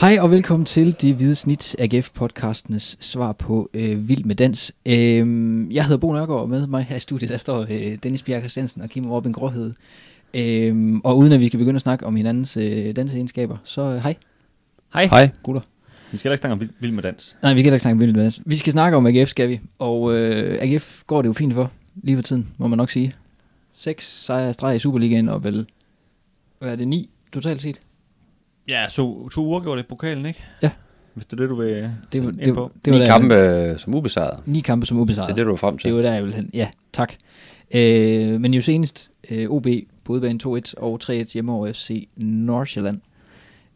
Hej 0.00 0.18
og 0.20 0.30
velkommen 0.30 0.64
til 0.66 1.00
Det 1.00 1.14
Hvide 1.14 1.34
Snit, 1.34 1.76
AGF-podcastenes 1.80 2.96
svar 3.00 3.32
på 3.32 3.70
øh, 3.74 4.08
Vild 4.08 4.24
med 4.24 4.34
Dans. 4.34 4.72
Øh, 4.86 4.94
jeg 5.74 5.84
hedder 5.84 5.96
Bo 5.96 6.12
Nørgaard, 6.12 6.40
og 6.40 6.48
med 6.48 6.66
mig 6.66 6.84
her 6.84 6.96
i 6.96 7.00
studiet, 7.00 7.30
der 7.30 7.36
står 7.36 7.66
øh, 7.70 7.98
Dennis 8.02 8.22
Bjerg 8.22 8.40
Christiansen 8.40 8.82
og 8.82 8.88
Kim 8.88 9.10
Robin 9.10 9.32
Gråhed. 9.32 9.72
Øh, 10.34 10.94
og 11.04 11.18
uden 11.18 11.32
at 11.32 11.40
vi 11.40 11.46
skal 11.46 11.58
begynde 11.58 11.76
at 11.76 11.82
snakke 11.82 12.06
om 12.06 12.16
hinandens 12.16 12.56
øh, 12.56 12.96
danseegenskaber, 12.96 13.56
så 13.64 13.80
øh, 13.82 13.96
hej. 13.96 14.14
Hej. 14.92 15.06
Hej. 15.06 15.30
Gutter. 15.42 15.62
Vi 16.12 16.18
skal 16.18 16.28
da 16.28 16.32
ikke 16.32 16.40
snakke 16.40 16.52
om 16.52 16.60
vild- 16.60 16.74
vild 16.80 16.92
med 16.92 17.02
dans. 17.02 17.36
Nej, 17.42 17.54
vi 17.54 17.60
skal 17.60 17.72
ikke 17.72 17.82
snakke 17.82 17.94
om 17.96 18.00
Vild 18.00 18.12
med 18.12 18.22
Dans. 18.22 18.40
Vi 18.46 18.56
skal 18.56 18.72
snakke 18.72 18.96
om 18.96 19.06
AGF, 19.06 19.28
skal 19.28 19.48
vi. 19.48 19.60
Og 19.78 20.12
øh, 20.14 20.58
AGF 20.60 21.02
går 21.06 21.22
det 21.22 21.28
jo 21.28 21.32
fint 21.32 21.54
for, 21.54 21.70
lige 22.02 22.16
for 22.16 22.22
tiden, 22.22 22.48
må 22.58 22.66
man 22.66 22.76
nok 22.76 22.90
sige. 22.90 23.12
Seks 23.74 24.24
sejre 24.24 24.50
i 24.50 24.52
streg 24.52 24.76
i 24.76 24.78
Superligaen, 24.78 25.28
og 25.28 25.44
vel, 25.44 25.66
hvad 26.58 26.72
er 26.72 26.76
det, 26.76 26.88
ni 26.88 27.10
totalt 27.32 27.62
set? 27.62 27.80
Ja, 28.68 28.86
to, 28.92 29.28
to 29.28 29.40
uger 29.46 29.60
gjorde 29.60 29.78
det 29.78 29.84
i 29.84 29.88
pokalen, 29.88 30.26
ikke? 30.26 30.42
Ja. 30.62 30.70
Hvis 31.14 31.26
det 31.26 31.32
er 31.32 31.36
det, 31.36 31.48
du 31.50 31.54
vil 31.54 31.68
Det, 31.68 31.92
det, 32.12 32.22
var, 32.24 32.28
ind 32.28 32.38
det, 32.40 32.54
på. 32.54 32.72
det 32.84 32.92
var 32.92 32.98
Ni 32.98 33.04
der, 33.04 33.10
kampe 33.12 33.34
øh, 33.34 33.78
som 33.78 33.94
ubesejret. 33.94 34.46
Ni 34.46 34.60
kampe 34.60 34.86
som 34.86 34.98
ubesejret. 34.98 35.26
Det 35.28 35.32
er 35.32 35.36
det, 35.36 35.46
du 35.46 35.52
er 35.52 35.56
frem 35.56 35.78
til. 35.78 35.86
Det 35.88 35.94
var 35.96 36.02
der, 36.02 36.12
jeg 36.14 36.22
ville 36.22 36.36
hen. 36.36 36.50
Ja, 36.54 36.68
tak. 36.92 37.12
Øh, 37.74 38.40
men 38.40 38.54
jo 38.54 38.60
senest 38.60 39.10
øh, 39.30 39.50
OB 39.50 39.66
på 40.04 40.12
udebane 40.12 40.40
2-1 40.44 40.74
og 40.76 41.00
3-1 41.04 41.32
hjemme 41.32 41.52
over 41.52 41.72
FC 41.72 42.08
Nordsjælland. 42.16 43.00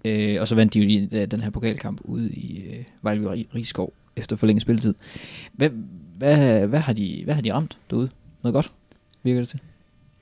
Øh, 0.04 0.40
og 0.40 0.48
så 0.48 0.54
vandt 0.54 0.74
de 0.74 0.80
jo 0.80 1.08
øh, 1.12 1.26
den 1.26 1.40
her 1.40 1.50
pokalkamp 1.50 2.00
ude 2.04 2.30
i 2.30 2.62
øh, 2.66 2.84
Vejleby 3.02 3.24
Ri- 3.26 3.54
Rigskov 3.54 3.92
efter 4.16 4.36
forlænget 4.36 4.62
spilletid. 4.62 4.94
Hvad, 5.52 5.70
hvad, 6.18 6.66
hvad, 6.68 6.78
har 6.78 6.92
de, 6.92 7.20
hvad 7.24 7.34
har 7.34 7.42
de 7.42 7.52
ramt 7.52 7.78
derude? 7.90 8.08
Noget 8.42 8.54
godt, 8.54 8.72
virker 9.22 9.40
det 9.40 9.48
til? 9.48 9.60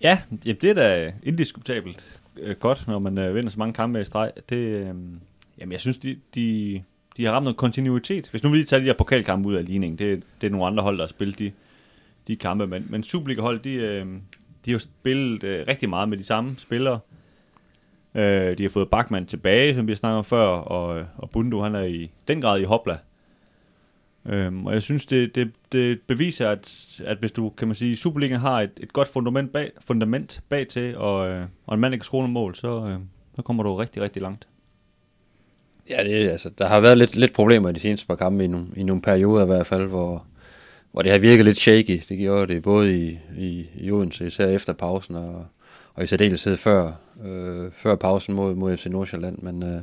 Ja, 0.01 0.19
jamen, 0.45 0.59
det 0.61 0.71
er 0.71 0.75
da 0.75 1.13
indiskutabelt 1.23 2.05
øh, 2.41 2.57
godt, 2.57 2.85
når 2.87 2.99
man 2.99 3.19
øh, 3.19 3.35
vinder 3.35 3.51
så 3.51 3.59
mange 3.59 3.73
kampe 3.73 4.01
i 4.01 4.05
streg. 4.05 4.33
Det, 4.49 4.57
øh, 4.57 4.87
jamen, 5.59 5.73
jeg 5.73 5.81
synes, 5.81 5.97
de, 5.97 6.17
de, 6.35 6.83
de 7.17 7.25
har 7.25 7.33
ramt 7.33 7.45
noget 7.45 7.57
kontinuitet. 7.57 8.29
Hvis 8.29 8.43
nu 8.43 8.51
vi 8.51 8.57
lige 8.57 8.67
tager 8.67 8.81
de 8.81 8.87
her 8.87 8.93
pokalkampe 8.93 9.49
ud 9.49 9.55
af 9.55 9.65
ligningen, 9.65 9.99
det, 9.99 10.23
det 10.41 10.47
er 10.47 10.51
nogle 10.51 10.67
andre 10.67 10.83
hold, 10.83 10.99
der 10.99 11.05
har 11.05 11.09
spillet 11.09 11.39
de, 11.39 11.53
de 12.29 12.37
kampe, 12.37 12.67
men, 12.67 12.87
men 12.91 13.03
Superliga-hold, 13.03 13.61
de, 13.61 13.73
øh, 13.73 14.07
de 14.65 14.71
har 14.71 14.73
jo 14.73 14.79
spillet 14.79 15.45
øh, 15.45 15.65
rigtig 15.69 15.89
meget 15.89 16.09
med 16.09 16.19
de 16.19 16.25
samme 16.25 16.55
spillere. 16.59 17.01
Øh, 18.15 18.59
de 18.59 18.63
har 18.63 18.71
fået 18.71 18.91
Bachmann 18.91 19.27
tilbage, 19.27 19.75
som 19.75 19.87
vi 19.87 19.93
har 19.93 19.97
snakket 19.97 20.19
om 20.19 20.25
før, 20.25 20.47
og, 20.47 20.99
øh, 20.99 21.05
og 21.17 21.31
Bundo, 21.31 21.63
han 21.63 21.75
er 21.75 21.83
i 21.83 22.11
den 22.29 22.41
grad 22.41 22.61
i 22.61 22.65
hopla. 22.65 22.99
Øhm, 24.29 24.67
og 24.67 24.75
jeg 24.75 24.83
synes, 24.83 25.07
det, 25.07 25.35
det, 25.35 25.51
det 25.73 26.01
beviser, 26.07 26.51
at, 26.51 26.87
at 27.05 27.17
hvis 27.19 27.33
du, 27.33 27.51
kan 27.51 27.69
man 27.69 27.75
sige, 27.75 27.97
Superligaen 27.97 28.41
har 28.41 28.61
et, 28.61 28.71
et 28.77 28.93
godt 28.93 29.09
fundament 29.09 29.53
bag, 29.53 29.71
fundament 29.87 30.41
bag 30.49 30.69
til, 30.69 30.97
og, 30.97 31.29
øh, 31.29 31.47
og 31.67 31.75
en 31.75 31.81
mand, 31.81 31.93
der 31.93 31.99
kan 31.99 32.05
skrue 32.05 32.29
mål, 32.29 32.55
så, 32.55 32.87
øh, 32.87 32.99
så 33.37 33.43
kommer 33.43 33.63
du 33.63 33.75
rigtig, 33.77 34.03
rigtig 34.03 34.23
langt. 34.23 34.49
Ja, 35.91 36.05
det, 36.05 36.27
er- 36.27 36.31
altså, 36.31 36.51
der 36.59 36.67
har 36.69 36.81
været 36.81 36.99
lidt, 36.99 37.17
lidt 37.17 37.33
problemer 37.33 37.69
i 37.69 37.73
de 37.73 37.81
seneste 37.81 38.07
par 38.07 38.15
kampe, 38.17 38.45
i 38.45 38.47
nogle, 38.47 38.67
i 38.77 38.83
nogle 38.83 39.03
perioder 39.03 39.43
i 39.43 39.47
hvert 39.47 39.67
fald, 39.67 39.87
hvor, 39.87 40.27
hvor 40.93 41.03
det 41.03 41.13
har 41.13 41.19
virket 41.19 41.45
lidt 41.45 41.59
shaky. 41.59 42.01
Det 42.09 42.19
gjorde 42.19 42.55
det 42.55 42.63
både 42.63 42.97
i, 43.07 43.19
i, 43.37 43.67
i 43.77 43.91
Odense, 43.91 44.27
især 44.27 44.47
efter 44.47 44.73
pausen, 44.73 45.15
og, 45.15 45.47
og 45.95 46.05
i 46.05 46.07
særdeleshed 46.07 46.57
før, 46.57 46.93
øh, 47.25 47.71
før 47.77 47.95
pausen 47.97 48.35
mod, 48.35 48.55
mod 48.55 48.77
FC 48.77 48.87
Nordsjælland. 48.87 49.39
Men, 49.39 49.63
øh, 49.63 49.83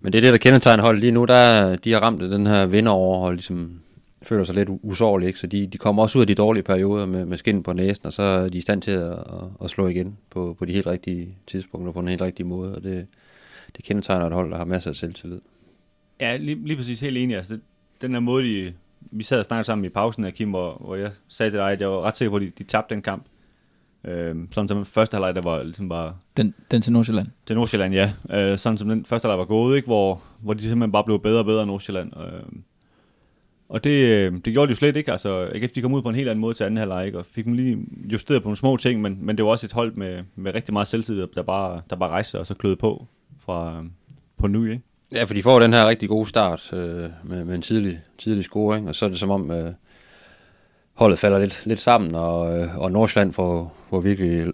men 0.00 0.12
det 0.12 0.18
er 0.18 0.22
det, 0.22 0.32
der 0.32 0.38
kendetegner 0.38 0.82
holdet 0.82 1.00
lige 1.00 1.12
nu. 1.12 1.24
Der, 1.24 1.76
de 1.76 1.92
har 1.92 2.00
ramt 2.00 2.20
den 2.20 2.46
her 2.46 2.66
vinderoverhold, 2.66 3.34
ligesom 3.34 3.80
føler 4.22 4.44
sig 4.44 4.54
lidt 4.54 4.68
usårlige, 4.82 5.26
ikke? 5.26 5.38
så 5.38 5.46
de, 5.46 5.66
de 5.66 5.78
kommer 5.78 6.02
også 6.02 6.18
ud 6.18 6.22
af 6.22 6.26
de 6.26 6.34
dårlige 6.34 6.62
perioder 6.62 7.06
med, 7.06 7.24
med 7.24 7.38
skin 7.38 7.62
på 7.62 7.72
næsen, 7.72 8.06
og 8.06 8.12
så 8.12 8.22
er 8.22 8.48
de 8.48 8.58
i 8.58 8.60
stand 8.60 8.82
til 8.82 8.90
at, 8.90 9.18
at, 9.64 9.70
slå 9.70 9.86
igen 9.86 10.16
på, 10.30 10.56
på 10.58 10.64
de 10.64 10.72
helt 10.72 10.86
rigtige 10.86 11.36
tidspunkter, 11.46 11.92
på 11.92 12.00
den 12.00 12.08
helt 12.08 12.22
rigtige 12.22 12.46
måde, 12.46 12.76
og 12.76 12.82
det, 12.82 13.06
det 13.76 13.84
kendetegner 13.84 14.26
et 14.26 14.32
hold, 14.32 14.50
der 14.50 14.56
har 14.56 14.64
masser 14.64 14.90
af 14.90 14.96
selvtillid. 14.96 15.40
Ja, 16.20 16.36
lige, 16.36 16.66
lige 16.66 16.76
præcis 16.76 17.00
helt 17.00 17.16
enig. 17.16 17.36
Altså, 17.36 17.52
det, 17.52 17.62
den 18.00 18.12
her 18.12 18.20
måde, 18.20 18.44
de, 18.44 18.74
vi 19.00 19.22
sad 19.22 19.38
og 19.38 19.44
snakkede 19.44 19.66
sammen 19.66 19.84
i 19.84 19.88
pausen 19.88 20.24
af 20.24 20.34
Kim, 20.34 20.50
hvor, 20.50 20.76
hvor 20.80 20.96
jeg 20.96 21.10
sagde 21.28 21.50
til 21.50 21.58
dig, 21.58 21.72
at 21.72 21.80
jeg 21.80 21.90
var 21.90 22.02
ret 22.02 22.16
sikker 22.16 22.30
på, 22.30 22.36
at 22.36 22.42
de, 22.42 22.50
de 22.58 22.64
tabte 22.64 22.94
den 22.94 23.02
kamp. 23.02 23.24
Øhm, 24.04 24.48
sådan 24.52 24.68
som 24.68 24.84
første 24.84 25.14
halvleg, 25.14 25.34
der 25.34 25.42
var 25.42 25.62
ligesom 25.62 25.88
bare 25.88 26.14
Den, 26.36 26.54
den 26.70 26.82
til 26.82 26.92
Nordsjælland. 26.92 27.26
til 27.46 27.56
Nordsjælland, 27.56 27.94
ja. 27.94 28.12
Øh, 28.30 28.58
sådan 28.58 28.78
som 28.78 28.88
den 28.88 29.04
første 29.04 29.26
halvleg 29.26 29.38
var 29.38 29.44
gået, 29.44 29.76
ikke? 29.76 29.86
Hvor, 29.86 30.22
hvor 30.40 30.54
de 30.54 30.60
simpelthen 30.60 30.92
bare 30.92 31.04
blev 31.04 31.22
bedre 31.22 31.38
og 31.38 31.44
bedre 31.44 31.60
af 31.60 31.66
Nordsjælland. 31.66 32.12
Øh, 32.16 32.42
og 33.68 33.84
det, 33.84 33.90
øh, 33.90 34.32
det 34.44 34.52
gjorde 34.52 34.66
de 34.66 34.70
jo 34.70 34.76
slet 34.76 34.96
ikke. 34.96 35.12
Altså, 35.12 35.48
AGF 35.54 35.70
de 35.70 35.82
kom 35.82 35.92
ud 35.94 36.02
på 36.02 36.08
en 36.08 36.14
helt 36.14 36.28
anden 36.28 36.40
måde 36.40 36.54
til 36.54 36.64
anden 36.64 36.76
halvleg, 36.76 37.06
ikke? 37.06 37.18
og 37.18 37.26
fik 37.26 37.44
dem 37.44 37.52
lige 37.52 37.78
justeret 38.12 38.42
på 38.42 38.46
nogle 38.46 38.56
små 38.56 38.76
ting, 38.76 39.00
men, 39.00 39.18
men 39.20 39.36
det 39.36 39.44
var 39.44 39.50
også 39.50 39.66
et 39.66 39.72
hold 39.72 39.92
med, 39.94 40.22
med 40.36 40.54
rigtig 40.54 40.72
meget 40.72 40.88
selvtid, 40.88 41.26
der 41.34 41.42
bare, 41.42 41.80
der 41.90 41.96
bare 41.96 42.10
rejste 42.10 42.38
og 42.38 42.46
så 42.46 42.54
kløede 42.54 42.76
på 42.76 43.06
fra, 43.38 43.78
øh, 43.78 43.84
på 44.38 44.46
ny, 44.46 44.70
ikke? 44.70 44.82
Ja, 45.14 45.24
for 45.24 45.34
de 45.34 45.42
får 45.42 45.60
den 45.60 45.72
her 45.72 45.88
rigtig 45.88 46.08
gode 46.08 46.26
start 46.26 46.70
øh, 46.72 47.10
med, 47.24 47.44
med 47.44 47.54
en 47.54 47.62
tidlig, 47.62 47.98
tidlig 48.18 48.44
scoring, 48.44 48.88
og 48.88 48.94
så 48.94 49.04
er 49.04 49.08
det 49.08 49.18
som 49.18 49.30
om 49.30 49.50
øh, 49.50 49.72
holdet 51.00 51.18
falder 51.18 51.38
lidt, 51.38 51.66
lidt 51.66 51.80
sammen, 51.80 52.14
og, 52.14 52.58
øh, 52.58 52.78
og 52.78 52.92
Nordsjælland 52.92 53.32
får, 53.32 53.76
får 53.90 54.00
virkelig 54.00 54.46
øh, 54.46 54.52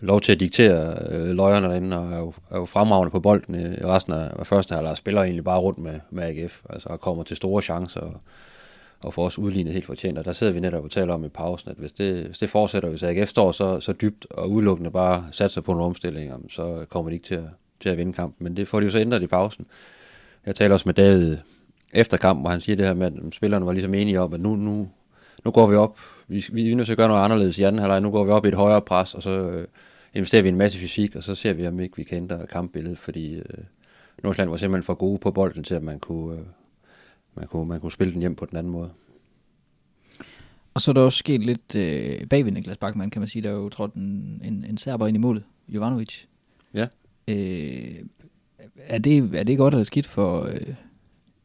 lov 0.00 0.20
til 0.20 0.32
at 0.32 0.40
diktere 0.40 0.94
øh, 1.10 1.28
løjerne 1.28 1.66
derinde, 1.68 1.98
og 1.98 2.12
er 2.12 2.18
jo, 2.18 2.32
er 2.50 2.58
jo 2.58 2.64
fremragende 2.64 3.10
på 3.10 3.20
bolden 3.20 3.54
i, 3.54 3.64
i 3.64 3.84
resten 3.84 4.12
af, 4.12 4.30
af 4.38 4.46
første 4.46 4.74
halvleg, 4.74 4.90
og 4.90 4.96
spiller 4.96 5.22
egentlig 5.22 5.44
bare 5.44 5.58
rundt 5.58 5.78
med, 5.78 6.00
med 6.10 6.24
AGF, 6.24 6.60
altså 6.70 6.88
og 6.88 7.00
kommer 7.00 7.22
til 7.22 7.36
store 7.36 7.62
chancer, 7.62 8.00
og, 8.00 8.14
og 9.00 9.14
får 9.14 9.24
også 9.24 9.40
udlignet 9.40 9.72
helt 9.72 9.86
fortjent, 9.86 10.18
og 10.18 10.24
der 10.24 10.32
sidder 10.32 10.52
vi 10.52 10.60
netop 10.60 10.84
og 10.84 10.90
taler 10.90 11.14
om 11.14 11.24
i 11.24 11.28
pausen, 11.28 11.70
at 11.70 11.76
hvis 11.76 11.92
det, 11.92 12.24
hvis 12.26 12.38
det 12.38 12.50
fortsætter, 12.50 12.88
hvis 12.88 13.02
AGF 13.02 13.28
står 13.28 13.52
så, 13.52 13.80
så 13.80 13.92
dybt 13.92 14.26
og 14.30 14.50
udelukkende 14.50 14.90
bare 14.90 15.24
satser 15.32 15.60
på 15.60 15.72
nogle 15.72 15.84
omstillinger, 15.84 16.36
så 16.48 16.84
kommer 16.88 17.10
de 17.10 17.14
ikke 17.14 17.26
til 17.26 17.34
at, 17.34 17.48
til 17.80 17.88
at 17.88 17.96
vinde 17.96 18.12
kampen, 18.12 18.44
men 18.44 18.56
det 18.56 18.68
får 18.68 18.80
de 18.80 18.86
jo 18.86 18.90
så 18.90 18.98
ændret 18.98 19.22
i 19.22 19.26
pausen. 19.26 19.66
Jeg 20.46 20.56
taler 20.56 20.72
også 20.72 20.88
med 20.88 20.94
David 20.94 21.36
efter 21.92 22.16
kampen, 22.16 22.42
hvor 22.42 22.50
han 22.50 22.60
siger 22.60 22.76
det 22.76 22.86
her 22.86 22.94
med, 22.94 23.06
at 23.06 23.12
spillerne 23.32 23.66
var 23.66 23.72
ligesom 23.72 23.94
enige 23.94 24.20
om, 24.20 24.34
at 24.34 24.40
nu, 24.40 24.56
nu, 24.56 24.88
nu 25.46 25.50
går 25.50 25.66
vi 25.66 25.76
op, 25.76 25.98
vi, 26.28 26.44
vi 26.52 26.70
er 26.70 26.76
nødt 26.76 26.86
til 26.86 26.92
at 26.92 26.98
gøre 26.98 27.08
noget 27.08 27.24
anderledes 27.24 27.58
i 27.58 27.62
anden 27.62 27.78
halvleg, 27.78 28.00
nu 28.00 28.10
går 28.10 28.24
vi 28.24 28.30
op 28.30 28.44
i 28.44 28.48
et 28.48 28.54
højere 28.54 28.82
pres, 28.82 29.14
og 29.14 29.22
så 29.22 29.30
øh, 29.30 29.66
investerer 30.14 30.42
vi 30.42 30.48
en 30.48 30.56
masse 30.56 30.78
fysik, 30.78 31.16
og 31.16 31.22
så 31.22 31.34
ser 31.34 31.52
vi, 31.52 31.66
om 31.66 31.80
ikke 31.80 31.96
vi 31.96 32.02
kan 32.02 32.16
ændre 32.16 32.46
kampbilledet, 32.46 32.98
fordi 32.98 33.34
øh, 33.34 33.44
Nordsjælland 34.22 34.50
var 34.50 34.56
simpelthen 34.56 34.82
for 34.82 34.94
gode 34.94 35.18
på 35.18 35.30
bolden 35.30 35.64
til, 35.64 35.74
at 35.74 35.82
man 35.82 35.98
kunne, 35.98 36.38
øh, 36.38 36.46
man 37.34 37.46
kunne, 37.46 37.68
man 37.68 37.80
kunne 37.80 37.92
spille 37.92 38.12
den 38.12 38.20
hjem 38.20 38.36
på 38.36 38.46
den 38.46 38.58
anden 38.58 38.72
måde. 38.72 38.90
Og 40.74 40.82
så 40.82 40.90
er 40.90 40.92
der 40.92 41.00
også 41.00 41.18
sket 41.18 41.42
lidt 41.42 41.76
øh, 41.76 42.26
bagved 42.26 42.52
Niklas 42.52 42.76
Bachmann, 42.76 43.10
kan 43.10 43.20
man 43.20 43.28
sige. 43.28 43.42
Der 43.42 43.50
er 43.50 43.54
jo 43.54 43.68
trådt 43.68 43.94
en, 43.94 44.40
en, 44.44 44.64
en 44.68 44.78
serber 44.78 45.06
ind 45.06 45.16
i 45.16 45.20
målet, 45.20 45.44
Jovanovic. 45.68 46.22
Ja. 46.74 46.86
Øh, 47.28 47.94
er, 48.76 48.98
det, 48.98 49.34
er 49.34 49.42
det 49.42 49.58
godt 49.58 49.74
eller 49.74 49.84
skidt 49.84 50.06
for... 50.06 50.42
Øh, 50.42 50.74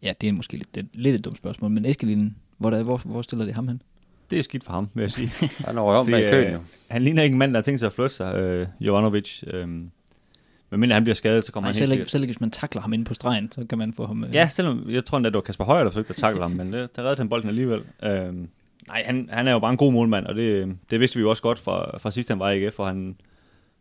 ja, 0.04 0.14
det 0.22 0.30
er 0.30 0.34
måske 0.34 0.58
lidt, 0.58 0.76
lidt, 0.76 0.88
lidt 0.94 1.16
et 1.16 1.26
dumt 1.26 1.38
spørgsmål, 1.38 1.72
men 1.72 1.86
Eskelinen, 1.86 2.36
hvor, 2.62 2.70
der, 2.70 2.84
hvor, 2.84 2.98
hvor 2.98 3.22
stiller 3.22 3.46
det 3.46 3.54
ham 3.54 3.68
hen? 3.68 3.82
Det 4.30 4.40
er 4.40 4.44
skidt 4.44 4.64
for 4.64 4.74
ham, 4.74 4.90
vil 4.94 5.02
jeg 5.02 5.12
sige. 5.12 5.28
Han 5.68 5.78
er 5.78 5.82
om 5.82 6.06
bag 6.06 6.32
køen, 6.32 6.48
øh, 6.48 6.54
jo. 6.54 6.60
Han 6.90 7.02
ligner 7.02 7.24
ikke 7.24 7.34
en 7.34 7.40
mand, 7.40 7.54
der 7.54 7.60
har 7.60 7.64
tænkt 7.64 7.80
sig 7.80 7.88
at 7.88 7.94
flytte 7.94 8.16
sig, 8.16 8.36
øh, 8.36 8.68
Jovanovic. 8.80 9.44
Øh, 9.48 9.68
men 9.68 10.80
mindre 10.80 10.94
han 10.94 11.04
bliver 11.04 11.16
skadet, 11.16 11.46
så 11.46 11.52
kommer 11.52 11.66
Nej, 11.66 11.70
han 11.70 11.76
selv, 11.76 11.90
helt 11.90 11.92
ikke, 11.94 12.02
sikkert... 12.02 12.12
selv 12.12 12.24
ikke, 12.24 12.32
hvis 12.32 12.42
man 12.42 12.52
takler 12.52 12.82
ham 12.82 12.94
inde 12.94 13.06
på 13.06 13.14
stregen, 13.14 13.52
så 13.52 13.66
kan 13.70 13.78
man 13.78 13.94
få 13.94 14.06
ham... 14.06 14.24
Øh, 14.24 14.34
Ja, 14.34 14.48
selvom 14.48 14.90
jeg 14.90 15.06
tror 15.06 15.18
endda, 15.18 15.30
det 15.30 15.36
var 15.36 15.42
Kasper 15.42 15.66
Højer, 15.66 15.84
der 15.84 15.90
forsøgte 15.92 16.10
at 16.10 16.16
takle 16.16 16.42
ham, 16.42 16.52
men 16.52 16.74
det, 16.74 16.96
der 16.96 17.02
reddede 17.02 17.18
han 17.18 17.30
bolden 17.30 17.50
alligevel. 17.50 17.84
Øh, 18.04 18.34
nej, 18.88 19.04
han, 19.06 19.30
han 19.32 19.48
er 19.48 19.52
jo 19.52 19.60
bare 19.60 19.72
en 19.72 19.78
god 19.78 19.94
målmand, 19.94 20.26
og 20.26 20.36
det, 20.36 20.76
det 20.92 21.00
vidste 21.00 21.18
vi 21.18 21.22
jo 21.22 21.30
også 21.30 21.44
godt 21.44 21.60
fra, 21.60 21.98
fra 21.98 22.12
sidst, 22.12 22.30
han 22.30 22.40
var 22.40 22.50
i 22.50 22.64
AGF, 22.64 22.74
for 22.76 22.86
han, 22.86 23.16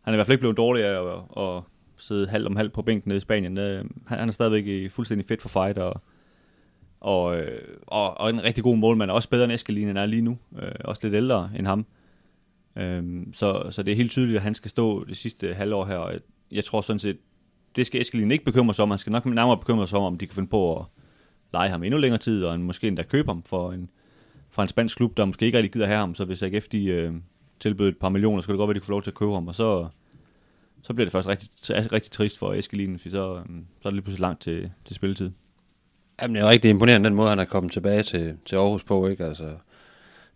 han 0.04 0.12
er 0.12 0.12
i 0.12 0.16
hvert 0.16 0.26
fald 0.26 0.34
ikke 0.34 0.42
blevet 0.42 0.56
dårlig 0.56 0.84
af 0.84 1.02
at, 1.02 1.42
at 1.44 1.62
sidde 1.98 2.28
halv 2.28 2.46
om 2.46 2.56
halv 2.56 2.70
på 2.70 2.82
bænken 2.82 3.08
nede 3.08 3.16
i 3.16 3.20
Spanien. 3.20 3.58
Øh, 3.58 3.84
han, 4.06 4.18
han 4.18 4.28
er 4.28 4.32
stadigvæk 4.32 4.66
i 4.66 4.88
fuldstændig 4.88 5.26
fedt 5.26 5.42
for 5.42 5.48
fight, 5.48 5.78
og, 5.78 6.02
og, 7.00 7.36
øh, 7.36 7.76
og, 7.86 8.20
og 8.20 8.30
en 8.30 8.42
rigtig 8.42 8.64
god 8.64 8.76
målmand, 8.76 9.10
også 9.10 9.28
bedre 9.28 9.44
end 9.44 9.52
Eskelinen 9.52 9.96
er 9.96 10.06
lige 10.06 10.22
nu, 10.22 10.38
øh, 10.58 10.72
også 10.84 11.00
lidt 11.02 11.14
ældre 11.14 11.50
end 11.58 11.66
ham. 11.66 11.86
Øhm, 12.76 13.32
så, 13.32 13.66
så 13.70 13.82
det 13.82 13.92
er 13.92 13.96
helt 13.96 14.10
tydeligt, 14.10 14.36
at 14.36 14.42
han 14.42 14.54
skal 14.54 14.70
stå 14.70 15.04
det 15.04 15.16
sidste 15.16 15.54
halvår 15.54 15.84
her, 15.84 15.96
og 15.96 16.12
jeg, 16.12 16.20
jeg 16.50 16.64
tror 16.64 16.80
sådan 16.80 16.98
set, 16.98 17.18
det 17.76 17.86
skal 17.86 18.00
Eskelin 18.00 18.30
ikke 18.30 18.44
bekymre 18.44 18.74
sig 18.74 18.82
om. 18.82 18.90
Han 18.90 18.98
skal 18.98 19.12
nok 19.12 19.26
nærmere 19.26 19.58
bekymre 19.58 19.88
sig 19.88 19.98
om, 19.98 20.04
om 20.04 20.18
de 20.18 20.26
kan 20.26 20.34
finde 20.34 20.48
på 20.48 20.76
at 20.76 20.84
lege 21.52 21.70
ham 21.70 21.82
endnu 21.82 21.98
længere 21.98 22.20
tid, 22.20 22.44
og 22.44 22.54
en, 22.54 22.62
måske 22.62 22.88
endda 22.88 23.02
købe 23.02 23.28
ham 23.28 23.42
for 23.42 23.72
en, 23.72 23.90
for 24.50 24.62
en 24.62 24.68
spansk 24.68 24.96
klub, 24.96 25.16
der 25.16 25.24
måske 25.24 25.46
ikke 25.46 25.58
rigtig 25.58 25.72
gider 25.72 25.86
have 25.86 25.98
ham. 25.98 26.14
Så 26.14 26.24
hvis 26.24 26.42
AGF 26.42 26.68
de, 26.68 26.84
øh, 26.84 27.12
tilbød 27.60 27.88
et 27.88 27.98
par 27.98 28.08
millioner, 28.08 28.40
så 28.40 28.46
kan 28.46 28.52
det 28.52 28.58
godt 28.58 28.68
være, 28.68 28.72
at 28.72 28.74
de 28.74 28.80
kan 28.80 28.86
få 28.86 28.92
lov 28.92 29.02
til 29.02 29.10
at 29.10 29.14
købe 29.14 29.32
ham, 29.32 29.48
og 29.48 29.54
så, 29.54 29.88
så 30.82 30.94
bliver 30.94 31.04
det 31.04 31.12
først 31.12 31.28
rigtig, 31.28 31.48
rigtig 31.92 32.10
trist 32.12 32.38
for 32.38 32.54
Eskelin, 32.54 32.98
for 32.98 33.08
så, 33.08 33.36
øh, 33.36 33.44
så 33.80 33.88
er 33.88 33.90
det 33.90 33.92
lige 33.92 34.02
pludselig 34.02 34.20
langt 34.20 34.40
til, 34.40 34.70
til 34.84 34.96
spilletid. 34.96 35.30
Jamen, 36.22 36.34
det 36.34 36.42
er 36.42 36.48
rigtig 36.48 36.68
imponerende, 36.70 37.08
den 37.08 37.16
måde, 37.16 37.28
han 37.28 37.38
er 37.38 37.44
kommet 37.44 37.72
tilbage 37.72 38.02
til, 38.02 38.36
til 38.44 38.56
Aarhus 38.56 38.84
på, 38.84 39.08
ikke? 39.08 39.24
Altså, 39.24 39.54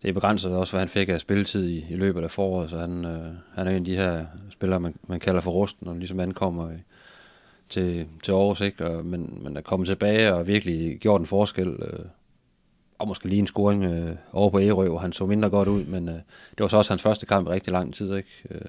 det 0.03 0.09
er 0.09 0.13
begrænset 0.13 0.53
også, 0.57 0.73
hvad 0.73 0.81
han 0.81 0.89
fik 0.89 1.09
af 1.09 1.21
spilletid 1.21 1.69
i, 1.69 1.87
i 1.91 1.97
løbet 1.97 2.23
af 2.23 2.31
foråret, 2.31 2.71
så 2.71 2.79
han, 2.79 3.05
øh, 3.05 3.33
han 3.55 3.67
er 3.67 3.71
en 3.71 3.77
af 3.77 3.85
de 3.85 3.97
her 3.97 4.25
spillere, 4.51 4.81
man, 4.81 4.95
man 5.09 5.21
kalder 5.21 5.41
for 5.41 5.51
rusten, 5.51 5.85
når 5.85 5.93
han 5.93 5.99
ligesom 5.99 6.21
ankommer 6.21 6.71
i, 6.71 6.75
til, 7.69 8.09
til 8.23 8.33
Aarhus, 8.33 8.61
ikke? 8.61 8.87
Og, 8.87 9.07
men, 9.07 9.39
men 9.43 9.57
er 9.57 9.61
kommet 9.61 9.89
tilbage 9.89 10.35
og 10.35 10.47
virkelig 10.47 10.99
gjort 10.99 11.21
en 11.21 11.27
forskel, 11.27 11.69
øh, 11.69 12.07
og 12.99 13.09
måske 13.09 13.29
lige 13.29 13.39
en 13.39 13.47
scoring 13.47 13.85
øh, 13.85 14.17
over 14.33 14.51
på 14.51 14.61
Ærø, 14.61 14.89
hvor 14.89 14.99
han 14.99 15.13
så 15.13 15.27
mindre 15.27 15.51
godt 15.51 15.69
ud, 15.69 15.85
men 15.85 16.09
øh, 16.09 16.15
det 16.15 16.61
var 16.61 16.69
så 16.69 16.77
også 16.77 16.93
hans 16.93 17.03
første 17.03 17.27
kamp 17.27 17.49
i 17.49 17.51
rigtig 17.51 17.73
lang 17.73 17.95
tid, 17.95 18.17
ikke? 18.17 18.29
Øh, 18.51 18.61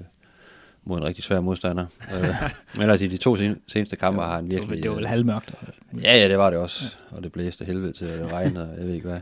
mod 0.86 0.98
en 0.98 1.06
rigtig 1.06 1.24
svær 1.24 1.40
modstander. 1.40 1.86
øh, 2.16 2.52
men 2.74 2.82
ellers 2.82 3.02
i 3.02 3.08
de 3.08 3.18
to 3.18 3.36
sen- 3.36 3.62
seneste 3.68 3.96
kampe 3.96 4.22
har 4.22 4.36
han 4.36 4.52
virkelig... 4.52 4.84
det 4.84 4.90
var 4.90 4.96
vel 4.96 5.04
øh, 5.04 5.10
halvmørkt. 5.10 5.54
Ja, 6.02 6.18
ja, 6.18 6.30
det 6.30 6.38
var 6.38 6.50
det 6.50 6.60
også. 6.60 6.96
Og 7.10 7.24
det 7.24 7.32
blæste 7.32 7.66
helvede 7.66 7.92
til, 7.94 8.08
og 8.14 8.18
det 8.18 8.32
regnede, 8.32 8.70
og 8.72 8.78
jeg 8.78 8.88
ved 8.88 8.94
ikke 8.94 9.08
hvad. 9.08 9.20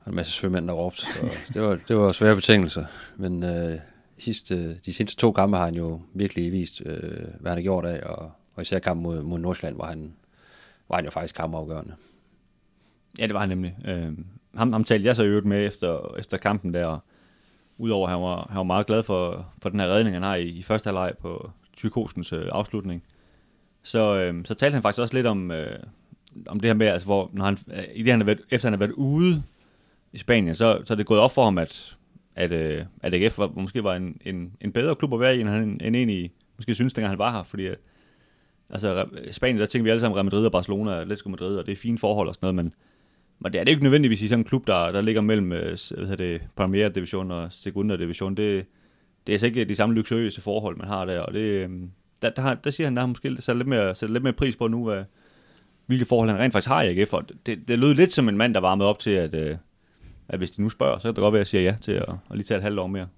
Og 0.00 0.10
en 0.10 0.16
masse 0.16 0.32
svømmænd, 0.32 0.68
der 0.68 0.74
råbte. 0.74 1.00
Så 1.00 1.28
det 1.54 1.62
var, 1.62 1.78
det 1.88 1.96
var 1.96 2.12
svære 2.12 2.34
betingelser. 2.34 2.84
Men 3.16 3.44
øh, 3.44 3.78
sidste, 4.18 4.74
de 4.74 4.94
seneste 4.94 5.16
to 5.16 5.32
kampe 5.32 5.56
har 5.56 5.64
han 5.64 5.74
jo 5.74 6.00
virkelig 6.14 6.52
vist, 6.52 6.82
øh, 6.86 7.00
hvad 7.40 7.50
han 7.50 7.58
har 7.58 7.62
gjort 7.62 7.84
af. 7.84 8.00
Og, 8.06 8.30
og 8.56 8.62
især 8.62 8.78
kampen 8.78 9.02
mod, 9.02 9.22
mod 9.22 9.38
Nordsjælland, 9.38 9.76
hvor 9.76 9.84
han, 9.84 10.12
var 10.88 10.96
han 10.96 11.04
jo 11.04 11.10
faktisk 11.10 11.34
kampafgørende. 11.34 11.94
Ja, 13.18 13.26
det 13.26 13.34
var 13.34 13.40
han 13.40 13.48
nemlig. 13.48 13.76
Øh, 13.84 14.12
ham, 14.54 14.72
ham 14.72 14.84
talte 14.84 15.06
jeg 15.06 15.16
så 15.16 15.22
i 15.22 15.26
øvrigt 15.26 15.46
med 15.46 15.66
efter, 15.66 16.14
efter 16.18 16.36
kampen 16.36 16.74
der, 16.74 16.86
og 16.86 16.98
udover 17.78 18.06
at 18.06 18.12
han 18.12 18.22
var, 18.22 18.46
han 18.48 18.56
var 18.56 18.62
meget 18.62 18.86
glad 18.86 19.02
for, 19.02 19.46
for 19.62 19.68
den 19.68 19.80
her 19.80 19.86
redning, 19.86 20.16
han 20.16 20.22
har 20.22 20.34
i, 20.36 20.48
i 20.48 20.62
første 20.62 20.88
halvleg 20.88 21.12
på 21.20 21.50
Tyrkosens 21.76 22.32
øh, 22.32 22.48
afslutning, 22.52 23.02
så, 23.82 24.16
øh, 24.16 24.44
så 24.44 24.54
talte 24.54 24.74
han 24.74 24.82
faktisk 24.82 25.02
også 25.02 25.14
lidt 25.14 25.26
om, 25.26 25.50
øh, 25.50 25.78
om 26.46 26.60
det 26.60 26.68
her 26.68 26.74
med, 26.74 26.86
altså, 26.86 27.06
hvor 27.06 27.30
når 27.32 27.44
han, 27.44 27.58
øh, 27.72 27.84
i 27.94 28.02
det, 28.02 28.10
han 28.10 28.20
har 28.20 28.24
været, 28.24 28.40
efter 28.50 28.68
han 28.68 28.72
har 28.72 28.78
været 28.78 28.92
ude 28.92 29.42
i 30.12 30.18
Spanien, 30.18 30.54
så, 30.54 30.80
så 30.84 30.94
er 30.94 30.96
det 30.96 31.06
gået 31.06 31.20
op 31.20 31.30
for 31.30 31.44
ham, 31.44 31.58
at, 31.58 31.96
at, 32.34 32.52
øh, 32.52 32.84
at 33.02 33.14
AGF 33.14 33.38
var, 33.38 33.50
måske 33.54 33.84
var 33.84 33.96
en, 33.96 34.20
en, 34.24 34.52
en 34.60 34.72
bedre 34.72 34.96
klub 34.96 35.14
at 35.14 35.20
være 35.20 35.36
i, 35.36 35.40
end 35.40 35.48
han 35.48 35.62
end 35.62 35.96
egentlig 35.96 36.32
måske 36.56 36.74
synes, 36.74 36.92
dengang 36.92 37.10
han 37.10 37.18
var 37.18 37.32
her, 37.32 37.42
fordi 37.42 37.66
øh, 37.66 37.76
altså, 38.70 39.06
Spanien, 39.30 39.60
der 39.60 39.66
tænker 39.66 39.82
vi 39.82 39.90
alle 39.90 40.00
sammen 40.00 40.16
Real 40.16 40.24
Madrid 40.24 40.46
og 40.46 40.52
Barcelona, 40.52 41.00
Atletico 41.00 41.28
Madrid, 41.28 41.56
og 41.56 41.66
det 41.66 41.72
er 41.72 41.76
fine 41.76 41.98
forhold 41.98 42.28
og 42.28 42.34
sådan 42.34 42.54
noget, 42.54 42.54
men 42.54 42.74
men 43.40 43.52
det 43.52 43.60
er 43.60 43.64
det 43.64 43.72
ikke 43.72 43.82
nødvendigvis 43.82 44.22
i 44.22 44.28
sådan 44.28 44.40
en 44.40 44.44
klub, 44.44 44.66
der, 44.66 44.92
der 44.92 45.00
ligger 45.00 45.20
mellem 45.20 45.52
øh, 45.52 45.78
hvad 45.94 46.06
hedder 46.06 46.16
det, 46.16 46.42
Premier 46.56 46.88
Division 46.88 47.30
og 47.30 47.52
Segunda 47.52 47.96
Division. 47.96 48.34
Det, 48.34 48.66
det 49.26 49.32
er 49.32 49.34
altså 49.34 49.46
ikke 49.46 49.64
de 49.64 49.74
samme 49.74 49.94
luksuriøse 49.94 50.40
forhold, 50.40 50.76
man 50.76 50.88
har 50.88 51.04
der. 51.04 51.20
Og 51.20 51.34
det, 51.34 51.40
øh, 51.40 51.70
der, 52.22 52.30
der, 52.30 52.42
har, 52.42 52.54
der 52.54 52.70
siger 52.70 52.86
han, 52.86 52.96
der 52.96 53.02
har 53.02 53.06
måske 53.06 53.36
sat 53.42 53.56
lidt 53.56 53.68
mere, 53.68 53.94
sat 53.94 54.10
lidt 54.10 54.22
mere 54.22 54.32
pris 54.32 54.56
på 54.56 54.68
nu, 54.68 54.84
hvad, 54.84 55.04
hvilke 55.86 56.04
forhold 56.04 56.30
han 56.30 56.38
rent 56.38 56.52
faktisk 56.52 56.68
har 56.68 56.82
i 56.82 57.00
AGF. 57.00 57.12
Og 57.12 57.24
det, 57.46 57.68
det 57.68 57.78
lød 57.78 57.94
lidt 57.94 58.12
som 58.12 58.28
en 58.28 58.36
mand, 58.36 58.54
der 58.54 58.60
varmede 58.60 58.88
op 58.88 58.98
til, 58.98 59.10
at, 59.10 59.34
øh, 59.34 59.56
at 60.28 60.38
hvis 60.38 60.50
de 60.50 60.62
nu 60.62 60.70
spørger, 60.70 60.98
så 60.98 61.02
kan 61.02 61.14
det 61.14 61.22
godt 61.22 61.32
være, 61.32 61.40
at 61.40 61.44
jeg 61.44 61.46
siger 61.46 61.62
ja 61.62 61.76
til 61.80 61.92
at, 61.92 62.08
at 62.30 62.36
lige 62.36 62.44
tage 62.44 62.58
et 62.58 62.62
halvt 62.62 62.78
år 62.78 62.86
mere. 62.86 63.08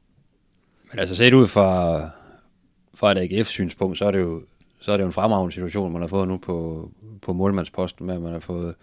Men 0.91 0.99
altså 0.99 1.17
set 1.17 1.35
ud 1.35 1.47
fra, 1.47 2.01
fra 2.95 3.13
et 3.13 3.19
AGF-synspunkt, 3.19 3.99
så 3.99 4.05
er 4.05 4.11
det 4.11 4.21
jo 4.21 4.43
så 4.81 4.93
er 4.93 4.97
det 4.97 5.03
jo 5.03 5.07
en 5.07 5.13
fremragende 5.13 5.53
situation, 5.53 5.93
man 5.93 6.01
har 6.01 6.09
fået 6.09 6.29
nu 6.29 6.37
på, 6.37 6.91
på 7.23 7.33
målmandsposten, 7.33 8.07
med 8.07 8.15
at 8.15 8.23
man 8.23 8.33
har 8.33 8.39
fået 8.39 8.75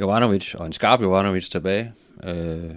Jovanovic 0.00 0.54
og 0.54 0.66
en 0.66 0.72
skarp 0.72 1.02
Jovanovic 1.02 1.48
tilbage. 1.48 1.92
Øh, 2.24 2.70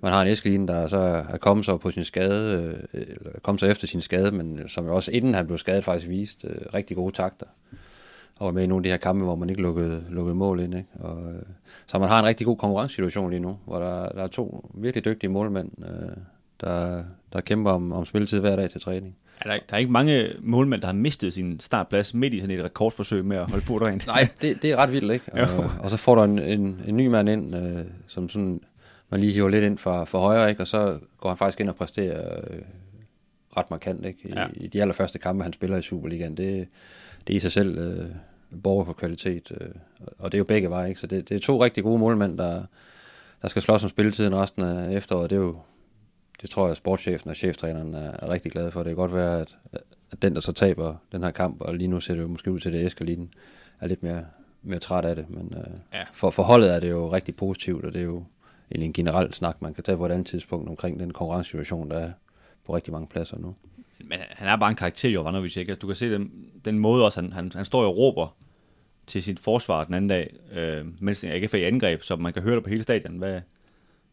man 0.00 0.12
har 0.12 0.22
en 0.22 0.28
Eskelin, 0.28 0.68
der 0.68 0.88
så 0.88 0.98
er 1.28 1.36
kommet 1.36 1.66
sig 1.66 1.80
på 1.80 1.90
sin 1.90 2.04
skade, 2.04 2.74
øh, 2.94 3.02
eller 3.02 3.40
kommet 3.42 3.60
sig 3.60 3.70
efter 3.70 3.86
sin 3.86 4.00
skade, 4.00 4.30
men 4.32 4.68
som 4.68 4.86
jo 4.86 4.94
også 4.94 5.10
inden 5.10 5.34
han 5.34 5.46
blev 5.46 5.58
skadet 5.58 5.84
faktisk 5.84 6.10
vist 6.10 6.44
øh, 6.44 6.56
rigtig 6.74 6.96
gode 6.96 7.14
takter. 7.14 7.46
Og 8.38 8.46
var 8.46 8.52
med 8.52 8.62
i 8.62 8.66
nogle 8.66 8.80
af 8.80 8.82
de 8.82 8.90
her 8.90 8.96
kampe, 8.96 9.24
hvor 9.24 9.34
man 9.34 9.50
ikke 9.50 9.62
lukkede, 9.62 10.04
lukkede 10.10 10.34
mål 10.34 10.60
ind. 10.60 10.74
Ikke? 10.74 10.88
Og, 11.00 11.32
øh, 11.32 11.42
så 11.86 11.98
man 11.98 12.08
har 12.08 12.18
en 12.18 12.26
rigtig 12.26 12.46
god 12.46 12.56
konkurrencesituation 12.56 13.30
lige 13.30 13.40
nu, 13.40 13.58
hvor 13.64 13.78
der, 13.78 14.08
der 14.08 14.22
er 14.22 14.26
to 14.26 14.70
virkelig 14.74 15.04
dygtige 15.04 15.30
målmænd, 15.30 15.70
øh, 15.84 16.16
der, 16.60 17.04
der 17.32 17.40
kæmper 17.40 17.70
om, 17.70 17.92
om 17.92 18.04
spilletid 18.04 18.40
hver 18.40 18.56
dag 18.56 18.70
til 18.70 18.80
træning. 18.80 19.16
Er 19.40 19.50
der, 19.50 19.58
der 19.68 19.74
er 19.74 19.78
ikke 19.78 19.92
mange 19.92 20.28
målmænd, 20.40 20.80
der 20.80 20.86
har 20.86 20.94
mistet 20.94 21.34
sin 21.34 21.60
startplads 21.60 22.14
midt 22.14 22.34
i 22.34 22.40
sådan 22.40 22.58
et 22.58 22.64
rekordforsøg 22.64 23.24
med 23.24 23.36
at 23.36 23.50
holde 23.50 23.64
på 23.64 23.76
rent. 23.76 24.06
Nej, 24.16 24.28
det, 24.42 24.62
det 24.62 24.70
er 24.72 24.76
ret 24.76 24.92
vildt, 24.92 25.12
ikke? 25.12 25.32
Og, 25.32 25.70
og 25.80 25.90
så 25.90 25.96
får 25.96 26.14
du 26.14 26.22
en, 26.22 26.38
en, 26.38 26.80
en 26.86 26.96
ny 26.96 27.06
mand 27.06 27.28
ind, 27.28 27.56
øh, 27.56 27.84
som 28.08 28.28
sådan, 28.28 28.60
man 29.10 29.20
lige 29.20 29.32
hiver 29.32 29.48
lidt 29.48 29.64
ind 29.64 29.78
fra, 29.78 30.04
fra 30.04 30.18
højre, 30.18 30.48
ikke? 30.50 30.62
Og 30.62 30.66
så 30.66 30.98
går 31.20 31.28
han 31.28 31.38
faktisk 31.38 31.60
ind 31.60 31.68
og 31.68 31.76
præsterer 31.76 32.40
øh, 32.50 32.60
ret 33.56 33.70
markant, 33.70 34.06
ikke? 34.06 34.18
I, 34.24 34.28
Ja. 34.34 34.40
ja. 34.40 34.46
I 34.54 34.66
de 34.66 34.80
allerførste 34.80 35.18
kampe, 35.18 35.42
han 35.42 35.52
spiller 35.52 35.76
i 35.76 35.82
Superligaen. 35.82 36.36
Det, 36.36 36.68
det 37.26 37.32
er 37.32 37.36
i 37.36 37.40
sig 37.40 37.52
selv 37.52 37.78
øh, 37.78 38.06
borger 38.62 38.84
på 38.84 38.92
kvalitet, 38.92 39.52
øh, 39.60 39.68
og 40.18 40.32
det 40.32 40.36
er 40.36 40.40
jo 40.40 40.44
begge 40.44 40.70
veje, 40.70 40.88
ikke? 40.88 41.00
Så 41.00 41.06
det, 41.06 41.28
det 41.28 41.34
er 41.34 41.38
to 41.38 41.64
rigtig 41.64 41.84
gode 41.84 41.98
målmænd, 41.98 42.38
der, 42.38 42.62
der 43.42 43.48
skal 43.48 43.62
slås 43.62 43.84
om 43.84 43.90
spilletiden 43.90 44.34
resten 44.36 44.62
af 44.62 44.92
efteråret. 44.96 45.30
Det 45.30 45.36
er 45.36 45.40
jo, 45.40 45.56
det 46.42 46.50
tror 46.50 46.66
jeg, 46.66 46.76
sportschefen 46.76 47.30
og 47.30 47.36
cheftræneren 47.36 47.94
er, 47.94 48.10
er 48.12 48.28
rigtig 48.30 48.52
glade 48.52 48.70
for. 48.70 48.80
Det 48.80 48.90
kan 48.90 48.96
godt 48.96 49.14
være, 49.14 49.40
at, 49.40 49.56
at 50.12 50.22
den, 50.22 50.34
der 50.34 50.40
så 50.40 50.52
taber 50.52 50.94
den 51.12 51.22
her 51.22 51.30
kamp, 51.30 51.60
og 51.60 51.74
lige 51.74 51.88
nu 51.88 52.00
ser 52.00 52.14
det 52.14 52.22
jo 52.22 52.28
måske 52.28 52.52
ud 52.52 52.60
til, 52.60 52.74
at 52.74 52.86
Eskelinen 52.86 53.32
er 53.80 53.86
lidt 53.86 54.02
mere, 54.02 54.24
mere 54.62 54.78
træt 54.78 55.04
af 55.04 55.16
det. 55.16 55.30
Men 55.30 55.54
øh, 55.56 55.74
Ja. 55.92 56.04
for, 56.12 56.30
for 56.30 56.42
holdet 56.42 56.74
er 56.74 56.80
det 56.80 56.90
jo 56.90 57.12
rigtig 57.12 57.36
positivt, 57.36 57.84
og 57.84 57.92
det 57.92 58.00
er 58.00 58.04
jo 58.04 58.24
egentlig 58.70 58.86
en 58.86 58.92
generel 58.92 59.34
snak, 59.34 59.62
man 59.62 59.74
kan 59.74 59.84
tage 59.84 59.96
på 59.96 60.06
et 60.06 60.10
andet 60.12 60.26
tidspunkt 60.26 60.68
omkring 60.68 61.00
den 61.00 61.12
konkurrencesituation, 61.12 61.90
der 61.90 61.98
er 61.98 62.12
på 62.66 62.76
rigtig 62.76 62.92
mange 62.92 63.06
pladser 63.06 63.38
nu. 63.38 63.54
Men 64.00 64.18
han 64.30 64.48
er 64.48 64.56
bare 64.56 64.70
en 64.70 64.76
karakter, 64.76 65.08
Jovanovic, 65.08 65.56
ikke? 65.56 65.74
Du 65.74 65.86
kan 65.86 65.96
se 65.96 66.12
den, 66.12 66.30
den 66.64 66.78
måde 66.78 67.04
også, 67.04 67.20
han, 67.20 67.32
han, 67.32 67.50
han 67.54 67.64
står 67.64 67.82
og 67.84 67.96
råber 67.96 68.36
til 69.06 69.22
sit 69.22 69.38
forsvar 69.38 69.84
den 69.84 69.94
anden 69.94 70.08
dag, 70.08 70.34
øh, 70.52 70.84
mens 71.00 71.22
ikke 71.22 71.48
er 71.52 71.56
i 71.56 71.62
angreb, 71.64 72.02
så 72.02 72.16
man 72.16 72.32
kan 72.32 72.42
høre 72.42 72.54
det 72.54 72.64
på 72.64 72.70
hele 72.70 72.82
stadion, 72.82 73.16
hvad, 73.16 73.40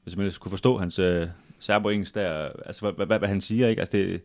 hvis 0.03 0.15
man 0.15 0.23
ellers 0.23 0.37
kunne 0.37 0.49
forstå 0.49 0.77
hans 0.77 0.99
øh, 0.99 1.27
serbo-engelsk 1.63 2.15
der, 2.15 2.49
altså 2.65 2.91
hvad, 2.91 3.05
hvad, 3.05 3.19
hvad, 3.19 3.29
han 3.29 3.41
siger, 3.41 3.67
ikke? 3.67 3.79
Altså 3.81 3.97
det, 3.97 4.21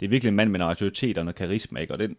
det 0.00 0.06
er 0.06 0.10
virkelig 0.10 0.28
en 0.28 0.36
mand 0.36 0.50
med 0.50 0.60
en 0.60 0.66
autoritet 0.66 1.18
og 1.18 1.24
noget 1.24 1.36
karisma, 1.36 1.80
ikke? 1.80 1.92
Og 1.92 1.98
den 1.98 2.16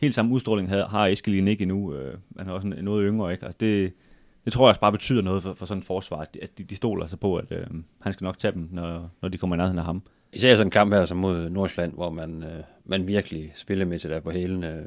helt 0.00 0.14
samme 0.14 0.32
udstråling 0.34 0.68
havde, 0.68 0.84
har 0.84 1.06
Eskelin 1.06 1.48
ikke 1.48 1.62
endnu, 1.62 1.94
øh, 1.94 2.14
han 2.38 2.48
er 2.48 2.52
også 2.52 2.66
en- 2.68 2.84
noget 2.84 3.04
yngre, 3.08 3.32
ikke? 3.32 3.44
Altså 3.46 3.58
det, 3.60 3.92
det 4.44 4.52
tror 4.52 4.64
jeg 4.64 4.68
også 4.68 4.80
bare 4.80 4.92
betyder 4.92 5.22
noget 5.22 5.42
for, 5.42 5.54
for 5.54 5.66
sådan 5.66 5.78
et 5.78 5.86
forsvar, 5.86 6.26
at 6.42 6.58
de, 6.58 6.64
de, 6.64 6.76
stoler 6.76 7.02
altså 7.02 7.16
på, 7.16 7.36
at 7.36 7.52
øh, 7.52 7.66
han 8.00 8.12
skal 8.12 8.24
nok 8.24 8.38
tage 8.38 8.52
dem, 8.52 8.68
når, 8.72 9.10
når 9.22 9.28
de 9.28 9.38
kommer 9.38 9.56
i 9.56 9.58
nærheden 9.58 9.78
af 9.78 9.84
ham. 9.84 10.02
Især 10.32 10.54
sådan 10.54 10.66
en 10.66 10.70
kamp 10.70 10.92
her 10.92 11.06
som 11.06 11.16
mod 11.16 11.50
Nordsjælland, 11.50 11.92
hvor 11.92 12.10
man, 12.10 12.42
øh, 12.42 12.62
man 12.84 13.08
virkelig 13.08 13.52
spillemæssigt 13.56 14.12
er 14.12 14.20
på 14.20 14.30
hælen 14.30 14.64
øh, 14.64 14.86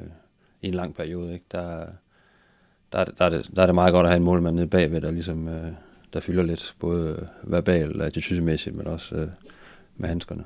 i 0.62 0.68
en 0.68 0.74
lang 0.74 0.94
periode. 0.94 1.32
Ikke? 1.32 1.44
Der, 1.52 1.86
der, 2.92 3.04
der, 3.04 3.24
er 3.24 3.28
det, 3.28 3.50
der 3.56 3.62
er 3.62 3.66
det 3.66 3.74
meget 3.74 3.92
godt 3.92 4.04
at 4.04 4.10
have 4.10 4.16
en 4.16 4.24
målmand 4.24 4.56
nede 4.56 4.66
bagved, 4.66 5.00
der 5.00 5.10
ligesom 5.10 5.48
øh, 5.48 5.72
der 6.12 6.20
fylder 6.20 6.42
lidt, 6.42 6.74
både 6.78 7.28
verbalt 7.42 7.96
og 8.00 8.06
attitudemæssigt, 8.06 8.76
men 8.76 8.86
også 8.86 9.14
øh, 9.14 9.28
med 9.96 10.08
handskerne. 10.08 10.44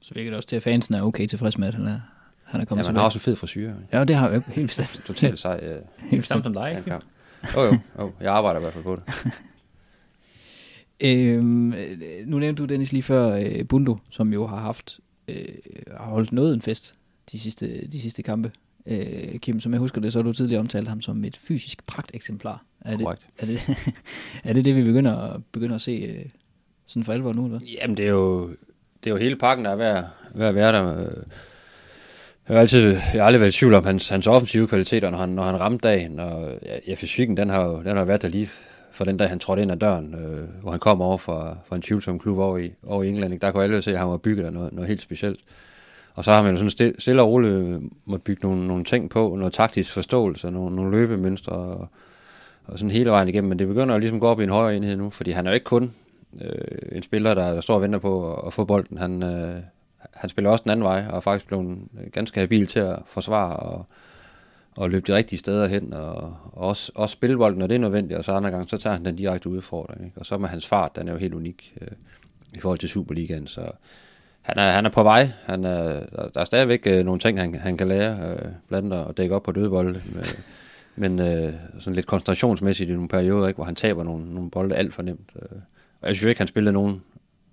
Så 0.00 0.14
virker 0.14 0.30
det 0.30 0.36
også 0.36 0.48
til, 0.48 0.56
at 0.56 0.62
fansen 0.62 0.94
er 0.94 1.02
okay 1.02 1.26
tilfreds 1.26 1.58
med, 1.58 1.68
at 1.68 1.74
han 1.74 1.86
er, 1.86 2.00
han 2.44 2.60
er 2.60 2.60
Ja, 2.60 2.64
kommet 2.64 2.68
man 2.68 2.84
tilbage. 2.84 3.00
har 3.00 3.04
også 3.06 3.16
en 3.16 3.20
fed 3.20 3.36
frisyr. 3.36 3.72
Ja, 3.92 4.04
det 4.04 4.16
har 4.16 4.30
jeg 4.30 4.42
helt 4.48 4.66
bestemt. 4.66 5.02
Totalt 5.06 5.38
sej 5.38 5.60
øh, 5.62 5.78
Helt 5.98 6.22
bestemt. 6.22 6.44
som 6.44 6.52
dig. 6.52 6.82
Jo, 7.56 7.62
jo, 7.62 7.78
jo, 8.00 8.12
jeg 8.20 8.32
arbejder 8.34 8.60
i 8.60 8.62
hvert 8.62 8.72
fald 8.72 8.84
på 8.84 8.96
det. 8.96 9.02
Øhm, 11.00 11.72
øh, 11.72 11.98
nu 12.26 12.38
nævnte 12.38 12.62
du, 12.62 12.66
Dennis, 12.66 12.92
lige 12.92 13.02
før 13.02 13.36
øh, 13.36 13.68
Bundo, 13.68 13.98
som 14.10 14.32
jo 14.32 14.46
har 14.46 14.56
haft 14.60 15.00
øh, 15.28 15.36
har 15.96 16.04
holdt 16.10 16.32
noget 16.32 16.54
en 16.54 16.62
fest 16.62 16.94
de 17.32 17.38
sidste, 17.38 17.86
de 17.86 18.00
sidste 18.00 18.22
kampe. 18.22 18.50
Øh, 18.86 19.38
Kim, 19.38 19.60
som 19.60 19.72
jeg 19.72 19.78
husker 19.80 20.00
det, 20.00 20.12
så 20.12 20.18
har 20.18 20.22
du 20.22 20.32
tidligere 20.32 20.60
omtalt 20.60 20.88
ham 20.88 21.00
som 21.00 21.24
et 21.24 21.36
fysisk 21.36 21.86
pragteksemplar. 21.86 22.64
Er 22.80 22.96
det, 22.96 23.06
er 23.38 23.46
det, 23.46 23.60
er 24.44 24.52
det 24.52 24.64
det, 24.64 24.76
vi 24.76 24.82
begynder, 24.82 25.42
begynder 25.52 25.74
at 25.74 25.80
se 25.80 25.92
øh, 25.92 26.24
sådan 26.86 27.04
for 27.04 27.12
alvor 27.12 27.32
nu? 27.32 27.44
Eller? 27.46 27.60
Jamen, 27.82 27.96
det 27.96 28.04
er 28.06 28.10
jo, 28.10 28.48
det 29.04 29.06
er 29.06 29.10
jo 29.10 29.16
hele 29.16 29.36
pakken, 29.36 29.64
der 29.64 29.70
er 29.70 29.76
ved 29.76 30.02
ved 30.34 30.46
at 30.46 30.54
være 30.54 30.72
der. 30.72 31.00
Øh, 31.00 31.08
Jeg 32.48 32.56
har, 32.56 32.60
altid, 32.60 32.88
jeg 32.90 32.98
har 33.12 33.22
aldrig 33.22 33.40
været 33.40 33.54
i 33.54 33.58
tvivl 33.58 33.74
om 33.74 33.84
hans, 33.84 34.08
hans 34.08 34.26
offensive 34.26 34.68
kvaliteter, 34.68 35.10
når 35.10 35.18
han, 35.18 35.28
når 35.28 35.42
han 35.42 35.60
ramte 35.60 35.88
dagen. 35.88 36.20
Og 36.20 36.58
ja, 36.86 36.94
fysikken, 36.94 37.36
den 37.36 37.48
har 37.48 37.64
jo 37.64 37.82
den 37.82 37.96
har 37.96 38.04
været 38.04 38.22
der 38.22 38.28
lige 38.28 38.48
for 38.92 39.04
den 39.04 39.16
dag, 39.16 39.28
han 39.28 39.38
trådte 39.38 39.62
ind 39.62 39.72
ad 39.72 39.76
døren, 39.76 40.14
øh, 40.14 40.48
hvor 40.62 40.70
han 40.70 40.80
kom 40.80 41.00
over 41.02 41.18
fra, 41.18 41.56
fra 41.68 41.76
en 41.76 41.82
tvivlsom 41.82 42.18
klub 42.18 42.38
over 42.38 42.58
i, 42.58 42.70
over 42.86 43.02
i 43.02 43.08
England. 43.08 43.34
ikke? 43.34 43.46
Der 43.46 43.52
kunne 43.52 43.64
alle 43.64 43.82
se, 43.82 43.92
at 43.92 43.98
han 43.98 44.08
var 44.08 44.16
bygget 44.16 44.44
af 44.44 44.52
noget, 44.52 44.72
noget 44.72 44.88
helt 44.88 45.00
specielt. 45.02 45.40
Og 46.16 46.24
så 46.24 46.32
har 46.32 46.42
man 46.42 46.50
jo 46.50 46.56
sådan 46.56 46.70
stille, 46.70 46.94
stille 46.98 47.22
og 47.22 47.28
roligt 47.28 47.52
øh, 47.52 47.82
måtte 48.04 48.24
bygge 48.24 48.46
nogle, 48.46 48.66
nogle 48.66 48.84
ting 48.84 49.10
på, 49.10 49.36
noget 49.38 49.52
taktisk 49.52 49.92
forståelse, 49.92 50.50
nogle, 50.50 50.76
nogle 50.76 50.90
løbemønstre 50.90 51.52
og, 51.52 51.88
og 52.64 52.78
sådan 52.78 52.90
hele 52.90 53.10
vejen 53.10 53.28
igennem. 53.28 53.48
Men 53.48 53.58
det 53.58 53.68
begynder 53.68 53.94
jo 53.94 53.98
ligesom 53.98 54.16
at 54.16 54.20
gå 54.20 54.28
op 54.28 54.40
i 54.40 54.44
en 54.44 54.50
højere 54.50 54.76
enhed 54.76 54.96
nu, 54.96 55.10
fordi 55.10 55.30
han 55.30 55.46
er 55.46 55.50
jo 55.50 55.54
ikke 55.54 55.64
kun 55.64 55.92
øh, 56.40 56.78
en 56.92 57.02
spiller, 57.02 57.34
der, 57.34 57.54
der 57.54 57.60
står 57.60 57.74
og 57.74 57.82
venter 57.82 57.98
på 57.98 58.34
at, 58.34 58.46
at 58.46 58.52
få 58.52 58.64
bolden. 58.64 58.98
Han, 58.98 59.22
øh, 59.22 59.56
han 60.14 60.30
spiller 60.30 60.50
også 60.50 60.62
den 60.62 60.70
anden 60.70 60.84
vej, 60.84 61.04
og 61.10 61.16
er 61.16 61.20
faktisk 61.20 61.46
blevet 61.46 61.78
øh, 62.00 62.10
ganske 62.12 62.40
habil 62.40 62.66
til 62.66 62.80
at 62.80 62.98
forsvare 63.06 63.56
og, 63.56 63.86
og 64.76 64.90
løbe 64.90 65.12
de 65.12 65.16
rigtige 65.16 65.38
steder 65.38 65.66
hen, 65.66 65.92
og, 65.92 66.14
og 66.52 66.68
også, 66.68 66.92
også 66.94 67.12
spille 67.12 67.36
bolden, 67.36 67.58
når 67.58 67.66
det 67.66 67.74
er 67.74 67.78
nødvendigt, 67.78 68.18
og 68.18 68.24
så 68.24 68.32
andre 68.32 68.50
gange, 68.50 68.68
så 68.68 68.78
tager 68.78 68.94
han 68.94 69.04
den 69.04 69.16
direkte 69.16 69.48
udfordring. 69.48 70.04
Ikke? 70.04 70.18
Og 70.18 70.26
så 70.26 70.38
med 70.38 70.48
hans 70.48 70.66
fart, 70.66 70.96
den 70.96 71.08
er 71.08 71.12
jo 71.12 71.18
helt 71.18 71.34
unik 71.34 71.74
øh, 71.80 71.88
i 72.54 72.60
forhold 72.60 72.78
til 72.78 72.88
Superligaen, 72.88 73.46
så 73.46 73.70
han 74.46 74.58
er, 74.58 74.72
han 74.72 74.86
er 74.86 74.90
på 74.90 75.02
vej. 75.02 75.30
Han 75.44 75.64
er, 75.64 76.06
der, 76.34 76.40
er 76.40 76.44
stadigvæk 76.44 76.86
øh, 76.86 77.04
nogle 77.04 77.20
ting, 77.20 77.40
han, 77.40 77.54
han 77.54 77.76
kan 77.76 77.88
lære, 77.88 78.30
øh, 78.30 78.52
blandt 78.68 78.92
andet 78.92 79.06
at 79.08 79.16
dække 79.16 79.34
op 79.34 79.42
på 79.42 79.52
dødbolde, 79.52 80.02
med, 80.14 80.22
øh, 80.22 80.38
men 80.96 81.18
øh, 81.18 81.52
sådan 81.78 81.94
lidt 81.94 82.06
koncentrationsmæssigt 82.06 82.90
i 82.90 82.92
nogle 82.92 83.08
perioder, 83.08 83.48
ikke, 83.48 83.56
hvor 83.56 83.64
han 83.64 83.74
taber 83.74 84.04
nogle, 84.04 84.34
nogle 84.34 84.50
bolde 84.50 84.74
alt 84.74 84.94
for 84.94 85.02
nemt. 85.02 85.30
Øh. 85.36 85.58
Og 86.00 86.08
jeg 86.08 86.16
synes 86.16 86.28
ikke, 86.28 86.40
han 86.40 86.48
spillede 86.48 86.72
nogen, 86.72 87.02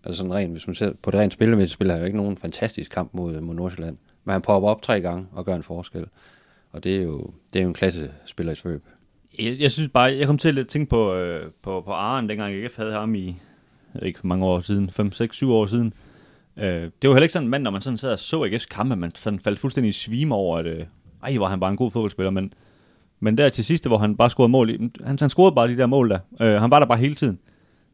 altså 0.04 0.18
sådan 0.18 0.34
rent, 0.34 0.52
hvis 0.52 0.68
man 0.68 0.76
ser 0.76 0.92
på 1.02 1.12
det 1.12 1.20
rent 1.20 1.34
spillemæssigt, 1.34 1.74
spiller 1.74 1.94
han 1.94 2.02
jo 2.02 2.06
ikke 2.06 2.18
nogen 2.18 2.38
fantastisk 2.38 2.92
kamp 2.92 3.10
mod, 3.14 3.42
mod 3.42 3.56
Nordsjælland. 3.56 3.98
Men 4.26 4.34
han 4.34 4.42
popper 4.42 4.70
op 4.70 4.82
tre 4.82 5.02
gange 5.02 5.26
og 5.32 5.46
gør 5.46 5.56
en 5.56 5.64
forskel. 5.64 6.06
Og 6.72 6.84
det 6.84 6.98
er 6.98 7.02
jo, 7.02 7.30
det 7.54 7.60
er 7.60 7.64
jo 7.64 7.70
en 7.70 7.74
klasse 7.74 8.12
spiller 8.26 8.54
i 8.54 8.56
svøb. 8.56 8.84
Jeg, 9.40 9.60
jeg 9.60 9.72
synes 9.72 9.90
bare, 9.90 10.16
jeg 10.16 10.28
kom 10.28 10.38
til 10.38 10.60
at 10.60 10.68
tænke 10.68 10.90
på, 10.90 11.16
øh, 11.16 11.52
på, 11.62 11.82
på 11.82 11.92
Aren, 11.92 12.30
dengang 12.30 12.54
jeg 12.54 12.70
havde 12.78 12.94
ham 12.94 13.16
i, 13.16 13.36
jeg 13.96 14.04
ikke 14.04 14.20
mange 14.24 14.46
år 14.46 14.60
siden, 14.60 14.90
5, 14.90 15.12
6, 15.12 15.36
7 15.36 15.52
år 15.52 15.66
siden, 15.66 15.94
Øh, 16.58 16.92
det 17.02 17.10
var 17.10 17.16
heller 17.16 17.24
ikke 17.24 17.34
sådan 17.34 17.46
en 17.46 17.50
mand, 17.50 17.64
når 17.64 17.72
man 17.72 17.82
sådan 17.82 17.98
sad 17.98 18.14
og 18.14 18.20
så 18.20 18.46
AGF's 18.46 18.68
kampe, 18.70 18.96
man 18.96 19.16
sådan 19.16 19.40
faldt 19.40 19.60
fuldstændig 19.60 19.90
i 19.90 19.92
svime 19.92 20.36
over, 20.36 20.58
at 20.58 20.66
øh, 20.66 20.86
ej, 21.24 21.38
var 21.38 21.48
han 21.48 21.60
bare 21.60 21.72
en 21.72 21.78
god 21.78 21.92
fodboldspiller, 21.92 22.32
men, 22.32 22.54
men 23.20 23.38
der 23.38 23.50
til 23.50 23.66
sidst, 23.66 23.88
hvor 23.88 23.98
han 23.98 24.18
bare 24.18 24.30
scorede 24.30 24.50
mål, 24.50 24.92
han, 25.04 25.18
han 25.20 25.30
scorede 25.30 25.56
bare 25.56 25.68
de 25.68 25.78
der 25.78 25.86
mål 25.86 26.10
der. 26.10 26.20
Øh, 26.42 26.62
han 26.62 26.72
var 26.72 26.80
der 26.80 26.86
bare 26.86 26.98
hele 26.98 27.16
tiden. 27.16 27.40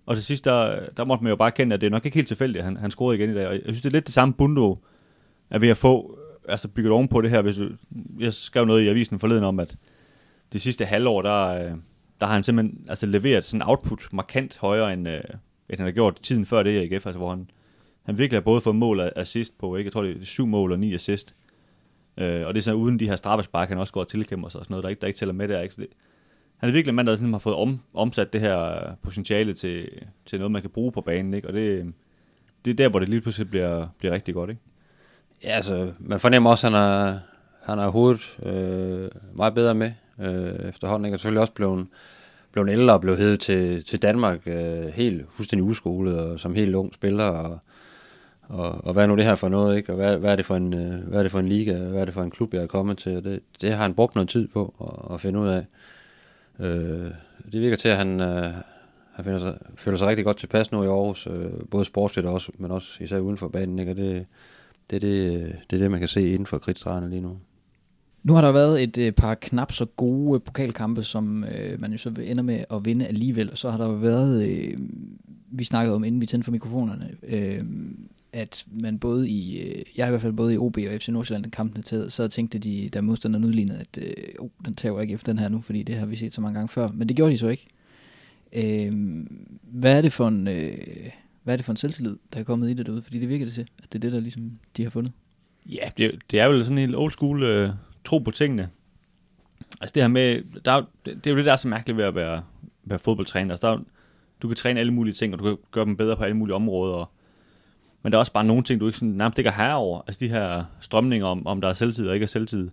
Og 0.05 0.15
til 0.15 0.25
sidst, 0.25 0.45
der, 0.45 0.79
der 0.97 1.05
måtte 1.05 1.23
man 1.23 1.29
jo 1.29 1.35
bare 1.35 1.51
kende, 1.51 1.73
at 1.73 1.81
det 1.81 1.87
er 1.87 1.91
nok 1.91 2.05
ikke 2.05 2.15
helt 2.15 2.27
tilfældigt, 2.27 2.59
at 2.59 2.65
han, 2.65 2.77
han 2.77 2.91
scorede 2.91 3.17
igen 3.17 3.29
i 3.29 3.33
dag. 3.33 3.47
Og 3.47 3.53
jeg 3.53 3.61
synes, 3.63 3.81
det 3.81 3.89
er 3.89 3.93
lidt 3.93 4.05
det 4.05 4.13
samme 4.13 4.33
Bundo 4.33 4.77
at 5.49 5.61
ved 5.61 5.69
at 5.69 5.77
få, 5.77 6.19
altså 6.47 6.67
bygget 6.67 6.91
ovenpå 6.91 7.21
det 7.21 7.29
her. 7.29 7.41
Hvis 7.41 7.55
du, 7.55 7.69
jeg 8.19 8.33
skrev 8.33 8.65
noget 8.65 8.81
i 8.83 8.87
avisen 8.87 9.19
forleden 9.19 9.43
om, 9.43 9.59
at 9.59 9.77
det 10.53 10.61
sidste 10.61 10.85
halvår, 10.85 11.21
der, 11.21 11.47
øh, 11.47 11.71
der 12.19 12.25
har 12.25 12.33
han 12.33 12.43
simpelthen 12.43 12.85
altså, 12.89 13.05
leveret 13.05 13.43
sådan 13.43 13.67
output 13.67 14.13
markant 14.13 14.57
højere, 14.57 14.93
end, 14.93 15.07
øh, 15.07 15.21
end 15.69 15.79
han 15.79 15.85
har 15.85 15.91
gjort 15.91 16.19
tiden 16.21 16.45
før 16.45 16.63
det 16.63 16.71
i 16.71 16.93
AGF, 16.93 17.05
altså 17.05 17.17
hvor 17.17 17.29
han, 17.29 17.49
han 18.09 18.17
virkelig 18.17 18.35
har 18.35 18.41
både 18.41 18.61
fået 18.61 18.75
mål 18.75 18.99
og 18.99 19.11
assist 19.15 19.57
på, 19.57 19.75
ikke? 19.75 19.87
jeg 19.87 19.93
tror 19.93 20.01
det 20.01 20.21
er 20.21 20.25
syv 20.25 20.45
mål 20.45 20.71
og 20.71 20.79
ni 20.79 20.93
assist. 20.93 21.35
Øh, 22.17 22.47
og 22.47 22.53
det 22.53 22.59
er 22.59 22.63
sådan 22.63 22.79
uden 22.79 22.99
de 22.99 23.09
her 23.09 23.15
straffespark, 23.15 23.69
han 23.69 23.77
også 23.77 23.93
går 23.93 24.01
og 24.01 24.07
tilkæmper 24.07 24.49
sig 24.49 24.59
og 24.59 24.65
sådan 24.65 24.73
noget, 24.73 24.83
der 24.83 24.89
ikke, 24.89 25.01
der 25.01 25.07
ikke 25.07 25.17
tæller 25.17 25.33
med 25.33 25.47
der. 25.47 25.61
Ikke? 25.61 25.73
Så 25.73 25.81
det, 25.81 25.89
han 26.57 26.69
er 26.69 26.73
virkelig 26.73 26.89
en 26.91 26.95
mand, 26.95 27.07
der 27.07 27.15
sådan 27.15 27.31
har 27.31 27.39
fået 27.39 27.55
om, 27.55 27.79
omsat 27.93 28.33
det 28.33 28.41
her 28.41 28.79
potentiale 29.03 29.53
til, 29.53 29.89
til 30.25 30.39
noget, 30.39 30.51
man 30.51 30.61
kan 30.61 30.71
bruge 30.71 30.91
på 30.91 31.01
banen. 31.01 31.33
Ikke? 31.33 31.47
Og 31.47 31.53
det, 31.53 31.93
det 32.65 32.71
er 32.71 32.75
der, 32.75 32.89
hvor 32.89 32.99
det 32.99 33.09
lige 33.09 33.21
pludselig 33.21 33.49
bliver, 33.49 33.87
bliver 33.97 34.13
rigtig 34.13 34.33
godt. 34.33 34.49
Ikke? 34.49 34.61
Ja, 35.43 35.49
altså, 35.49 35.93
man 35.99 36.19
fornemmer 36.19 36.49
også, 36.49 36.67
at 36.67 36.73
han 36.73 36.81
har, 36.81 37.19
han 37.63 37.79
er 37.79 37.87
hovedet 37.87 38.37
øh, 38.43 39.09
meget 39.33 39.53
bedre 39.53 39.75
med 39.75 39.91
øh, 40.19 40.69
efterhånden. 40.69 41.05
Ikke? 41.05 41.15
Og 41.15 41.19
selvfølgelig 41.19 41.41
også 41.41 41.53
blevet, 41.53 41.87
blevet 42.51 42.69
ældre 42.69 42.93
og 42.93 43.01
blevet 43.01 43.19
hævet 43.19 43.39
til, 43.39 43.83
til 43.83 44.01
Danmark 44.01 44.41
øh, 44.45 44.85
helt 44.85 45.25
fuldstændig 45.31 45.63
uskolet 45.63 46.19
og 46.19 46.39
som 46.39 46.55
helt 46.55 46.75
ung 46.75 46.93
spiller. 46.93 47.25
Og, 47.25 47.59
og, 48.49 48.85
og 48.85 48.93
hvad 48.93 49.03
er 49.03 49.07
nu 49.07 49.15
det 49.15 49.25
her 49.25 49.35
for 49.35 49.49
noget? 49.49 49.77
Ikke? 49.77 49.91
Og 49.91 49.95
hvad, 49.95 50.17
hvad, 50.17 50.31
er 50.31 50.35
det 50.35 50.45
for 50.45 50.55
en, 50.55 50.73
øh, 50.73 51.07
hvad 51.07 51.19
er 51.19 51.23
det 51.23 51.31
for 51.31 51.39
en 51.39 51.49
liga? 51.49 51.77
Hvad 51.77 52.01
er 52.01 52.05
det 52.05 52.13
for 52.13 52.23
en 52.23 52.31
klub, 52.31 52.53
jeg 52.53 52.63
er 52.63 52.67
kommet 52.67 52.97
til? 52.97 53.23
Det, 53.23 53.39
det 53.61 53.73
har 53.73 53.81
han 53.81 53.93
brugt 53.93 54.15
noget 54.15 54.29
tid 54.29 54.47
på 54.47 54.73
at, 54.81 55.13
at 55.13 55.21
finde 55.21 55.39
ud 55.39 55.47
af. 55.47 55.65
Øh, 56.59 57.11
det 57.51 57.61
virker 57.61 57.77
til, 57.77 57.89
at 57.89 57.97
han, 57.97 58.21
øh, 58.21 58.53
han 59.11 59.25
finder 59.25 59.39
sig, 59.39 59.57
føler 59.75 59.97
sig 59.97 60.07
rigtig 60.07 60.25
godt 60.25 60.37
tilpas 60.37 60.71
nu 60.71 60.83
i 60.83 60.87
Aarhus. 60.87 61.27
Øh, 61.27 61.51
både 61.71 61.85
sportsligt 61.85 62.27
også, 62.27 62.51
men 62.57 62.71
også 62.71 63.03
især 63.03 63.19
uden 63.19 63.37
for 63.37 63.47
banen. 63.47 63.79
Ikke? 63.79 63.91
Og 63.91 63.97
det, 63.97 64.27
det 64.89 64.95
er 64.95 64.99
det, 64.99 65.33
øh, 65.33 65.53
det 65.69 65.75
er 65.75 65.77
det, 65.77 65.91
man 65.91 65.99
kan 65.99 66.09
se 66.09 66.29
inden 66.29 66.45
for 66.45 66.57
kridtstregerne 66.57 67.09
lige 67.09 67.21
nu. 67.21 67.37
Nu 68.23 68.33
har 68.33 68.41
der 68.41 68.51
været 68.51 68.83
et 68.83 68.97
øh, 68.97 69.11
par 69.11 69.35
knap 69.35 69.71
så 69.71 69.85
gode 69.85 70.39
pokalkampe, 70.39 71.03
som 71.03 71.43
øh, 71.43 71.81
man 71.81 71.91
jo 71.91 71.97
så 71.97 72.13
ender 72.23 72.43
med 72.43 72.63
at 72.71 72.85
vinde 72.85 73.07
alligevel. 73.07 73.51
Og 73.51 73.57
så 73.57 73.69
har 73.69 73.77
der 73.77 73.87
jo 73.87 73.93
været, 73.93 74.49
øh, 74.49 74.77
vi 75.51 75.63
snakkede 75.63 75.95
om, 75.95 76.03
inden 76.03 76.21
vi 76.21 76.25
tændte 76.25 76.45
for 76.45 76.51
mikrofonerne, 76.51 77.09
øh, 77.23 77.63
at 78.33 78.65
man 78.71 78.99
både 78.99 79.29
i, 79.29 79.61
øh, 79.61 79.83
jeg 79.97 80.05
har 80.05 80.09
i 80.09 80.11
hvert 80.11 80.21
fald 80.21 80.33
både 80.33 80.53
i 80.53 80.57
OB 80.57 80.77
og 80.77 81.01
FC 81.01 81.07
Nordsjælland 81.07 81.51
kampene 81.51 81.83
til, 81.83 82.11
så 82.11 82.27
tænkte 82.27 82.59
de, 82.59 82.89
der 82.93 83.01
modstanderen 83.01 83.45
udlignede, 83.45 83.79
at 83.79 83.99
øh, 84.01 84.33
oh, 84.39 84.49
den 84.65 84.75
tager 84.75 85.01
ikke 85.01 85.13
efter 85.13 85.33
den 85.33 85.39
her 85.39 85.49
nu, 85.49 85.61
fordi 85.61 85.83
det 85.83 85.95
har 85.95 86.05
vi 86.05 86.15
set 86.15 86.33
så 86.33 86.41
mange 86.41 86.55
gange 86.55 86.69
før. 86.69 86.89
Men 86.93 87.09
det 87.09 87.15
gjorde 87.15 87.31
de 87.33 87.37
så 87.37 87.47
ikke. 87.47 87.67
Øh, 88.53 88.93
hvad 89.61 89.97
er 89.97 90.01
det 90.01 90.13
for 90.13 90.27
en, 90.27 90.47
øh, 90.47 90.77
hvad 91.43 91.53
er 91.53 91.57
det 91.57 91.65
for 91.65 91.73
en 91.73 91.77
selvtillid, 91.77 92.17
der 92.33 92.39
er 92.39 92.43
kommet 92.43 92.69
i 92.69 92.73
det 92.73 92.85
derude? 92.85 93.01
Fordi 93.01 93.19
det 93.19 93.29
virker 93.29 93.45
det 93.45 93.53
til, 93.53 93.61
at 93.61 93.93
det 93.93 93.95
er 93.95 93.99
det, 93.99 94.11
der 94.11 94.19
ligesom 94.19 94.59
de 94.77 94.83
har 94.83 94.89
fundet. 94.89 95.11
Ja, 95.65 95.89
det, 95.97 96.19
det 96.31 96.39
er 96.39 96.45
jo 96.45 96.63
sådan 96.63 96.77
en 96.77 96.81
helt 96.81 96.95
old 96.95 97.11
school 97.11 97.43
øh, 97.43 97.69
tro 98.05 98.17
på 98.17 98.31
tingene. 98.31 98.69
Altså 99.81 99.93
det 99.93 100.03
her 100.03 100.07
med, 100.07 100.61
der 100.65 100.71
er, 100.71 100.83
det, 101.05 101.15
det 101.15 101.27
er 101.27 101.31
jo 101.31 101.37
det, 101.37 101.45
der 101.45 101.51
er 101.51 101.55
så 101.55 101.67
mærkeligt 101.67 101.97
ved 101.97 102.05
at 102.05 102.15
være, 102.15 102.43
være 102.83 102.99
fodboldtræner. 102.99 103.53
Altså 103.53 103.67
der 103.67 103.73
er, 103.73 103.79
du 104.41 104.47
kan 104.47 104.57
træne 104.57 104.79
alle 104.79 104.93
mulige 104.93 105.13
ting, 105.13 105.33
og 105.33 105.39
du 105.39 105.43
kan 105.43 105.57
gøre 105.71 105.85
dem 105.85 105.97
bedre 105.97 106.17
på 106.17 106.23
alle 106.23 106.37
mulige 106.37 106.55
områder. 106.55 106.93
Og, 106.93 107.11
men 108.03 108.11
der 108.11 108.17
er 108.17 108.19
også 108.19 108.33
bare 108.33 108.43
nogle 108.43 108.63
ting, 108.63 108.79
du 108.79 108.87
ikke 108.87 108.99
sådan, 108.99 109.13
nærmest 109.13 109.37
ikke 109.37 109.47
er 109.47 109.53
herre 109.53 109.75
over. 109.75 110.01
Altså 110.07 110.19
de 110.19 110.29
her 110.29 110.63
strømninger 110.79 111.27
om, 111.27 111.47
om 111.47 111.61
der 111.61 111.67
er 111.67 111.73
selvtid 111.73 112.07
og 112.07 112.13
ikke 112.13 112.23
er 112.23 112.27
selvtid. 112.27 112.69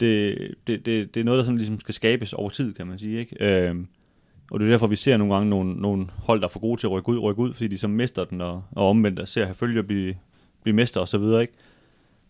Det, 0.00 0.38
det, 0.66 0.86
det, 0.86 1.14
det 1.14 1.20
er 1.20 1.24
noget, 1.24 1.38
der 1.38 1.44
sådan 1.44 1.56
ligesom 1.56 1.80
skal 1.80 1.94
skabes 1.94 2.32
over 2.32 2.50
tid, 2.50 2.74
kan 2.74 2.86
man 2.86 2.98
sige. 2.98 3.18
Ikke? 3.18 3.44
Øhm, 3.44 3.86
og 4.50 4.60
det 4.60 4.66
er 4.66 4.70
derfor, 4.70 4.86
vi 4.86 4.96
ser 4.96 5.16
nogle 5.16 5.34
gange 5.34 5.50
nogle, 5.50 5.74
nogle 5.74 6.06
hold, 6.16 6.40
der 6.40 6.46
er 6.46 6.50
for 6.50 6.60
gode 6.60 6.80
til 6.80 6.86
at 6.86 6.90
rykke 6.90 7.08
ud, 7.08 7.18
rykke 7.18 7.42
ud, 7.42 7.54
fordi 7.54 7.68
de 7.68 7.78
så 7.78 7.88
mister 7.88 8.24
den, 8.24 8.40
og, 8.40 8.62
og 8.72 8.88
omvendt 8.88 9.18
og 9.18 9.28
ser 9.28 9.46
herfølge 9.46 9.82
blive, 9.82 10.14
blive 10.62 10.74
mester 10.74 11.00
og 11.00 11.08
så 11.08 11.18
videre, 11.18 11.40
ikke? 11.42 11.54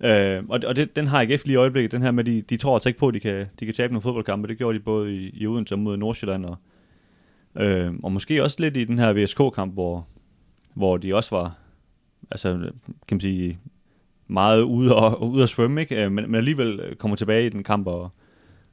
Øh, 0.00 0.44
og 0.48 0.60
og 0.66 0.76
det, 0.76 0.96
den 0.96 1.06
har 1.06 1.20
ikke 1.20 1.40
lige 1.44 1.52
i 1.52 1.56
øjeblikket, 1.56 1.92
den 1.92 2.02
her 2.02 2.10
med, 2.10 2.24
de, 2.24 2.42
de 2.42 2.56
tror 2.56 2.74
altså 2.74 2.88
ikke 2.88 2.98
på, 2.98 3.08
at 3.08 3.14
de 3.14 3.20
kan, 3.20 3.46
de 3.60 3.64
kan 3.64 3.74
tabe 3.74 3.92
nogle 3.92 4.02
fodboldkampe. 4.02 4.48
Det 4.48 4.58
gjorde 4.58 4.78
de 4.78 4.82
både 4.82 5.16
i, 5.16 5.30
i 5.34 5.46
Odense 5.46 5.74
og 5.74 5.78
mod 5.78 5.96
Nordsjælland. 5.96 6.46
Og, 6.46 6.56
øh, 7.56 7.94
og 8.02 8.12
måske 8.12 8.42
også 8.42 8.56
lidt 8.60 8.76
i 8.76 8.84
den 8.84 8.98
her 8.98 9.12
VSK-kamp, 9.12 9.72
hvor, 9.72 10.06
hvor 10.74 10.96
de 10.96 11.14
også 11.14 11.36
var, 11.36 11.58
altså, 12.30 12.58
kan 13.08 13.14
man 13.14 13.20
sige, 13.20 13.58
meget 14.26 14.62
ude 14.62 14.96
og, 14.96 15.30
ude 15.30 15.42
at 15.42 15.48
svømme, 15.48 15.80
ikke? 15.80 16.04
Øh, 16.04 16.12
men, 16.12 16.24
men 16.30 16.34
alligevel 16.34 16.96
kommer 16.98 17.16
tilbage 17.16 17.46
i 17.46 17.48
den 17.48 17.62
kamp 17.62 17.86
og, 17.86 18.10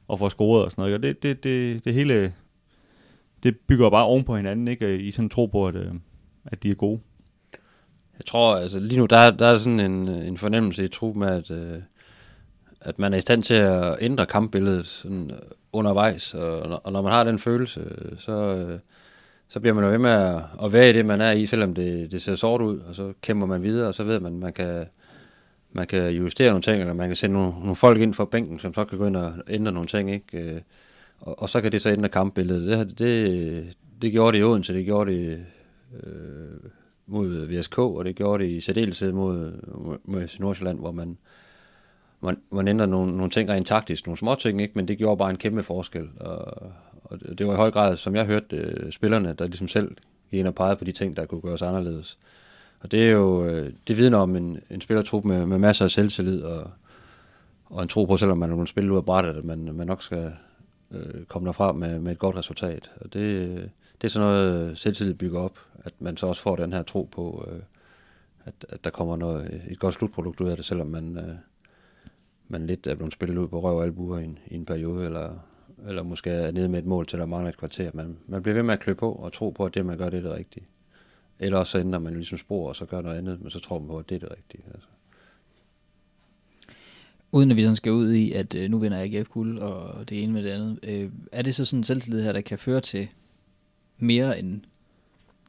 og 0.08 0.18
får 0.18 0.28
scoret 0.28 0.64
og 0.64 0.70
sådan 0.70 0.82
noget. 0.82 0.92
ikke? 0.94 0.98
Og 0.98 1.02
det, 1.02 1.22
det, 1.22 1.44
det, 1.44 1.84
det 1.84 1.94
hele, 1.94 2.32
det 3.42 3.56
bygger 3.68 3.90
bare 3.90 4.04
oven 4.04 4.24
på 4.24 4.36
hinanden, 4.36 4.68
ikke? 4.68 4.98
I 4.98 5.10
sådan 5.10 5.24
en 5.26 5.30
tro 5.30 5.46
på, 5.46 5.66
at, 5.68 5.74
øh, 5.74 5.92
at 6.44 6.62
de 6.62 6.70
er 6.70 6.74
gode. 6.74 7.00
Jeg 8.18 8.26
tror, 8.26 8.56
altså 8.56 8.80
lige 8.80 8.98
nu, 9.00 9.06
der, 9.06 9.30
der 9.30 9.46
er 9.46 9.58
sådan 9.58 9.80
en, 9.80 10.08
en 10.08 10.36
fornemmelse 10.38 10.84
i 10.84 10.88
truppen 10.88 11.20
med, 11.20 11.28
at, 11.28 11.50
øh, 11.50 11.82
at 12.80 12.98
man 12.98 13.12
er 13.12 13.18
i 13.18 13.20
stand 13.20 13.42
til 13.42 13.54
at 13.54 13.96
ændre 14.00 14.26
kampbilledet 14.26 14.86
sådan 14.86 15.30
øh, 15.30 15.38
undervejs, 15.72 16.34
og, 16.34 16.68
når- 16.68 16.80
og 16.84 16.92
når 16.92 17.02
man 17.02 17.12
har 17.12 17.24
den 17.24 17.38
følelse, 17.38 17.84
så, 18.18 18.32
øh, 18.32 18.78
så 19.48 19.60
bliver 19.60 19.74
man 19.74 19.84
jo 19.84 19.90
ved 19.90 19.98
med 19.98 20.10
at, 20.10 20.42
at 20.64 20.72
være 20.72 20.90
i 20.90 20.92
det, 20.92 21.06
man 21.06 21.20
er 21.20 21.30
i, 21.30 21.46
selvom 21.46 21.74
det, 21.74 22.12
det 22.12 22.22
ser 22.22 22.34
sort 22.34 22.60
ud, 22.60 22.78
og 22.78 22.94
så 22.94 23.12
kæmper 23.22 23.46
man 23.46 23.62
videre, 23.62 23.88
og 23.88 23.94
så 23.94 24.04
ved 24.04 24.20
man, 24.20 24.32
at 24.32 24.38
man 24.38 24.52
kan, 24.52 24.84
man 25.72 25.86
kan 25.86 26.10
justere 26.10 26.48
nogle 26.48 26.62
ting, 26.62 26.80
eller 26.80 26.94
man 26.94 27.08
kan 27.08 27.16
sende 27.16 27.34
nogle, 27.34 27.52
nogle 27.52 27.76
folk 27.76 28.00
ind 28.00 28.14
for 28.14 28.24
bænken, 28.24 28.58
som 28.58 28.74
så 28.74 28.84
kan 28.84 28.98
gå 28.98 29.06
ind 29.06 29.16
og 29.16 29.32
ændre 29.48 29.72
nogle 29.72 29.88
ting, 29.88 30.10
ikke? 30.10 30.38
Øh, 30.38 30.60
og, 31.20 31.42
og 31.42 31.48
så 31.48 31.60
kan 31.60 31.72
det 31.72 31.82
så 31.82 31.90
ændre 31.90 32.08
kampbilledet. 32.08 32.78
Det, 32.78 32.98
det, 32.98 33.76
det 34.02 34.12
gjorde 34.12 34.36
det 34.36 34.42
i 34.42 34.44
Odense, 34.44 34.74
det 34.74 34.84
gjorde 34.84 35.12
det 35.12 35.46
øh, 36.02 36.70
mod 37.06 37.46
VSK, 37.46 37.78
og 37.78 38.04
det 38.04 38.16
gjorde 38.16 38.44
det 38.44 38.50
i 38.50 38.60
særdeleshed 38.60 39.12
mod, 39.12 39.52
mod, 39.74 39.98
mod 40.04 40.38
Nordsjælland, 40.38 40.78
hvor 40.78 40.92
man, 40.92 41.18
man, 42.20 42.38
man 42.50 42.68
ændrer 42.68 42.86
nogle, 42.86 43.16
nogle 43.16 43.30
ting 43.30 43.50
rent 43.50 43.66
taktisk, 43.66 44.06
nogle 44.06 44.18
små 44.18 44.34
ting, 44.34 44.62
ikke? 44.62 44.72
men 44.76 44.88
det 44.88 44.98
gjorde 44.98 45.18
bare 45.18 45.30
en 45.30 45.36
kæmpe 45.36 45.62
forskel. 45.62 46.08
Og, 46.20 46.72
og 47.10 47.38
det 47.38 47.46
var 47.46 47.52
i 47.52 47.56
høj 47.56 47.70
grad, 47.70 47.96
som 47.96 48.16
jeg 48.16 48.26
hørte, 48.26 48.56
øh, 48.56 48.92
spillerne, 48.92 49.32
der 49.32 49.46
ligesom 49.46 49.68
selv 49.68 49.96
gik 50.30 50.40
ind 50.40 50.48
og 50.48 50.54
pegede 50.54 50.76
på 50.76 50.84
de 50.84 50.92
ting, 50.92 51.16
der 51.16 51.26
kunne 51.26 51.40
gøres 51.40 51.62
anderledes. 51.62 52.18
Og 52.80 52.90
det 52.90 53.06
er 53.06 53.10
jo, 53.10 53.44
øh, 53.44 53.72
det 53.88 53.96
vidner 53.96 54.18
om 54.18 54.36
en, 54.36 54.60
en 54.70 54.80
spillertrup 54.80 55.24
med, 55.24 55.46
med 55.46 55.58
masser 55.58 55.84
af 55.84 55.90
selvtillid, 55.90 56.42
og, 56.42 56.70
og 57.64 57.82
en 57.82 57.88
tro 57.88 58.04
på, 58.04 58.16
selvom 58.16 58.38
man 58.38 58.50
er 58.50 58.54
blevet 58.54 58.68
spillet 58.68 58.90
ud 58.90 58.96
af 58.96 59.04
brættet, 59.04 59.36
at 59.36 59.44
man, 59.44 59.58
man 59.74 59.86
nok 59.86 60.02
skal 60.02 60.32
øh, 60.90 61.24
komme 61.24 61.46
derfra 61.46 61.72
med, 61.72 61.98
med 61.98 62.12
et 62.12 62.18
godt 62.18 62.36
resultat. 62.36 62.90
Og 63.00 63.12
det, 63.12 63.50
det 64.00 64.04
er 64.04 64.08
sådan 64.08 64.28
noget, 64.28 64.78
selvtillid 64.78 65.14
bygger 65.14 65.40
op, 65.40 65.58
at 65.84 65.92
man 65.98 66.16
så 66.16 66.26
også 66.26 66.42
får 66.42 66.56
den 66.56 66.72
her 66.72 66.82
tro 66.82 67.08
på, 67.12 67.48
øh, 67.50 67.60
at, 68.44 68.54
at 68.68 68.84
der 68.84 68.90
kommer 68.90 69.16
noget, 69.16 69.62
et 69.68 69.78
godt 69.78 69.94
slutprodukt 69.94 70.40
ud 70.40 70.48
af 70.48 70.56
det, 70.56 70.64
selvom 70.64 70.86
man, 70.86 71.16
øh, 71.18 71.36
man 72.48 72.66
lidt 72.66 72.86
er 72.86 72.94
blevet 72.94 73.12
spillet 73.12 73.38
ud 73.38 73.48
på 73.48 73.60
røv 73.60 73.76
og 73.76 73.84
albuer 73.84 74.18
i 74.18 74.24
en, 74.24 74.38
i 74.46 74.54
en 74.54 74.64
periode, 74.64 75.06
eller, 75.06 75.38
eller 75.88 76.02
måske 76.02 76.30
er 76.30 76.50
nede 76.50 76.68
med 76.68 76.78
et 76.78 76.86
mål 76.86 77.06
til, 77.06 77.18
der 77.18 77.26
mangler 77.26 77.48
et 77.48 77.56
kvarter. 77.58 77.90
Man, 77.94 78.16
man 78.28 78.42
bliver 78.42 78.54
ved 78.54 78.62
med 78.62 78.74
at 78.74 78.80
klø 78.80 78.94
på 78.94 79.12
og 79.12 79.32
tro 79.32 79.50
på, 79.50 79.64
at 79.64 79.74
det, 79.74 79.86
man 79.86 79.98
gør, 79.98 80.10
det 80.10 80.18
er 80.18 80.22
det 80.22 80.38
rigtige. 80.38 80.66
Eller 81.38 81.58
også 81.58 81.70
så 81.70 81.78
ændrer 81.78 81.98
man 81.98 82.14
ligesom 82.14 82.38
spor, 82.38 82.68
og 82.68 82.76
så 82.76 82.84
gør 82.84 83.00
noget 83.00 83.18
andet, 83.18 83.42
men 83.42 83.50
så 83.50 83.58
tror 83.58 83.78
man 83.78 83.88
på, 83.88 83.98
at 83.98 84.08
det 84.08 84.14
er 84.14 84.18
det 84.18 84.30
rigtige. 84.30 84.62
Altså. 84.74 84.88
Uden 87.32 87.50
at 87.50 87.56
vi 87.56 87.62
sådan 87.62 87.76
skal 87.76 87.92
ud 87.92 88.12
i, 88.12 88.32
at 88.32 88.54
øh, 88.54 88.70
nu 88.70 88.78
vinder 88.78 89.02
AGF 89.02 89.28
guld, 89.28 89.58
og 89.58 90.08
det 90.08 90.22
ene 90.22 90.32
med 90.32 90.42
det 90.42 90.50
andet. 90.50 90.78
Øh, 90.82 91.10
er 91.32 91.42
det 91.42 91.54
så 91.54 91.64
sådan 91.64 91.80
en 91.80 91.84
selvtillid 91.84 92.22
her, 92.22 92.32
der 92.32 92.40
kan 92.40 92.58
føre 92.58 92.80
til 92.80 93.08
mere 93.98 94.38
end 94.38 94.60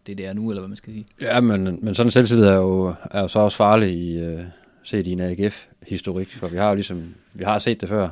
det, 0.07 0.17
det 0.17 0.25
er 0.25 0.33
nu, 0.33 0.49
eller 0.49 0.61
hvad 0.61 0.67
man 0.67 0.77
skal 0.77 0.93
sige? 0.93 1.05
Ja, 1.21 1.39
men, 1.39 1.63
men 1.63 1.95
sådan 1.95 2.07
en 2.07 2.11
selvtillid 2.11 2.45
er 2.45 2.55
jo, 2.55 2.93
er 3.11 3.21
jo 3.21 3.27
så 3.27 3.39
også 3.39 3.57
farlig 3.57 3.89
i, 3.89 4.19
øh, 4.19 4.41
set 4.83 5.07
i 5.07 5.11
en 5.11 5.19
AGF-historik, 5.19 6.33
for 6.33 6.47
vi 6.47 6.57
har 6.57 6.69
jo 6.69 6.75
ligesom, 6.75 7.15
vi 7.33 7.43
har 7.43 7.59
set 7.59 7.81
det 7.81 7.89
før. 7.89 8.09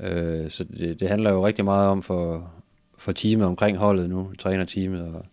Øh, 0.00 0.50
så 0.50 0.64
det, 0.64 1.00
det 1.00 1.08
handler 1.08 1.30
jo 1.30 1.46
rigtig 1.46 1.64
meget 1.64 1.88
om 1.88 2.02
for, 2.02 2.52
for 2.98 3.12
teamet 3.12 3.46
omkring 3.46 3.76
holdet 3.76 4.10
nu, 4.10 4.32
trænerteamet 4.38 5.02
og 5.02 5.24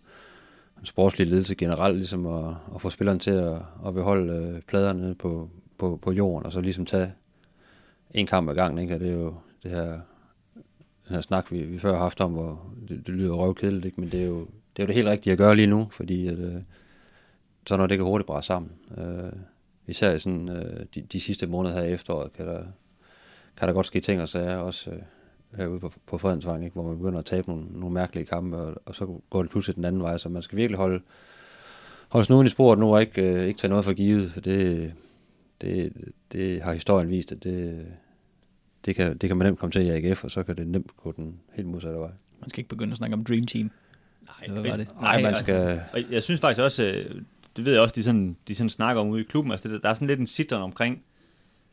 en 0.80 0.86
sportslig 0.86 1.26
ledelse 1.26 1.54
generelt, 1.54 1.96
ligesom 1.96 2.26
at, 2.26 2.54
at 2.74 2.80
få 2.80 2.90
spilleren 2.90 3.18
til 3.18 3.30
at, 3.30 3.58
at 3.86 3.94
beholde 3.94 4.32
øh, 4.32 4.60
pladerne 4.60 5.14
på, 5.14 5.50
på, 5.78 5.98
på 6.02 6.12
jorden, 6.12 6.46
og 6.46 6.52
så 6.52 6.60
ligesom 6.60 6.86
tage 6.86 7.12
en 8.10 8.26
kamp 8.26 8.50
ad 8.50 8.54
gangen, 8.54 8.78
ikke? 8.78 8.94
Og 8.94 9.00
det 9.00 9.08
er 9.08 9.12
jo 9.12 9.34
det 9.62 9.70
her, 9.70 9.90
den 11.08 11.14
her 11.14 11.20
snak, 11.20 11.52
vi, 11.52 11.62
vi 11.62 11.78
før 11.78 11.92
har 11.92 11.98
haft 11.98 12.20
om, 12.20 12.32
hvor 12.32 12.66
det, 12.88 13.06
det 13.06 13.14
lyder 13.14 13.34
røvkedeligt, 13.34 13.84
ikke? 13.84 14.00
Men 14.00 14.10
det 14.10 14.22
er 14.22 14.26
jo 14.26 14.38
det, 14.76 14.82
er 14.82 14.82
jo 14.82 14.86
det 14.86 14.94
helt 14.94 15.08
rigtige 15.08 15.32
at 15.32 15.38
gøre 15.38 15.56
lige 15.56 15.66
nu, 15.66 15.88
fordi 15.90 16.26
at, 16.26 16.38
øh, 16.38 16.62
så 17.66 17.76
når 17.76 17.86
det 17.86 17.98
kan 17.98 18.04
hurtigt 18.04 18.26
brænde 18.26 18.46
sammen. 18.46 18.72
Øh, 18.98 19.32
især 19.86 20.12
i 20.12 20.18
sådan, 20.18 20.48
øh, 20.48 20.86
de, 20.94 21.02
de 21.02 21.20
sidste 21.20 21.46
måneder 21.46 21.74
her 21.74 21.82
i 21.82 21.92
efteråret, 21.92 22.32
kan 22.32 22.46
der, 22.46 22.64
kan 23.56 23.68
der 23.68 23.74
godt 23.74 23.86
ske 23.86 24.00
ting 24.00 24.22
og 24.22 24.28
sager, 24.28 24.56
også 24.56 24.90
øh, 24.90 24.98
herude 25.56 25.80
på, 25.80 25.92
på 26.06 26.18
Fredensvang, 26.18 26.64
ikke? 26.64 26.74
hvor 26.74 26.82
man 26.82 26.96
begynder 26.96 27.18
at 27.18 27.24
tabe 27.24 27.48
nogle, 27.48 27.66
nogle 27.70 27.94
mærkelige 27.94 28.26
kampe, 28.26 28.56
og, 28.56 28.74
og 28.86 28.94
så 28.94 29.20
går 29.30 29.42
det 29.42 29.50
pludselig 29.50 29.76
den 29.76 29.84
anden 29.84 30.02
vej, 30.02 30.18
så 30.18 30.28
man 30.28 30.42
skal 30.42 30.58
virkelig 30.58 30.78
holde, 30.78 31.00
holde 32.08 32.24
snuden 32.24 32.46
i 32.46 32.50
sporet 32.50 32.78
nu 32.78 32.94
og 32.94 33.00
ikke, 33.00 33.22
øh, 33.22 33.42
ikke 33.46 33.58
tage 33.58 33.68
noget 33.68 33.84
for 33.84 33.92
givet, 33.92 34.32
for 34.32 34.40
det, 34.40 34.92
det, 35.60 35.92
det 36.32 36.62
har 36.62 36.72
historien 36.72 37.10
vist, 37.10 37.32
at 37.32 37.44
det, 37.44 37.86
det, 38.84 38.96
kan, 38.96 39.16
det 39.18 39.28
kan 39.28 39.36
man 39.36 39.46
nemt 39.46 39.58
komme 39.58 39.72
til 39.72 39.86
i 39.86 39.90
AGF, 39.90 40.24
og 40.24 40.30
så 40.30 40.42
kan 40.42 40.56
det 40.56 40.66
nemt 40.66 40.96
gå 40.96 41.12
den 41.12 41.40
helt 41.52 41.68
modsatte 41.68 41.98
vej. 41.98 42.10
Man 42.40 42.50
skal 42.50 42.60
ikke 42.60 42.68
begynde 42.68 42.90
at 42.90 42.96
snakke 42.96 43.14
om 43.14 43.24
Dream 43.24 43.46
Team. 43.46 43.70
Nej, 44.22 44.60
Hvad 44.60 44.70
var 44.70 44.76
det? 44.76 44.88
Nej, 45.00 45.22
man 45.22 45.36
skal... 45.36 45.80
Og 45.92 46.00
jeg 46.10 46.22
synes 46.22 46.40
faktisk 46.40 46.60
også, 46.60 46.84
øh, 46.84 47.22
det 47.56 47.64
ved 47.64 47.72
jeg 47.72 47.82
også, 47.82 47.94
de 47.94 48.02
sådan, 48.02 48.36
de 48.48 48.54
sådan 48.54 48.68
snakker 48.68 49.02
om 49.02 49.08
ude 49.08 49.20
i 49.20 49.24
klubben, 49.24 49.52
altså 49.52 49.68
det, 49.68 49.82
der 49.82 49.88
er 49.88 49.94
sådan 49.94 50.08
lidt 50.08 50.20
en 50.20 50.26
sitter 50.26 50.56
omkring, 50.56 51.02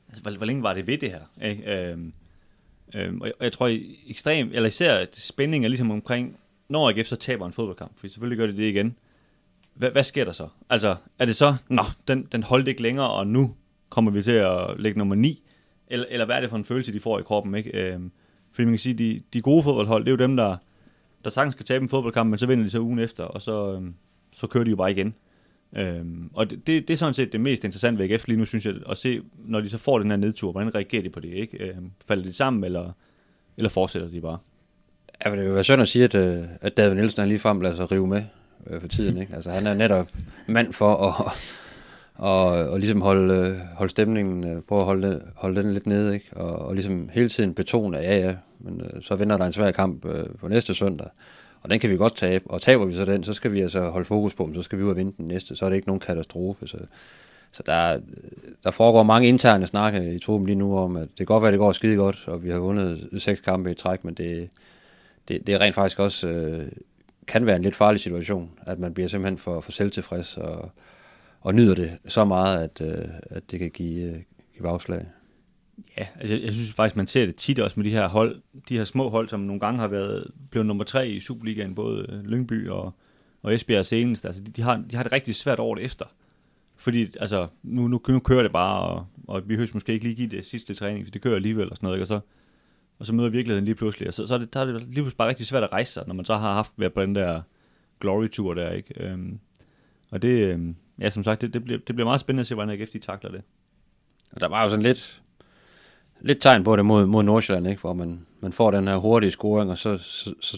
altså 0.10 0.22
hvor, 0.22 0.32
hvor 0.32 0.46
længe 0.46 0.64
var 0.64 0.74
det 0.74 0.88
ved 0.88 0.98
det 0.98 1.12
her? 1.12 1.48
Ikke? 1.50 1.76
Øhm, 1.76 2.14
øhm, 2.96 3.22
og 3.22 3.28
jeg, 3.28 3.34
og 3.40 3.44
jeg 3.44 3.54
tror 3.54 3.80
ekstrem, 4.08 4.50
eller 4.54 4.68
især 4.68 5.06
spænding 5.14 5.66
er 5.66 5.70
ligesom 5.70 5.92
omkring, 5.92 6.38
når 6.70 6.90
AGF 6.90 7.08
så 7.08 7.16
taber 7.16 7.46
en 7.46 7.54
fodboldkamp, 7.54 7.92
for 8.00 8.08
selvfølgelig 8.08 8.38
gør 8.38 8.48
det 8.48 8.58
det 8.58 8.64
igen. 8.64 8.96
Hvad, 9.74 9.92
hvad 9.92 10.04
sker 10.04 10.26
der 10.26 10.32
så? 10.32 10.48
Altså, 10.70 10.96
er 11.20 11.26
det 11.26 11.36
så, 11.36 11.56
nå, 11.68 11.84
den, 12.08 12.28
den 12.32 12.44
holdt 12.44 12.68
ikke 12.68 12.82
længere, 12.82 13.10
og 13.10 13.28
nu 13.28 13.56
kommer 13.90 14.12
vi 14.12 14.24
til 14.24 14.32
at 14.32 14.80
lægge 14.80 14.98
nummer 14.98 15.16
9? 15.16 15.44
Eller, 15.88 16.06
eller 16.10 16.26
hvad 16.26 16.36
er 16.36 16.40
det 16.40 16.50
for 16.50 16.58
en 16.58 16.66
følelse, 16.66 16.94
de 16.94 17.00
får 17.00 17.20
i 17.20 17.24
kroppen? 17.24 17.56
Ikke? 17.56 17.72
Øhm, 17.72 18.12
fordi 18.52 18.66
man 18.66 18.74
kan 18.74 18.80
sige, 18.80 18.94
de, 18.94 19.22
de 19.34 19.42
gode 19.42 19.64
fodboldhold, 19.64 20.06
det 20.06 20.10
er 20.10 20.12
jo 20.12 20.28
dem, 20.28 20.38
der, 20.38 20.58
der 21.24 21.30
sagtens 21.30 21.54
skal 21.54 21.66
tabe 21.66 21.84
en 21.84 21.90
fodboldkamp, 21.90 22.30
men 22.30 22.38
så 22.38 22.46
vinder 22.46 22.64
de 22.64 22.70
så 22.70 22.80
ugen 22.80 23.00
efter, 23.00 23.24
og 23.24 23.42
så, 23.42 23.74
øhm, 23.74 23.96
så 24.32 24.48
kører 24.48 24.64
de 24.64 24.70
jo 24.70 24.76
bare 24.76 24.92
igen. 24.92 25.16
Øhm, 25.76 26.30
og 26.34 26.50
det, 26.50 26.68
det, 26.68 26.88
det 26.88 26.94
er 26.94 26.98
sådan 26.98 27.14
set 27.14 27.32
det 27.32 27.42
mest 27.42 27.64
interessante 27.64 28.00
ved 28.00 28.12
AGF 28.12 28.28
lige 28.28 28.38
nu, 28.38 28.46
synes 28.46 28.66
jeg, 28.66 28.74
at 28.90 28.98
se, 28.98 29.22
når 29.46 29.62
de 29.62 29.70
så 29.70 29.78
får 29.78 30.00
den 30.00 30.10
her 30.10 30.18
nedtur, 30.18 30.52
hvordan 30.52 30.76
reagerer 30.76 31.02
de 31.02 31.10
på 31.10 31.20
det, 31.20 31.34
ikke? 31.34 31.58
Øhm, 31.58 31.92
falder 32.08 32.24
de 32.24 32.34
sammen, 32.34 32.64
eller, 32.64 32.92
eller 33.58 33.70
fortsætter 33.70 34.10
de 34.10 34.22
bare? 34.22 34.38
Ja, 35.26 35.32
det 35.32 35.40
vil 35.40 35.54
være 35.54 35.64
synd 35.64 35.82
at 35.82 35.88
sige, 35.88 36.04
at, 36.04 36.16
øh, 36.16 36.44
at 36.62 36.78
David 36.78 36.96
Nielsen 36.96 37.20
han 37.20 37.30
lige 37.30 37.40
frem 37.40 37.62
lader 37.62 37.76
sig 37.76 37.92
rive 37.92 38.08
med 38.08 38.24
øh, 38.68 38.82
for 38.82 38.88
tiden. 38.88 39.18
Ikke? 39.18 39.36
Altså, 39.36 39.52
han 39.52 39.68
er 39.68 39.74
netop 39.74 40.08
mand 40.48 40.74
for 40.74 40.96
at, 40.96 41.34
og, 42.20 42.46
og 42.46 42.80
ligesom 42.80 43.02
holde, 43.02 43.34
øh, 43.34 43.58
holde 43.78 43.92
stemningen, 43.92 44.44
øh, 44.44 44.62
prøve 44.62 44.82
at 44.82 44.86
holde, 44.86 45.22
holde 45.36 45.64
den 45.64 45.74
lidt 45.74 45.88
nede, 45.88 46.14
ikke? 46.14 46.30
Og, 46.32 46.68
og 46.68 46.74
ligesom 46.74 47.10
hele 47.14 47.30
tiden 47.30 47.54
betone, 47.54 47.98
at 47.98 48.04
ja, 48.04 48.28
ja, 48.28 48.36
men 48.60 48.82
øh, 48.82 49.02
så 49.02 49.16
vinder 49.16 49.38
der 49.38 49.46
en 49.46 49.54
svær 49.54 49.72
kamp 49.72 50.06
øh, 50.06 50.26
på 50.40 50.48
næste 50.48 50.74
søndag, 50.74 51.08
og 51.62 51.70
den 51.70 51.80
kan 51.80 51.90
vi 51.90 51.98
godt 51.98 52.16
tabe, 52.16 52.52
og 52.52 52.62
taber 52.62 52.86
vi 52.86 52.96
så 52.96 53.06
den, 53.06 53.24
så 53.24 53.34
skal 53.34 53.52
vi 53.52 53.62
altså 53.62 53.90
holde 53.90 54.06
fokus 54.06 54.34
på 54.34 54.46
dem, 54.46 54.56
så 54.56 54.62
skal 54.62 54.78
vi 54.78 54.84
ud 54.84 54.90
og 54.90 54.96
vinde 54.96 55.14
den 55.18 55.28
næste, 55.28 55.56
så 55.56 55.66
er 55.66 55.70
det 55.70 55.76
ikke 55.76 55.88
nogen 55.88 56.00
katastrofe, 56.00 56.68
så, 56.68 56.78
så 57.52 57.64
der, 57.66 58.00
der 58.64 58.72
foregår 58.72 59.04
mange 59.04 59.28
interne 59.28 59.68
snakke 59.68 60.14
i 60.16 60.20
truppen 60.20 60.48
lige 60.48 60.56
nu 60.56 60.78
om, 60.78 60.96
at 60.96 61.08
det 61.10 61.18
kan 61.18 61.26
godt 61.26 61.42
være, 61.42 61.50
at 61.50 61.54
det 61.54 61.60
går 61.60 61.72
skide 61.72 61.96
godt, 61.96 62.28
og 62.28 62.44
vi 62.44 62.50
har 62.50 62.60
vundet 62.60 63.10
seks 63.18 63.40
kampe 63.40 63.72
i 63.72 63.74
træk, 63.74 64.04
men 64.04 64.14
det, 64.14 64.50
det, 65.28 65.48
det 65.48 65.56
er 65.56 65.62
rent 65.62 65.76
faktisk 65.76 66.00
også 66.00 66.28
øh, 66.28 66.68
kan 67.28 67.46
være 67.46 67.56
en 67.56 67.62
lidt 67.62 67.76
farlig 67.76 68.02
situation, 68.02 68.52
at 68.62 68.80
man 68.80 68.94
bliver 68.94 69.10
simpelthen 69.10 69.38
for, 69.38 69.62
for 69.62 69.72
selvtilfreds 69.72 70.38
og, 70.38 70.72
og 71.42 71.56
nyder 71.56 71.76
det 71.76 71.92
så 72.08 72.26
meget, 72.26 72.64
at, 72.64 72.82
øh, 72.82 73.06
at 73.30 73.52
det 73.52 73.60
kan 73.60 73.70
give, 73.70 74.04
øh, 74.04 74.16
give 74.54 74.64
bagslag. 74.64 75.06
Ja, 75.98 76.08
altså 76.20 76.36
jeg, 76.36 76.44
jeg 76.44 76.54
synes 76.54 76.72
faktisk, 76.72 76.96
man 76.96 77.08
ser 77.08 77.26
det 77.26 77.36
tit 77.36 77.60
også 77.60 77.80
med 77.80 77.86
de 77.86 77.90
her 77.90 78.08
hold, 78.08 78.42
de 78.70 78.78
her 78.78 78.84
små 78.84 79.10
hold, 79.10 79.30
som 79.30 79.40
nogle 79.40 79.60
gange 79.60 79.80
har 79.80 79.88
været 79.88 80.32
blevet 80.52 80.66
nummer 80.66 80.84
tre 80.84 81.10
i 81.10 81.20
Superligaen, 81.20 81.76
både 81.76 82.06
øh, 82.10 82.24
Lyngby 82.26 82.70
og, 82.70 82.94
og 83.42 83.54
Esbjerg 83.54 83.86
senest. 83.86 84.26
Altså 84.26 84.44
de, 84.44 84.52
de, 84.52 84.62
har, 84.62 84.84
de 84.92 84.96
har 84.96 85.04
det 85.04 85.12
rigtig 85.12 85.36
svært 85.36 85.60
året 85.60 85.84
efter. 85.84 86.06
Fordi 86.76 87.02
altså, 87.20 87.48
nu, 87.64 87.88
nu, 87.88 88.02
nu 88.08 88.20
kører 88.20 88.44
det 88.44 88.52
bare, 88.52 88.82
og, 88.82 89.08
og 89.28 89.50
vi 89.50 89.56
høres 89.56 89.74
måske 89.74 89.94
ikke 89.94 90.06
lige 90.06 90.16
give 90.16 90.30
det 90.30 90.46
sidste 90.46 90.74
træning, 90.74 91.06
for 91.06 91.12
det 91.12 91.22
kører 91.22 91.36
alligevel 91.36 91.70
og 91.70 91.76
sådan 91.76 91.88
noget, 91.88 91.98
ikke? 91.98 92.04
Og 92.04 92.08
så, 92.08 92.20
og 93.00 93.06
så 93.06 93.14
møder 93.14 93.30
virkeligheden 93.30 93.66
lige 93.66 93.76
pludselig, 93.76 94.08
og 94.08 94.14
så, 94.14 94.28
så 94.28 94.34
er 94.34 94.38
det, 94.38 94.54
der 94.54 94.60
er 94.60 94.66
det 94.66 94.82
lige 94.82 94.94
pludselig 94.94 95.18
bare 95.18 95.30
rigtig 95.30 95.46
svært 95.46 95.64
at 95.64 95.72
rejse 95.72 95.94
sig, 95.94 96.04
når 96.08 96.14
man 96.14 96.26
så 96.26 96.38
har 96.38 96.54
haft 96.54 96.72
været 96.78 96.94
på 96.94 97.02
den 97.02 97.16
der 97.16 97.42
glory-tour 98.00 98.54
der, 98.54 98.72
ikke? 98.72 99.04
Øhm, 99.04 99.40
og 100.12 100.22
det, 100.22 100.30
øhm, 100.30 100.76
ja, 101.00 101.10
som 101.10 101.24
sagt, 101.24 101.42
det, 101.42 101.54
det, 101.54 101.64
bliver, 101.64 101.80
det 101.88 101.96
bliver 101.96 102.06
meget 102.06 102.20
spændende 102.20 102.42
at 102.42 102.48
se, 102.48 102.56
hvordan 102.56 102.82
AGF 102.82 102.90
de 102.90 103.00
takler 103.00 103.32
det. 103.32 103.42
Og 104.32 104.42
der 104.42 104.48
var 104.48 104.64
jo 104.64 104.70
sådan 104.70 104.84
lidt, 104.84 105.22
lidt 106.22 106.42
tegn 106.42 106.64
på 106.64 106.76
det 106.76 106.86
mod, 106.86 107.06
mod 107.06 107.24
Nordsjælland, 107.24 107.68
ikke? 107.68 107.82
hvor 107.82 107.94
man, 107.94 108.26
man 108.40 108.54
får 108.54 108.72
den 108.72 108.88
her 108.88 108.98
hurtige 108.98 109.32
scoring, 109.32 109.72
og 109.72 109.78
så, 109.78 109.98
så, 109.98 110.34
så 110.42 110.58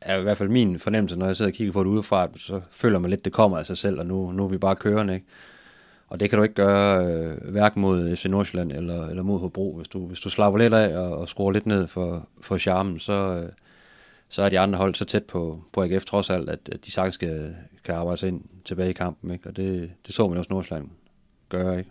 er 0.00 0.18
i 0.18 0.22
hvert 0.22 0.36
fald 0.36 0.48
min 0.48 0.78
fornemmelse, 0.78 1.16
når 1.16 1.26
jeg 1.26 1.36
sidder 1.36 1.50
og 1.50 1.54
kigger 1.54 1.72
på 1.72 1.84
det 1.84 1.88
udefra, 1.88 2.28
så 2.36 2.60
føler 2.70 2.98
man 2.98 3.10
lidt, 3.10 3.24
det 3.24 3.32
kommer 3.32 3.58
af 3.58 3.66
sig 3.66 3.78
selv, 3.78 3.98
og 4.00 4.06
nu, 4.06 4.32
nu 4.32 4.44
er 4.44 4.48
vi 4.48 4.58
bare 4.58 4.76
kørende. 4.76 5.14
Ikke? 5.14 5.26
Og 6.08 6.20
det 6.20 6.30
kan 6.30 6.36
du 6.36 6.42
ikke 6.42 6.54
gøre 6.54 7.06
øh, 7.06 7.50
hverken 7.50 7.80
mod 7.80 8.16
FC 8.16 8.24
Nordsjælland 8.24 8.72
eller, 8.72 9.08
eller 9.08 9.22
mod 9.22 9.38
Hobro. 9.38 9.76
Hvis 9.76 9.88
du, 9.88 10.06
hvis 10.06 10.20
du 10.20 10.30
slapper 10.30 10.58
lidt 10.58 10.74
af 10.74 10.96
og, 10.96 11.18
og 11.18 11.28
skruer 11.28 11.52
lidt 11.52 11.66
ned 11.66 11.86
for, 11.86 12.28
for 12.40 12.58
charmen, 12.58 12.98
så, 12.98 13.12
øh, 13.12 13.52
så 14.28 14.42
er 14.42 14.48
de 14.48 14.58
andre 14.58 14.78
hold 14.78 14.94
så 14.94 15.04
tæt 15.04 15.24
på, 15.24 15.64
på 15.72 15.82
AGF 15.82 16.04
trods 16.04 16.30
alt, 16.30 16.50
at, 16.50 16.68
at 16.72 16.84
de 16.84 16.90
sagtens 16.90 17.14
skal, 17.14 17.56
kan 17.84 17.94
arbejde 17.94 18.18
sig 18.18 18.28
ind 18.28 18.44
tilbage 18.64 18.90
i 18.90 18.92
kampen. 18.92 19.30
Ikke? 19.30 19.48
Og 19.48 19.56
det, 19.56 19.90
det 20.06 20.14
så 20.14 20.28
man 20.28 20.38
også 20.38 20.52
Nordsjælland 20.52 20.88
gøre. 21.48 21.78
Ikke? 21.78 21.90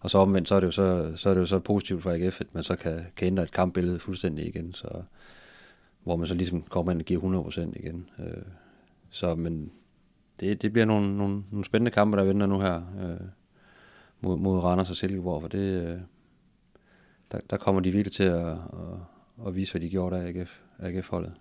Og 0.00 0.10
så 0.10 0.18
omvendt, 0.18 0.48
så 0.48 0.54
er 0.54 0.60
det 0.60 0.66
jo 0.66 0.70
så, 0.70 1.12
så, 1.16 1.30
er 1.30 1.34
det 1.34 1.40
jo 1.40 1.46
så 1.46 1.58
positivt 1.58 2.02
for 2.02 2.10
AGF, 2.10 2.40
at 2.40 2.54
man 2.54 2.64
så 2.64 2.76
kan, 2.76 3.06
kan 3.16 3.26
ændre 3.26 3.42
et 3.42 3.52
kampbillede 3.52 3.98
fuldstændig 3.98 4.46
igen, 4.46 4.72
så, 4.72 4.88
hvor 6.04 6.16
man 6.16 6.26
så 6.26 6.34
ligesom 6.34 6.62
kommer 6.62 6.92
ind 6.92 7.00
og 7.00 7.04
giver 7.04 7.42
100% 7.44 7.60
igen. 7.60 8.10
Øh, 8.18 8.42
så, 9.10 9.34
men 9.34 9.70
det, 10.40 10.62
det 10.62 10.72
bliver 10.72 10.86
nogle, 10.86 11.16
nogle, 11.16 11.42
nogle 11.50 11.64
spændende 11.64 11.90
kampe, 11.90 12.16
der 12.16 12.24
venter 12.24 12.46
nu 12.46 12.60
her 12.60 12.76
øh, 12.76 13.26
mod, 14.20 14.38
mod 14.38 14.58
Randers 14.58 14.90
og 14.90 14.96
Silkeborg, 14.96 15.40
for 15.40 15.48
det, 15.48 15.82
øh, 15.82 16.00
der, 17.32 17.40
der 17.50 17.56
kommer 17.56 17.80
de 17.80 17.90
virkelig 17.90 18.12
til 18.12 18.24
at, 18.24 18.46
at, 18.46 18.56
at 19.46 19.56
vise, 19.56 19.72
hvad 19.72 19.80
de 19.80 19.88
gjorde 19.88 20.16
der 20.16 20.26
AGF, 20.26 20.60
AGF-holdet. 20.78 21.34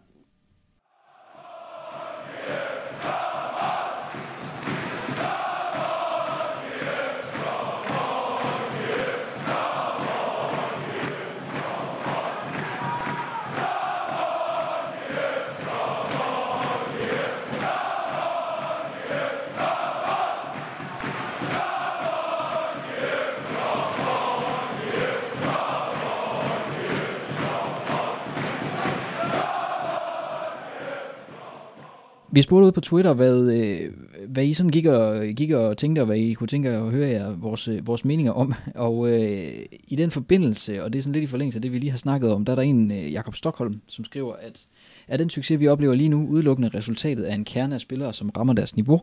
Vi 32.38 32.42
spurgte 32.42 32.66
ud 32.66 32.72
på 32.72 32.82
Twitter, 32.82 33.14
hvad, 33.14 33.40
øh, 33.40 33.92
hvad 34.28 34.46
I 34.46 34.54
sådan 34.54 34.70
gik 34.70 34.86
og, 34.86 35.26
gik 35.26 35.52
og 35.52 35.78
tænkte, 35.78 36.00
og 36.00 36.06
hvad 36.06 36.18
I 36.18 36.34
kunne 36.34 36.48
tænke 36.48 36.70
at 36.70 36.92
høre 36.92 37.10
jer, 37.10 37.32
vores, 37.32 37.68
øh, 37.68 37.88
vores 37.88 38.06
meninger 38.06 38.32
om. 38.32 38.54
Og 38.76 39.10
øh, 39.10 39.66
i 39.88 39.96
den 39.96 40.12
forbindelse, 40.12 40.84
og 40.84 40.94
det 40.94 41.00
er 41.00 41.04
sådan 41.04 41.14
lidt 41.14 41.24
i 41.24 41.28
forlængelse 41.28 41.58
af 41.58 41.62
det, 41.62 41.72
vi 41.72 41.80
lige 41.80 41.92
har 41.92 41.98
snakket 41.98 42.32
om, 42.32 42.46
der 42.46 42.52
er 42.52 42.56
der 42.56 42.64
en, 42.64 42.92
øh, 42.92 43.12
Jakob 43.12 43.36
Stockholm, 43.36 43.82
som 43.88 44.06
skriver, 44.06 44.34
at 44.34 44.66
er 45.08 45.18
den 45.18 45.30
succes, 45.30 45.60
vi 45.60 45.68
oplever 45.68 45.96
lige 45.96 46.10
nu, 46.10 46.28
udelukkende 46.28 46.70
resultatet 46.70 47.24
af 47.24 47.36
en 47.36 47.46
kerne 47.46 47.76
af 47.76 47.82
spillere, 47.82 48.14
som 48.14 48.30
rammer 48.30 48.54
deres 48.54 48.76
niveau, 48.76 49.02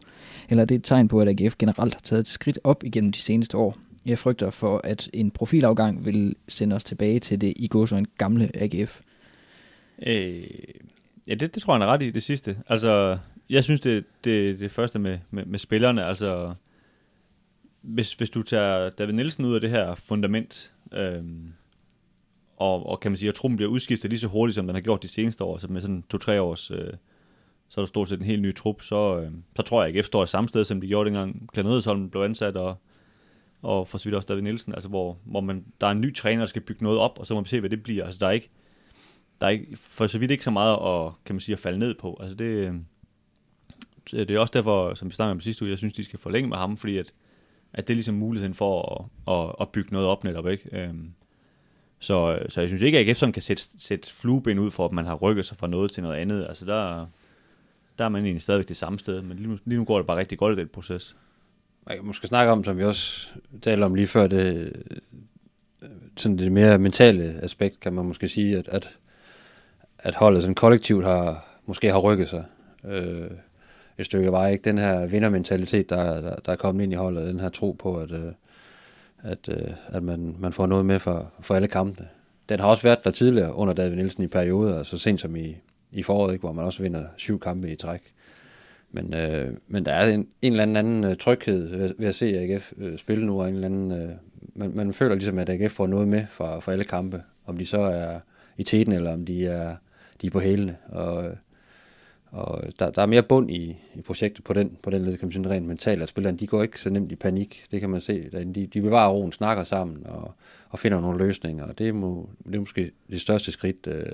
eller 0.49 0.63
er 0.63 0.67
det 0.67 0.75
et 0.75 0.85
tegn 0.85 1.09
på, 1.09 1.21
at 1.21 1.29
AGF 1.29 1.55
generelt 1.59 1.95
har 1.95 2.01
taget 2.01 2.21
et 2.21 2.29
skridt 2.29 2.59
op 2.65 2.85
igennem 2.85 3.13
de 3.13 3.19
seneste 3.19 3.57
år? 3.57 3.77
Jeg 4.07 4.19
frygter 4.19 4.51
for, 4.51 4.81
at 4.85 5.11
en 5.13 5.31
profilafgang 5.31 6.05
vil 6.05 6.35
sende 6.49 6.77
os 6.77 6.85
tilbage 6.85 7.21
til 7.21 7.41
det 7.41 7.53
i 7.57 7.69
går 7.69 7.87
så 7.87 7.97
en 7.97 8.07
gamle 8.19 8.51
AGF. 8.55 9.01
Øh, 10.07 10.45
ja, 11.27 11.35
det, 11.35 11.55
det 11.55 11.63
tror 11.63 11.73
jeg, 11.75 11.81
han 11.81 11.89
er 11.89 11.93
ret 11.93 12.03
i, 12.03 12.11
det 12.11 12.23
sidste. 12.23 12.59
Altså, 12.67 13.19
jeg 13.51 13.65
synes, 13.65 13.81
det, 13.81 14.05
det, 14.25 14.61
det 14.61 14.71
første 14.71 14.99
med, 14.99 15.19
med, 15.31 15.45
med 15.45 15.59
spillerne, 15.59 16.05
altså, 16.05 16.55
hvis, 17.81 18.15
hvis 18.15 18.31
du 18.31 18.43
tager 18.43 18.91
David 18.91 19.13
Nielsen 19.13 19.45
ud 19.45 19.55
af 19.55 19.61
det 19.61 19.71
her 19.71 19.95
fundament, 19.95 20.73
øhm, 20.93 21.53
og, 22.57 22.87
og 22.87 23.01
kan 23.01 23.11
man 23.11 23.17
sige, 23.17 23.29
at 23.29 23.35
truppen 23.35 23.57
bliver 23.57 23.71
udskiftet 23.71 24.11
lige 24.11 24.21
så 24.21 24.29
hurtigt, 24.29 24.55
som 24.55 24.67
den 24.67 24.75
har 24.75 24.83
gjort 24.83 25.03
de 25.03 25.09
seneste 25.09 25.45
år, 25.45 25.59
så 25.59 25.69
med 25.69 25.81
sådan 25.81 26.05
to-tre 26.11 26.41
års, 26.41 26.71
øh, 26.71 26.93
så 27.69 27.81
er 27.81 27.85
der 27.85 27.87
stort 27.87 28.09
set 28.09 28.19
en 28.19 28.25
helt 28.25 28.43
ny 28.43 28.55
trup, 28.55 28.83
så, 28.83 29.21
øh, 29.21 29.31
så 29.57 29.63
tror 29.63 29.83
jeg, 29.83 29.89
at 29.89 29.97
AGF 29.97 30.07
står 30.07 30.25
samme 30.25 30.49
sted, 30.49 30.65
som 30.65 30.81
de 30.81 30.87
gjorde 30.87 31.07
dengang 31.07 31.49
Klanødesholm 31.53 32.11
blev 32.11 32.23
ansat, 32.23 32.57
og, 32.57 32.77
og 33.63 33.89
for 33.89 33.99
så 33.99 34.05
vidt 34.05 34.15
også 34.15 34.27
David 34.27 34.43
Nielsen, 34.43 34.75
altså 34.75 34.89
hvor, 34.89 35.19
hvor 35.25 35.41
man, 35.41 35.65
der 35.81 35.87
er 35.87 35.91
en 35.91 36.01
ny 36.01 36.15
træner, 36.15 36.41
der 36.41 36.47
skal 36.47 36.63
bygge 36.63 36.83
noget 36.85 36.99
op, 36.99 37.19
og 37.19 37.27
så 37.27 37.35
må 37.35 37.41
vi 37.41 37.49
se, 37.49 37.61
hvad 37.61 37.71
det 37.71 37.83
bliver. 37.83 38.05
Altså 38.05 38.19
der 38.19 38.27
er 38.27 38.31
ikke, 38.31 38.51
der 39.45 39.49
er 39.49 39.53
ikke, 39.53 39.77
for 39.77 40.07
så 40.07 40.19
vidt 40.19 40.31
ikke 40.31 40.45
så 40.45 40.51
meget 40.51 40.73
at, 40.75 41.13
kan 41.25 41.35
man 41.35 41.41
sige, 41.41 41.53
at 41.53 41.59
falde 41.59 41.79
ned 41.79 41.95
på. 41.95 42.19
Altså 42.21 42.37
det, 42.37 42.45
øh, 42.45 42.75
det 44.13 44.31
er 44.31 44.39
også 44.39 44.53
derfor, 44.55 44.95
som 44.95 45.09
vi 45.09 45.15
snakkede 45.15 45.33
om 45.33 45.41
sidste 45.41 45.65
uge, 45.65 45.71
jeg 45.71 45.79
synes, 45.79 45.95
de 45.95 46.05
skal 46.05 46.19
forlænge 46.19 46.49
med 46.49 46.57
ham, 46.57 46.77
fordi 46.77 46.99
at, 46.99 47.13
at 47.73 47.89
det 47.89 47.95
er 47.95 47.97
ligesom 47.97 48.15
muligheden 48.15 48.55
for 48.55 48.83
at, 49.29 49.35
at, 49.35 49.55
at 49.61 49.69
bygge 49.69 49.93
noget 49.93 50.09
op 50.09 50.25
netop, 50.25 50.49
ikke? 50.49 50.69
Øhm, 50.73 51.11
så, 51.99 52.39
så 52.49 52.61
jeg 52.61 52.69
synes 52.69 52.83
ikke, 52.83 52.99
at 52.99 53.09
AGF 53.09 53.19
sådan 53.19 53.33
kan 53.33 53.43
sætte, 53.43 53.63
sætte 53.79 54.13
flueben 54.13 54.59
ud 54.59 54.71
for, 54.71 54.85
at 54.85 54.93
man 54.93 55.07
har 55.07 55.15
rykket 55.15 55.47
sig 55.47 55.59
fra 55.59 55.67
noget 55.67 55.93
til 55.93 56.03
noget 56.03 56.17
andet. 56.17 56.47
Altså 56.49 56.65
der, 56.67 57.07
der 57.99 58.05
er 58.05 58.09
man 58.09 58.25
egentlig 58.25 58.43
stadigvæk 58.43 58.69
det 58.69 58.77
samme 58.77 58.99
sted, 58.99 59.23
men 59.23 59.37
lige 59.37 59.49
nu, 59.49 59.59
lige 59.65 59.79
nu 59.79 59.85
går 59.85 59.97
det 59.97 60.07
bare 60.07 60.19
rigtig 60.19 60.39
godt 60.39 60.59
i 60.59 60.61
den 60.61 60.69
proces. 60.69 61.17
Man 61.87 61.97
kan 61.97 62.07
måske 62.07 62.27
snakke 62.27 62.53
om, 62.53 62.65
som 62.65 62.79
vi 62.79 62.85
også 62.85 63.29
talte 63.63 63.85
om 63.85 63.95
lige 63.95 64.07
før, 64.07 64.27
det, 64.27 64.73
øh, 65.83 65.89
sådan 66.17 66.39
det 66.39 66.53
mere 66.53 66.79
mentale 66.79 67.25
aspekt, 67.43 67.81
kan 67.81 67.93
man 67.93 68.05
måske 68.05 68.29
sige, 68.29 68.59
at, 68.59 68.69
at, 68.69 68.99
at 70.05 70.15
holdet 70.15 70.43
sådan 70.43 70.55
kollektivt 70.55 71.05
har, 71.05 71.47
måske 71.67 71.91
har 71.91 71.99
rykket 71.99 72.29
sig. 72.29 72.45
Øh, 72.85 73.31
et 73.99 74.07
stykke 74.07 74.33
vej. 74.33 74.51
Ikke? 74.51 74.65
Den 74.65 74.79
her 74.79 75.07
vindermentalitet, 75.07 75.91
der, 75.91 76.21
der, 76.21 76.37
der 76.37 76.53
er 76.53 76.57
kommet 76.57 76.85
ind 76.85 76.93
i 76.93 76.97
holdet, 76.97 77.29
den 77.29 77.41
her 77.41 77.49
tro 77.49 77.73
på, 77.73 77.97
at, 77.97 78.11
øh, 78.11 78.33
at, 79.23 79.49
øh, 79.49 79.71
at 79.87 80.03
man, 80.03 80.37
man 80.39 80.53
får 80.53 80.67
noget 80.67 80.87
med 80.87 80.99
for, 80.99 81.33
for 81.41 81.55
alle 81.55 81.69
kampene. 81.69 82.09
Den 82.49 82.61
har 82.61 82.69
også 82.69 82.83
været 82.83 83.05
der 83.05 83.11
tidligere 83.11 83.55
under 83.55 83.75
David 83.75 83.97
Nielsen 83.97 84.23
i 84.23 84.27
perioder, 84.27 84.83
så 84.83 84.99
sent 84.99 85.21
som 85.21 85.37
i, 85.37 85.57
i 85.93 86.03
foråret, 86.03 86.33
ikke? 86.33 86.43
hvor 86.43 86.53
man 86.53 86.65
også 86.65 86.83
vinder 86.83 87.05
syv 87.17 87.41
kampe 87.41 87.73
i 87.73 87.77
træk. 87.77 88.01
Men, 88.93 89.15
øh, 89.15 89.57
men 89.69 89.87
der 89.87 89.93
er 89.93 90.11
en, 90.11 90.27
en 90.43 90.53
eller 90.53 90.79
anden 90.79 91.05
øh, 91.05 91.17
tryghed 91.17 91.77
ved, 91.77 91.95
ved 91.99 92.09
at 92.09 92.15
se 92.15 92.39
AGF 92.39 92.73
øh, 92.79 92.99
spille 92.99 93.27
nu, 93.27 93.41
og 93.41 93.49
en 93.49 93.55
eller 93.55 93.67
anden, 93.67 93.93
øh, 93.93 94.11
man, 94.55 94.73
man 94.75 94.93
føler 94.93 95.15
ligesom, 95.15 95.39
at 95.39 95.49
AGF 95.49 95.73
får 95.73 95.87
noget 95.87 96.09
med 96.09 96.25
fra, 96.31 96.61
fra 96.61 96.73
alle 96.73 96.85
kampe, 96.85 97.23
om 97.47 97.59
de 97.59 97.67
så 97.67 97.81
er 97.81 98.19
i 98.57 98.63
teten, 98.63 98.93
eller 98.93 99.13
om 99.13 99.27
de 99.27 99.47
er, 99.47 99.77
de 100.25 100.29
er 100.29 100.31
på 100.31 100.41
hælene. 100.41 100.77
Og, 100.89 101.25
og 102.31 102.65
der, 102.79 102.91
der 102.91 103.03
er 103.03 103.07
mere 103.07 103.23
bund 103.23 103.51
i, 103.51 103.77
i 103.95 104.03
projektet 104.03 104.45
på 104.45 104.53
den, 104.53 104.77
på 104.83 104.91
den 104.91 105.05
led, 105.05 105.17
kan 105.17 105.29
man 105.29 105.33
sige, 105.33 105.51
rent 105.51 105.67
mentalt, 105.67 106.03
at 106.03 106.09
spillerne, 106.09 106.39
de 106.39 106.47
går 106.47 106.63
ikke 106.63 106.81
så 106.81 106.91
nemt 106.91 107.13
i 107.13 107.17
panik, 107.17 107.65
det 107.71 107.81
kan 107.81 107.91
man 107.91 108.01
se. 108.01 108.31
De, 108.55 108.67
de 108.67 108.83
bevarer 108.83 109.11
roen, 109.11 109.33
snakker 109.33 109.65
sammen 109.65 110.07
og, 110.07 110.35
og 110.69 110.79
finder 110.79 111.01
nogle 111.01 111.19
løsninger, 111.19 111.67
og 111.67 111.79
det 111.79 111.89
er, 111.89 111.93
må, 111.93 112.29
det 112.47 112.55
er 112.55 112.59
måske 112.59 112.91
det 113.11 113.21
største 113.21 113.53
skridt, 113.53 113.87
øh, 113.87 114.05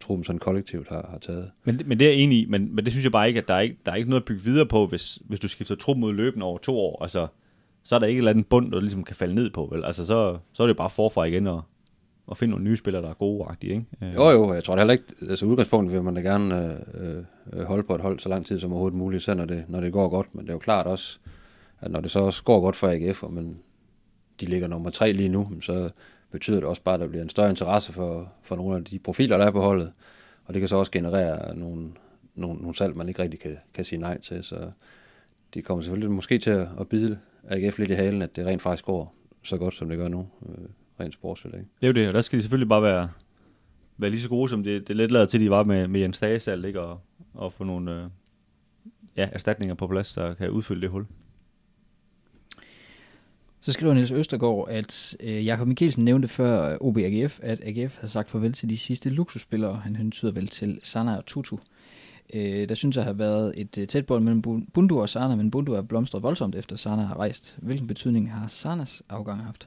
truppen 0.00 0.24
sådan 0.24 0.38
kollektivt 0.38 0.88
har, 0.88 1.08
har 1.10 1.18
taget. 1.18 1.50
Men, 1.64 1.80
men 1.86 1.98
det 1.98 2.06
er 2.06 2.10
jeg 2.10 2.20
enig 2.20 2.38
i, 2.38 2.46
men, 2.48 2.74
men 2.74 2.84
det 2.84 2.92
synes 2.92 3.04
jeg 3.04 3.12
bare 3.12 3.28
ikke, 3.28 3.40
at 3.40 3.48
der 3.48 3.54
er 3.54 3.60
ikke, 3.60 3.76
der 3.86 3.92
er 3.92 3.96
ikke 3.96 4.10
noget 4.10 4.22
at 4.22 4.26
bygge 4.26 4.44
videre 4.44 4.66
på, 4.66 4.86
hvis, 4.86 5.18
hvis 5.24 5.40
du 5.40 5.48
skifter 5.48 5.74
truppen 5.74 6.04
ud 6.04 6.12
løbende 6.12 6.46
over 6.46 6.58
to 6.58 6.78
år. 6.78 7.02
Altså, 7.02 7.26
så 7.82 7.94
er 7.94 7.98
der 7.98 8.06
ikke 8.06 8.18
et 8.18 8.20
eller 8.20 8.30
andet 8.30 8.46
bund, 8.46 8.72
der 8.72 8.80
ligesom 8.80 9.04
kan 9.04 9.16
falde 9.16 9.34
ned 9.34 9.50
på. 9.50 9.68
Vel? 9.72 9.84
Altså, 9.84 10.06
så, 10.06 10.38
så 10.52 10.62
er 10.62 10.66
det 10.66 10.76
bare 10.76 10.90
forfra 10.90 11.24
igen 11.24 11.46
og, 11.46 11.62
og 12.30 12.36
finde 12.36 12.50
nogle 12.50 12.64
nye 12.64 12.76
spillere, 12.76 13.02
der 13.02 13.10
er 13.10 13.14
gode 13.14 13.56
ikke? 13.62 13.84
Øh. 14.02 14.14
Jo, 14.14 14.30
jo, 14.30 14.54
jeg 14.54 14.64
tror 14.64 14.74
det 14.74 14.80
heller 14.80 14.92
ikke, 14.92 15.04
altså 15.30 15.46
udgangspunktet 15.46 15.94
vil 15.94 16.02
man 16.02 16.14
da 16.14 16.20
gerne 16.20 16.78
øh, 16.94 17.22
øh, 17.52 17.64
holde 17.64 17.82
på 17.82 17.94
et 17.94 18.00
hold 18.00 18.18
så 18.18 18.28
lang 18.28 18.46
tid 18.46 18.58
som 18.58 18.72
overhovedet 18.72 18.98
muligt, 18.98 19.22
selv 19.22 19.36
når 19.36 19.44
det, 19.44 19.64
når 19.68 19.80
det 19.80 19.92
går 19.92 20.08
godt, 20.08 20.34
men 20.34 20.44
det 20.44 20.50
er 20.50 20.54
jo 20.54 20.58
klart 20.58 20.86
også, 20.86 21.18
at 21.80 21.90
når 21.90 22.00
det 22.00 22.10
så 22.10 22.20
også 22.20 22.42
går 22.44 22.60
godt 22.60 22.76
for 22.76 22.88
AGF, 22.88 23.22
og 23.22 23.32
men 23.32 23.58
de 24.40 24.46
ligger 24.46 24.68
nummer 24.68 24.90
tre 24.90 25.12
lige 25.12 25.28
nu, 25.28 25.48
så 25.60 25.90
betyder 26.30 26.56
det 26.56 26.64
også 26.64 26.82
bare, 26.82 26.94
at 26.94 27.00
der 27.00 27.06
bliver 27.06 27.22
en 27.22 27.28
større 27.28 27.50
interesse 27.50 27.92
for, 27.92 28.32
for 28.42 28.56
nogle 28.56 28.76
af 28.76 28.84
de 28.84 28.98
profiler, 28.98 29.38
der 29.38 29.46
er 29.46 29.50
på 29.50 29.60
holdet, 29.60 29.92
og 30.44 30.54
det 30.54 30.60
kan 30.60 30.68
så 30.68 30.76
også 30.76 30.92
generere 30.92 31.56
nogle, 31.56 31.88
nogle, 32.34 32.60
nogle 32.60 32.74
salg, 32.74 32.96
man 32.96 33.08
ikke 33.08 33.22
rigtig 33.22 33.40
kan, 33.40 33.56
kan 33.74 33.84
sige 33.84 33.98
nej 33.98 34.20
til, 34.20 34.44
så 34.44 34.56
det 35.54 35.64
kommer 35.64 35.82
selvfølgelig 35.82 36.10
måske 36.10 36.38
til 36.38 36.50
at, 36.50 36.68
at 36.80 36.88
bide 36.88 37.18
AGF 37.48 37.78
lidt 37.78 37.90
i 37.90 37.94
halen, 37.94 38.22
at 38.22 38.36
det 38.36 38.46
rent 38.46 38.62
faktisk 38.62 38.84
går 38.84 39.14
så 39.42 39.56
godt, 39.56 39.74
som 39.74 39.88
det 39.88 39.98
gør 39.98 40.08
nu. 40.08 40.26
Øh. 40.48 40.68
Øh, 41.00 41.04
rent 41.04 41.14
sportsligt. 41.14 41.56
Ikke? 41.56 41.68
Det 41.80 41.82
er 41.82 41.86
jo 41.86 41.92
det, 41.92 42.08
og 42.08 42.14
der 42.14 42.20
skal 42.20 42.36
de 42.36 42.42
selvfølgelig 42.42 42.68
bare 42.68 42.82
være, 42.82 43.08
være 43.96 44.10
lige 44.10 44.20
så 44.20 44.28
gode, 44.28 44.48
som 44.48 44.62
det, 44.62 44.88
det 44.88 44.96
lidt 44.96 45.10
lader 45.10 45.26
til, 45.26 45.40
de 45.40 45.50
var 45.50 45.62
med, 45.62 45.88
med 45.88 46.00
Jens 46.00 46.18
Dagesal, 46.18 46.64
ikke? 46.64 46.80
Og, 46.80 47.00
og 47.34 47.52
få 47.52 47.64
nogle 47.64 48.02
øh, 48.02 48.10
ja, 49.16 49.28
erstatninger 49.32 49.74
på 49.74 49.86
plads, 49.86 50.14
der 50.14 50.34
kan 50.34 50.50
udfylde 50.50 50.80
det 50.80 50.90
hul. 50.90 51.06
Så 53.62 53.72
skriver 53.72 53.94
Niels 53.94 54.10
Østergaard, 54.10 54.68
at 54.70 55.16
øh, 55.20 55.46
Jakob 55.46 55.68
Mikkelsen 55.68 56.04
nævnte 56.04 56.28
før 56.28 56.76
OBAGF, 56.80 57.40
at 57.42 57.60
AGF 57.62 57.96
har 58.00 58.08
sagt 58.08 58.30
farvel 58.30 58.52
til 58.52 58.70
de 58.70 58.78
sidste 58.78 59.10
luksusspillere. 59.10 59.76
Han 59.76 59.96
hentyder 59.96 60.32
vel 60.32 60.48
til 60.48 60.80
Sana 60.82 61.16
og 61.16 61.26
Tutu. 61.26 61.56
Øh, 62.34 62.68
der 62.68 62.74
synes 62.74 62.96
jeg 62.96 63.04
har 63.04 63.12
været 63.12 63.52
et 63.56 63.78
øh, 63.78 63.86
tæt 63.86 64.06
bold 64.06 64.22
mellem 64.22 64.66
Bundu 64.72 65.00
og 65.00 65.08
Sana, 65.08 65.36
men 65.36 65.50
Bundu 65.50 65.72
er 65.72 65.82
blomstret 65.82 66.22
voldsomt 66.22 66.54
efter 66.54 66.76
Sana 66.76 67.02
har 67.02 67.16
rejst. 67.16 67.58
Hvilken 67.62 67.86
betydning 67.86 68.32
har 68.32 68.46
Sanas 68.46 69.02
afgang 69.08 69.42
haft? 69.42 69.66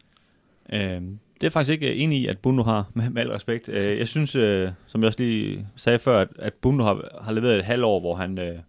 Øh, 0.73 1.01
det 1.41 1.47
er 1.47 1.51
faktisk 1.51 1.71
ikke 1.71 1.95
enig 1.95 2.19
i, 2.21 2.27
at 2.27 2.37
Bundo 2.39 2.63
har, 2.63 2.89
med, 2.93 3.09
med 3.09 3.21
al 3.21 3.29
respekt. 3.29 3.69
Øh, 3.69 3.97
jeg 3.97 4.07
synes, 4.07 4.35
øh, 4.35 4.69
som 4.87 5.01
jeg 5.01 5.07
også 5.07 5.19
lige 5.19 5.67
sagde 5.75 5.99
før, 5.99 6.19
at, 6.19 6.27
at 6.39 6.53
Bundo 6.53 6.83
har, 6.83 7.19
har 7.21 7.31
leveret 7.31 7.57
et 7.57 7.65
halvt 7.65 7.83
år, 7.83 7.99
hvor 7.99 8.15
han 8.15 8.39
øh, 8.39 8.59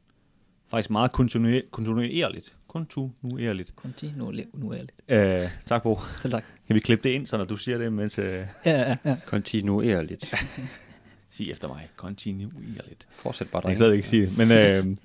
faktisk 0.71 0.91
meget 0.91 1.13
kontinuer, 1.13 1.61
kontinuerligt, 1.71 2.55
kontinuerligt. 2.69 3.77
Kontinuerligt. 3.77 4.93
Øh, 5.09 5.41
tak, 5.67 5.83
Bo. 5.83 5.99
Selv 6.21 6.33
tak. 6.33 6.45
Kan 6.67 6.75
vi 6.75 6.81
klippe 6.81 7.09
det 7.09 7.15
ind, 7.15 7.27
så 7.27 7.37
når 7.37 7.45
du 7.45 7.57
siger 7.57 7.79
det, 7.79 7.93
mens... 7.93 8.19
Øh... 8.19 8.25
Ja, 8.25 8.47
ja, 8.67 8.97
ja. 9.05 9.17
Kontinuerligt. 9.27 10.35
Sig 11.31 11.51
efter 11.51 11.69
mig. 11.69 11.89
Kontinuerligt. 11.97 13.09
Fortsæt 13.11 13.49
bare, 13.49 13.69
Jeg 13.69 13.77
kan 13.77 13.93
ikke 13.93 14.09
sige 14.09 14.27
det. 14.27 14.39
Men 14.39 14.51
øh, 14.53 14.97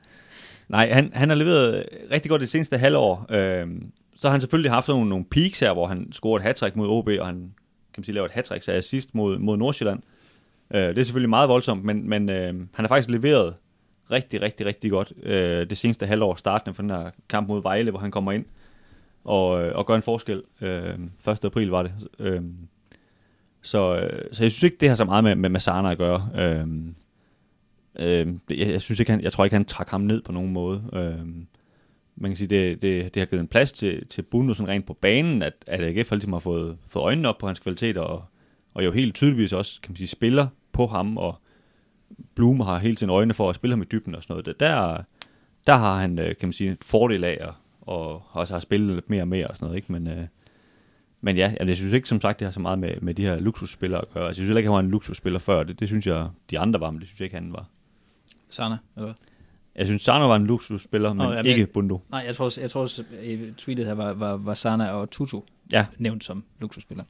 nej, 0.70 0.92
han, 0.92 1.12
han 1.14 1.30
har 1.30 1.36
leveret 1.36 1.86
rigtig 2.12 2.30
godt 2.30 2.42
det 2.42 2.50
seneste 2.50 2.78
halvår. 2.78 3.26
Øh, 3.30 3.68
så 4.20 4.28
har 4.28 4.32
han 4.32 4.42
selvfølgelig 4.42 4.72
haft 4.72 4.88
nogle, 4.88 5.10
nogle 5.10 5.26
peaks 5.26 5.60
her, 5.60 5.74
hvor 5.74 5.88
han 5.88 6.12
scorede 6.12 6.50
et 6.50 6.62
hat 6.62 6.76
mod 6.76 6.88
OB, 6.88 7.08
og 7.20 7.26
han 7.26 7.36
kan 7.36 8.02
man 8.02 8.04
sige, 8.04 8.14
laver 8.14 8.26
et 8.26 8.32
hat 8.32 8.52
af 8.70 8.78
assist 8.78 9.16
mod, 9.16 9.38
mod 9.38 9.58
Nordsjælland. 9.58 10.00
Øh, 10.74 10.82
det 10.82 10.98
er 10.98 11.04
selvfølgelig 11.04 11.30
meget 11.30 11.50
voldsomt, 11.50 11.84
men, 11.84 12.10
men 12.10 12.30
øh, 12.30 12.54
han 12.54 12.68
har 12.86 12.88
faktisk 12.88 13.10
leveret 13.10 13.56
rigtig, 14.12 14.42
rigtig, 14.42 14.66
rigtig 14.66 14.92
godt 14.92 15.14
øh, 15.24 15.70
det 15.70 15.78
seneste 15.78 16.06
halvår, 16.06 16.36
startende 16.36 16.74
for 16.74 16.82
den 16.82 16.90
her 16.90 17.10
kamp 17.30 17.48
mod 17.48 17.62
Vejle, 17.62 17.92
hvor 17.92 18.00
han 18.00 18.12
kommer 18.12 18.32
ind 18.32 18.46
og, 19.24 19.64
øh, 19.64 19.76
og 19.76 19.86
gør 19.86 19.96
en 19.96 20.02
forskel. 20.02 20.44
Øh, 20.62 21.00
1. 21.28 21.46
april 21.46 21.70
var 21.70 21.84
det. 21.84 21.92
Øh, 22.20 22.42
så, 23.62 23.96
øh, 23.96 24.26
så 24.32 24.44
jeg 24.44 24.52
synes 24.52 24.64
ikke, 24.64 24.78
det 24.80 24.90
har 24.90 24.96
så 24.96 25.06
meget 25.06 25.24
med, 25.24 25.36
med 25.36 25.50
Masana 25.50 25.92
at 25.92 25.98
gøre. 25.98 26.30
Øh, 26.36 26.68
øh, 28.00 28.34
jeg, 28.50 28.68
jeg, 28.68 28.82
synes 28.82 29.00
ikke, 29.00 29.12
han, 29.12 29.22
jeg 29.22 29.34
tror 29.34 29.44
ikke, 29.44 29.56
han 29.56 29.66
trak 29.66 29.90
ham 29.90 30.02
ned 30.02 30.22
på 30.22 30.32
nogen 30.32 30.54
måde. 30.54 30.84
Øh, 30.94 31.28
man 32.20 32.32
kan 32.32 32.38
sige, 32.38 32.48
det, 32.48 32.82
det, 32.82 33.14
det 33.14 33.22
har 33.22 33.26
givet 33.26 33.42
en 33.42 33.48
plads 33.48 33.72
til, 33.72 34.08
til 34.08 34.22
Bruno 34.22 34.54
sådan 34.54 34.68
rent 34.68 34.86
på 34.86 34.94
banen, 34.94 35.42
at, 35.42 35.54
at 35.68 35.84
AGF 35.84 36.12
ligesom 36.12 36.34
har 36.34 36.40
fået, 36.40 36.78
fået 36.88 37.04
øjnene 37.04 37.30
op 37.30 37.38
på 37.38 37.48
hans 37.48 37.60
kvaliteter, 37.60 38.02
og, 38.02 38.24
og 38.74 38.86
jo 38.86 38.92
helt 38.92 39.16
tydeligvis 39.16 39.54
også, 39.54 39.82
kan 39.82 39.92
man 39.92 39.98
sige, 39.98 40.08
spiller 40.08 40.48
på 40.72 40.88
ham, 40.88 41.18
og 41.18 41.36
Blume 42.36 42.64
har 42.64 42.78
hele 42.78 42.96
tiden 42.96 43.10
øjne 43.10 43.34
for 43.34 43.50
at 43.50 43.56
spille 43.56 43.72
ham 43.74 43.82
i 43.82 43.86
dybden 43.86 44.16
og 44.16 44.24
sådan 44.24 44.34
noget. 44.34 44.60
Der, 44.60 45.04
der 45.68 45.78
har 45.78 46.00
han, 46.00 46.20
øh, 46.20 46.36
kan 46.36 46.48
man 46.48 46.54
sige, 46.54 46.72
et 46.72 46.84
fordel 46.84 47.24
af, 47.24 47.38
og, 47.42 47.54
og 47.82 48.24
også 48.32 48.54
har 48.54 48.60
spillet 48.60 48.96
lidt 48.96 49.10
mere 49.10 49.22
og 49.22 49.28
mere 49.28 49.48
og 49.48 49.56
sådan 49.56 49.66
noget, 49.66 49.78
ikke? 49.78 49.92
Men, 49.92 50.08
øh, 50.08 50.28
men 51.22 51.38
ja, 51.38 51.54
jeg 51.60 51.78
synes 51.78 51.94
ikke, 51.94 52.08
som 52.08 52.22
sagt, 52.22 52.40
det 52.40 52.46
har 52.46 52.52
så 52.52 52.60
meget 52.60 52.80
med, 52.80 52.96
med 53.02 53.14
de 53.14 53.26
her 53.26 53.40
luksusspillere 53.40 54.02
at 54.02 54.14
gøre. 54.14 54.28
Altså, 54.28 54.42
jeg 54.42 54.46
synes 54.46 54.58
ikke, 54.58 54.68
han 54.68 54.74
var 54.74 54.80
en 54.80 54.92
luksusspiller 54.92 55.40
før. 55.40 55.64
Det, 55.64 55.80
det 55.80 55.88
synes 55.88 56.08
jeg, 56.08 56.28
de 56.50 56.60
andre 56.60 56.80
var, 56.80 56.92
men 56.92 57.00
det 57.00 57.08
synes 57.08 57.20
jeg 57.20 57.26
ikke, 57.26 57.36
han 57.36 57.54
var. 57.54 57.70
Sana, 58.50 58.78
eller 58.96 59.06
hvad? 59.06 59.16
Jeg 59.76 59.86
synes, 59.86 60.02
Sana 60.02 60.26
var 60.26 60.36
en 60.36 60.46
luksusspiller, 60.46 61.14
men 61.14 61.28
oh, 61.28 61.34
ja, 61.34 61.42
ikke 61.42 61.66
Bundo. 61.66 62.02
Nej, 62.12 62.24
jeg 62.28 62.36
tror 62.36 62.46
også, 62.46 62.62
jeg 62.62 62.72
tror 62.72 62.82
også 62.82 63.04
i 63.24 63.38
tweetet 63.58 63.86
her 63.86 63.94
var, 63.94 64.14
var, 64.14 64.38
var 64.38 64.54
Sana 64.54 64.92
og 64.92 65.10
Tutu 65.10 65.42
ja. 65.72 65.86
nævnt 65.98 66.24
som 66.24 66.44
luksusspiller. 66.60 67.04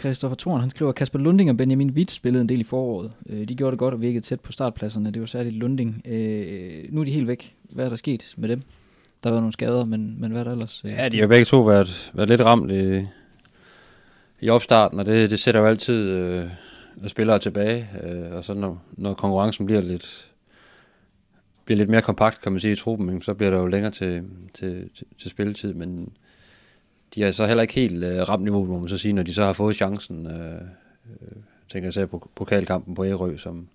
Christoffer 0.00 0.36
Thorn, 0.36 0.60
han 0.60 0.70
skriver, 0.70 0.92
Kasper 0.92 1.18
Lunding 1.18 1.50
og 1.50 1.56
Benjamin 1.56 1.90
Witt 1.90 2.10
spillede 2.10 2.42
en 2.42 2.48
del 2.48 2.60
i 2.60 2.64
foråret. 2.64 3.12
Øh, 3.28 3.48
de 3.48 3.54
gjorde 3.54 3.70
det 3.70 3.78
godt 3.78 3.94
og 3.94 4.00
virkede 4.00 4.24
tæt 4.24 4.40
på 4.40 4.52
startpladserne. 4.52 5.10
Det 5.10 5.20
var 5.20 5.26
særligt 5.26 5.54
Lunding. 5.54 6.02
Øh, 6.04 6.84
nu 6.90 7.00
er 7.00 7.04
de 7.04 7.10
helt 7.10 7.28
væk. 7.28 7.56
Hvad 7.70 7.84
er 7.84 7.88
der 7.88 7.96
sket 7.96 8.34
med 8.36 8.48
dem? 8.48 8.62
Der 9.22 9.28
har 9.28 9.34
været 9.34 9.42
nogle 9.42 9.52
skader, 9.52 9.84
men, 9.84 10.20
men 10.20 10.30
hvad 10.30 10.40
er 10.40 10.44
der 10.44 10.52
ellers? 10.52 10.82
Øh, 10.84 10.90
ja, 10.90 11.08
de 11.08 11.20
har 11.20 11.26
begge 11.26 11.44
to 11.44 11.62
været, 11.62 12.10
været 12.14 12.28
lidt 12.28 12.40
ramt 12.40 12.70
i, 12.70 13.06
i 14.40 14.48
opstarten, 14.48 15.00
og 15.00 15.06
det, 15.06 15.30
det 15.30 15.38
sætter 15.38 15.60
jo 15.60 15.66
altid 15.66 16.10
øh, 16.10 16.46
spillere 17.06 17.38
tilbage. 17.38 17.88
Øh, 18.04 18.36
og 18.36 18.44
så 18.44 18.54
når, 18.54 18.82
når 18.92 19.14
konkurrencen 19.14 19.66
bliver 19.66 19.80
lidt, 19.80 20.27
bliver 21.68 21.78
lidt 21.78 21.90
mere 21.90 22.02
kompakt, 22.02 22.40
kan 22.40 22.52
man 22.52 22.60
sige, 22.60 22.72
i 22.72 22.76
truppen, 22.76 23.22
så 23.22 23.34
bliver 23.34 23.50
der 23.50 23.58
jo 23.58 23.66
længere 23.66 23.92
til, 23.92 24.24
til, 24.54 24.90
til, 24.96 25.06
til 25.18 25.30
spilletid, 25.30 25.74
men 25.74 26.12
de 27.14 27.24
er 27.24 27.32
så 27.32 27.46
heller 27.46 27.62
ikke 27.62 27.74
helt 27.74 28.04
øh, 28.04 28.28
ramt 28.28 28.42
niveau, 28.42 28.64
må 28.64 28.78
man 28.78 28.88
så 28.88 28.98
sige, 28.98 29.12
når 29.12 29.22
de 29.22 29.34
så 29.34 29.44
har 29.44 29.52
fået 29.52 29.76
chancen. 29.76 30.26
Øh, 30.26 30.60
øh, 31.10 31.36
tænker 31.68 31.86
jeg 31.86 31.92
så 31.92 32.06
på 32.06 32.30
pokalkampen 32.34 32.94
på 32.94 33.04
Ærø, 33.04 33.36
som, 33.36 33.68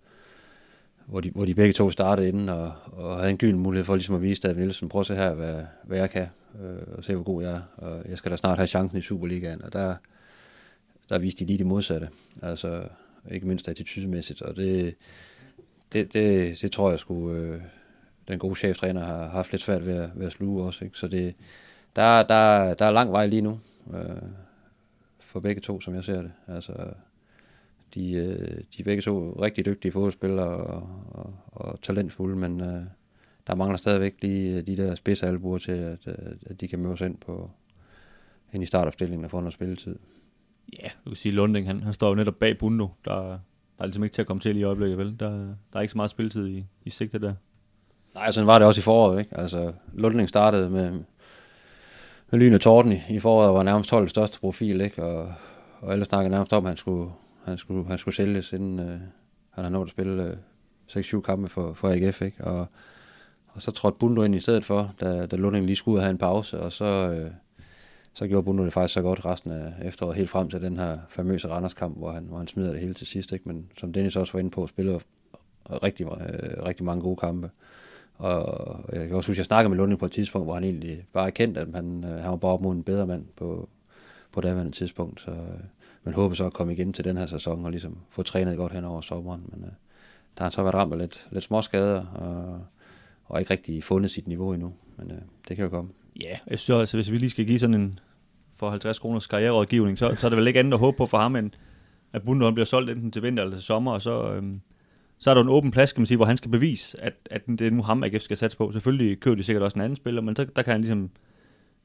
hvor, 1.06 1.20
de, 1.20 1.32
hvor 1.32 1.46
de 1.46 1.56
begge 1.56 1.74
to 1.74 1.90
startede 1.90 2.28
inden, 2.28 2.50
og, 2.50 2.72
og 2.86 3.18
havde 3.18 3.30
en 3.30 3.38
gylden 3.38 3.60
mulighed 3.60 3.86
for 3.86 3.96
ligesom 3.96 4.16
at 4.16 4.22
vise 4.22 4.42
David 4.42 4.62
Nielsen, 4.62 4.90
prøv 4.90 5.00
at 5.00 5.08
se 5.08 5.16
her, 5.16 5.34
hvad, 5.34 5.62
hvad 5.84 5.98
jeg 5.98 6.10
kan, 6.10 6.28
øh, 6.64 6.98
og 6.98 7.04
se 7.04 7.16
hvor 7.16 7.24
god 7.24 7.44
jeg 7.44 7.52
er, 7.52 7.62
og 7.78 8.10
jeg 8.10 8.18
skal 8.18 8.32
da 8.32 8.38
snart 8.38 8.58
have 8.58 8.68
chancen 8.68 8.98
i 8.98 9.02
Superligaen, 9.02 9.62
og 9.64 9.74
der, 9.74 9.96
der 11.10 11.20
viste 11.20 11.40
de 11.40 11.46
lige 11.46 11.58
det 11.58 11.66
modsatte, 11.66 12.10
altså 12.42 12.84
ikke 13.32 13.48
mindst 13.48 13.68
attitydemæssigt, 13.68 14.42
og 14.42 14.56
det, 14.56 14.96
det, 15.94 16.14
det, 16.14 16.62
det 16.62 16.72
tror 16.72 16.90
jeg 16.90 17.00
skulle, 17.00 17.40
øh, 17.40 17.62
den 18.28 18.40
gode 18.40 18.56
cheftræner 18.56 19.06
har 19.06 19.28
haft 19.28 19.52
lidt 19.52 19.62
svært 19.62 19.86
ved 19.86 19.96
at, 19.96 20.12
ved 20.16 20.26
at 20.26 20.32
sluge 20.32 20.64
også. 20.64 20.86
Ikke? 20.86 20.98
Så 20.98 21.08
det, 21.08 21.36
der, 21.96 22.24
der, 22.24 22.74
der 22.74 22.86
er 22.86 22.92
lang 22.92 23.12
vej 23.12 23.28
lige 23.28 23.42
nu 23.42 23.60
øh, 23.94 24.22
for 25.20 25.40
begge 25.40 25.62
to, 25.62 25.82
som 25.82 25.96
jeg 25.96 26.04
ser 26.04 26.22
det. 26.22 26.32
Altså, 26.48 26.74
de, 27.94 28.12
øh, 28.12 28.58
de 28.58 28.80
er 28.80 28.84
begge 28.84 29.02
to 29.02 29.38
rigtig 29.42 29.66
dygtige 29.66 29.92
fodboldspillere 29.92 30.48
og, 30.48 30.90
og, 31.12 31.34
og 31.52 31.82
talentfulde, 31.82 32.36
men 32.36 32.62
øh, 32.62 32.84
der 33.48 33.56
mangler 33.56 33.78
stadigvæk 33.78 34.16
lige 34.22 34.58
øh, 34.58 34.68
de 34.68 34.78
der 34.78 34.96
spidsalbuer 34.96 35.58
til, 35.58 35.72
at, 35.72 36.08
øh, 36.08 36.36
at 36.46 36.62
de 36.62 36.68
kan 36.68 36.80
møde 36.80 37.06
ind, 37.06 37.18
på, 37.18 37.52
ind 38.54 38.64
i 38.64 38.66
startopstillingen 38.66 39.26
og 39.26 39.32
få 39.32 39.40
noget 39.40 39.54
spilletid. 39.54 39.96
Ja, 40.80 40.88
du 41.06 41.10
kan 41.10 41.16
sige, 41.16 41.32
Lunding, 41.32 41.68
han, 41.68 41.84
han 41.84 41.94
står 41.94 42.10
jo 42.10 42.16
netop 42.16 42.36
bag 42.36 42.58
Bundo. 42.58 42.90
Der, 43.06 43.22
der 43.78 43.80
er 43.80 43.86
ligesom 43.86 44.04
ikke 44.04 44.14
til 44.14 44.22
at 44.22 44.28
komme 44.28 44.42
til 44.42 44.58
i 44.58 44.64
øjeblikket, 44.64 44.98
vel? 44.98 45.20
Der, 45.20 45.30
der 45.30 45.56
er 45.74 45.82
ikke 45.82 45.92
så 45.92 45.98
meget 45.98 46.12
spilletid 46.12 46.48
i, 46.48 46.66
i 46.86 46.90
sigte 46.90 47.20
der. 47.20 47.34
Nej, 48.16 48.32
sådan 48.32 48.48
var 48.48 48.60
det 48.60 48.68
også 48.68 48.80
i 48.80 48.82
foråret, 48.82 49.20
ikke? 49.20 49.38
Altså, 49.38 49.74
Lundling 49.94 50.30
startede 50.30 50.70
med, 50.70 50.92
med 52.32 52.40
lyn 52.40 52.54
og 52.54 52.62
torden 52.62 52.92
i, 52.92 53.02
i 53.10 53.20
foråret, 53.20 53.54
var 53.54 53.64
nærmest 53.64 53.90
12 53.90 54.08
største 54.08 54.40
profil, 54.40 54.82
ikke? 54.82 55.04
Og, 55.04 55.34
og 55.82 55.92
alle 55.92 56.06
snakkede 56.06 56.32
nærmest 56.32 56.54
om, 56.54 56.66
at 56.66 56.70
han 56.70 56.78
skulle, 56.78 57.12
han 57.46 57.58
skulle, 57.58 57.88
han 57.88 57.98
skulle 57.98 58.16
sælges, 58.16 58.54
inden 58.54 58.80
øh, 58.80 59.00
han 59.50 59.64
har 59.64 59.70
nået 59.70 59.86
at 59.86 59.90
spille 59.90 60.24
øh, 60.24 60.36
6-7 60.90 61.22
kampe 61.22 61.50
for, 61.50 61.74
for 61.74 61.90
AGF, 61.90 62.22
ikke? 62.22 62.44
Og, 62.44 62.68
og 63.48 63.62
så 63.62 63.72
trådte 63.72 63.98
Bundo 63.98 64.24
ind 64.24 64.36
i 64.36 64.40
stedet 64.40 64.66
for, 64.66 64.94
da, 65.02 65.26
da 65.26 65.36
Lunding 65.36 65.66
lige 65.66 65.76
skulle 65.76 65.94
ud 65.94 65.98
og 65.98 66.04
have 66.04 66.12
en 66.12 66.18
pause, 66.18 66.60
og 66.60 66.74
så, 66.74 66.86
øh, 66.86 67.32
så 68.14 68.28
gjorde 68.28 68.46
Bundo 68.46 68.66
det 68.66 68.74
faktisk 68.74 68.94
så 68.94 69.02
godt 69.02 69.26
resten 69.26 69.52
af 69.52 69.74
efteråret, 69.84 70.16
helt 70.16 70.30
frem 70.30 70.50
til 70.50 70.62
den 70.62 70.78
her 70.78 70.98
famøse 71.10 71.48
Randers-kamp, 71.48 71.98
hvor 71.98 72.12
han, 72.12 72.24
hvor 72.24 72.38
han 72.38 72.48
smider 72.48 72.72
det 72.72 72.80
hele 72.80 72.94
til 72.94 73.08
sidst. 73.08 73.32
Ikke? 73.32 73.48
Men 73.48 73.72
som 73.78 73.94
Dennis 73.94 74.16
også 74.16 74.34
var 74.34 74.40
inde 74.40 74.52
på, 74.52 74.68
spiller 74.68 75.00
rigtig, 75.70 76.06
øh, 76.06 76.66
rigtig 76.66 76.86
mange 76.86 77.02
gode 77.02 77.16
kampe. 77.16 77.50
Og 78.24 78.96
jeg 78.96 79.08
kan 79.08 79.18
også 79.18 79.30
huske, 79.30 79.32
at 79.32 79.38
jeg 79.38 79.46
snakkede 79.46 79.70
med 79.70 79.78
Lunding 79.78 80.00
på 80.00 80.06
et 80.06 80.12
tidspunkt, 80.12 80.46
hvor 80.46 80.54
han 80.54 80.64
egentlig 80.64 81.06
bare 81.14 81.26
erkendte, 81.26 81.62
at 81.62 81.68
han, 81.76 82.04
øh, 82.04 82.10
han 82.10 82.32
var 82.32 82.36
bare 82.36 82.52
op 82.52 82.62
mod 82.62 82.76
en 82.76 82.84
bedre 82.84 83.08
mand 83.08 83.26
på, 83.36 83.70
på 84.32 84.42
daværende 84.42 84.72
tidspunkt. 84.72 85.22
Så 85.22 85.32
øh, 85.32 85.60
man 86.04 86.14
håber 86.14 86.36
så 86.36 86.46
at 86.46 86.54
komme 86.54 86.74
igen 86.74 86.94
til 86.94 87.06
den 87.06 87.18
her 87.18 87.26
sæson 87.26 87.66
og 87.66 87.72
ligesom 87.72 87.98
få 88.10 88.24
trænet 88.24 88.58
godt 88.58 88.74
hen 88.74 88.84
over 88.84 89.02
sommeren. 89.02 89.50
Men 89.52 89.64
øh, 89.64 89.72
der 90.38 90.44
har 90.44 90.52
så 90.52 90.62
været 90.62 90.76
ramt 90.76 90.94
af 90.94 91.00
lidt, 91.00 91.28
lidt 91.32 91.44
småskader 91.44 92.06
og, 92.06 92.62
og 93.26 93.40
ikke 93.40 93.52
rigtig 93.52 93.84
fundet 93.84 94.12
sit 94.12 94.28
niveau 94.28 94.54
endnu. 94.54 94.74
Men 94.98 95.12
øh, 95.12 95.18
det 95.48 95.56
kan 95.56 95.64
jo 95.64 95.70
komme. 95.70 95.92
Ja, 96.22 96.38
jeg 96.48 96.60
synes 96.60 96.80
også, 96.80 96.98
hvis 96.98 97.12
vi 97.12 97.18
lige 97.18 97.30
skal 97.30 97.46
give 97.46 97.60
sådan 97.60 97.74
en 97.74 98.00
for 98.58 98.70
50 98.70 99.00
kroners 99.00 99.28
karriererådgivning, 99.28 100.00
så, 100.00 100.16
så 100.20 100.28
er 100.28 100.30
det 100.30 100.38
vel 100.38 100.48
ikke 100.48 100.60
andet 100.60 100.74
at 100.74 100.80
håbe 100.80 100.98
på 100.98 101.06
for 101.06 101.18
ham, 101.18 101.36
end 101.36 101.52
at 102.14 102.24
Bundholm 102.24 102.54
bliver 102.54 102.66
solgt 102.66 102.90
enten 102.90 103.12
til 103.12 103.24
vinter 103.24 103.44
eller 103.44 103.56
til 103.56 103.64
sommer, 103.64 103.92
og 103.92 104.02
så, 104.02 104.34
øhm, 104.34 104.62
så 105.24 105.30
er 105.30 105.34
der 105.34 105.42
en 105.42 105.50
åben 105.50 105.72
plads, 105.72 105.94
kan 105.94 106.02
man 106.02 106.06
sige, 106.06 106.16
hvor 106.16 106.26
han 106.26 106.38
skal 106.38 106.52
bevise, 106.52 107.04
at, 107.04 107.14
at 107.32 107.42
det 107.48 107.62
er 107.62 107.72
nu 107.72 107.84
ham, 107.84 108.04
AGF 108.04 108.22
skal 108.22 108.38
satse 108.38 108.58
på. 108.58 108.72
Selvfølgelig 108.72 109.20
kører 109.20 109.36
de 109.36 109.44
sikkert 109.44 109.64
også 109.64 109.76
en 109.76 109.82
anden 109.82 109.96
spiller, 109.96 110.22
men 110.22 110.36
så, 110.36 110.46
der 110.56 110.62
kan 110.62 110.72
han 110.72 110.82
ligesom 110.82 111.10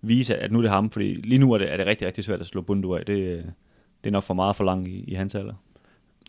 vise, 0.02 0.36
at 0.36 0.52
nu 0.52 0.58
er 0.58 0.62
det 0.62 0.70
ham, 0.70 0.90
fordi 0.90 1.14
lige 1.14 1.38
nu 1.38 1.52
er 1.52 1.58
det, 1.58 1.72
er 1.72 1.76
det 1.76 1.86
rigtig, 1.86 2.06
rigtig 2.06 2.24
svært 2.24 2.40
at 2.40 2.46
slå 2.46 2.60
Bundu 2.60 2.94
af. 2.94 3.04
Det, 3.06 3.44
det 4.04 4.10
er 4.10 4.12
nok 4.12 4.24
for 4.24 4.34
meget 4.34 4.56
for 4.56 4.64
langt 4.64 4.88
i, 4.88 5.04
i 5.08 5.14
hans 5.14 5.34
alder. 5.34 5.54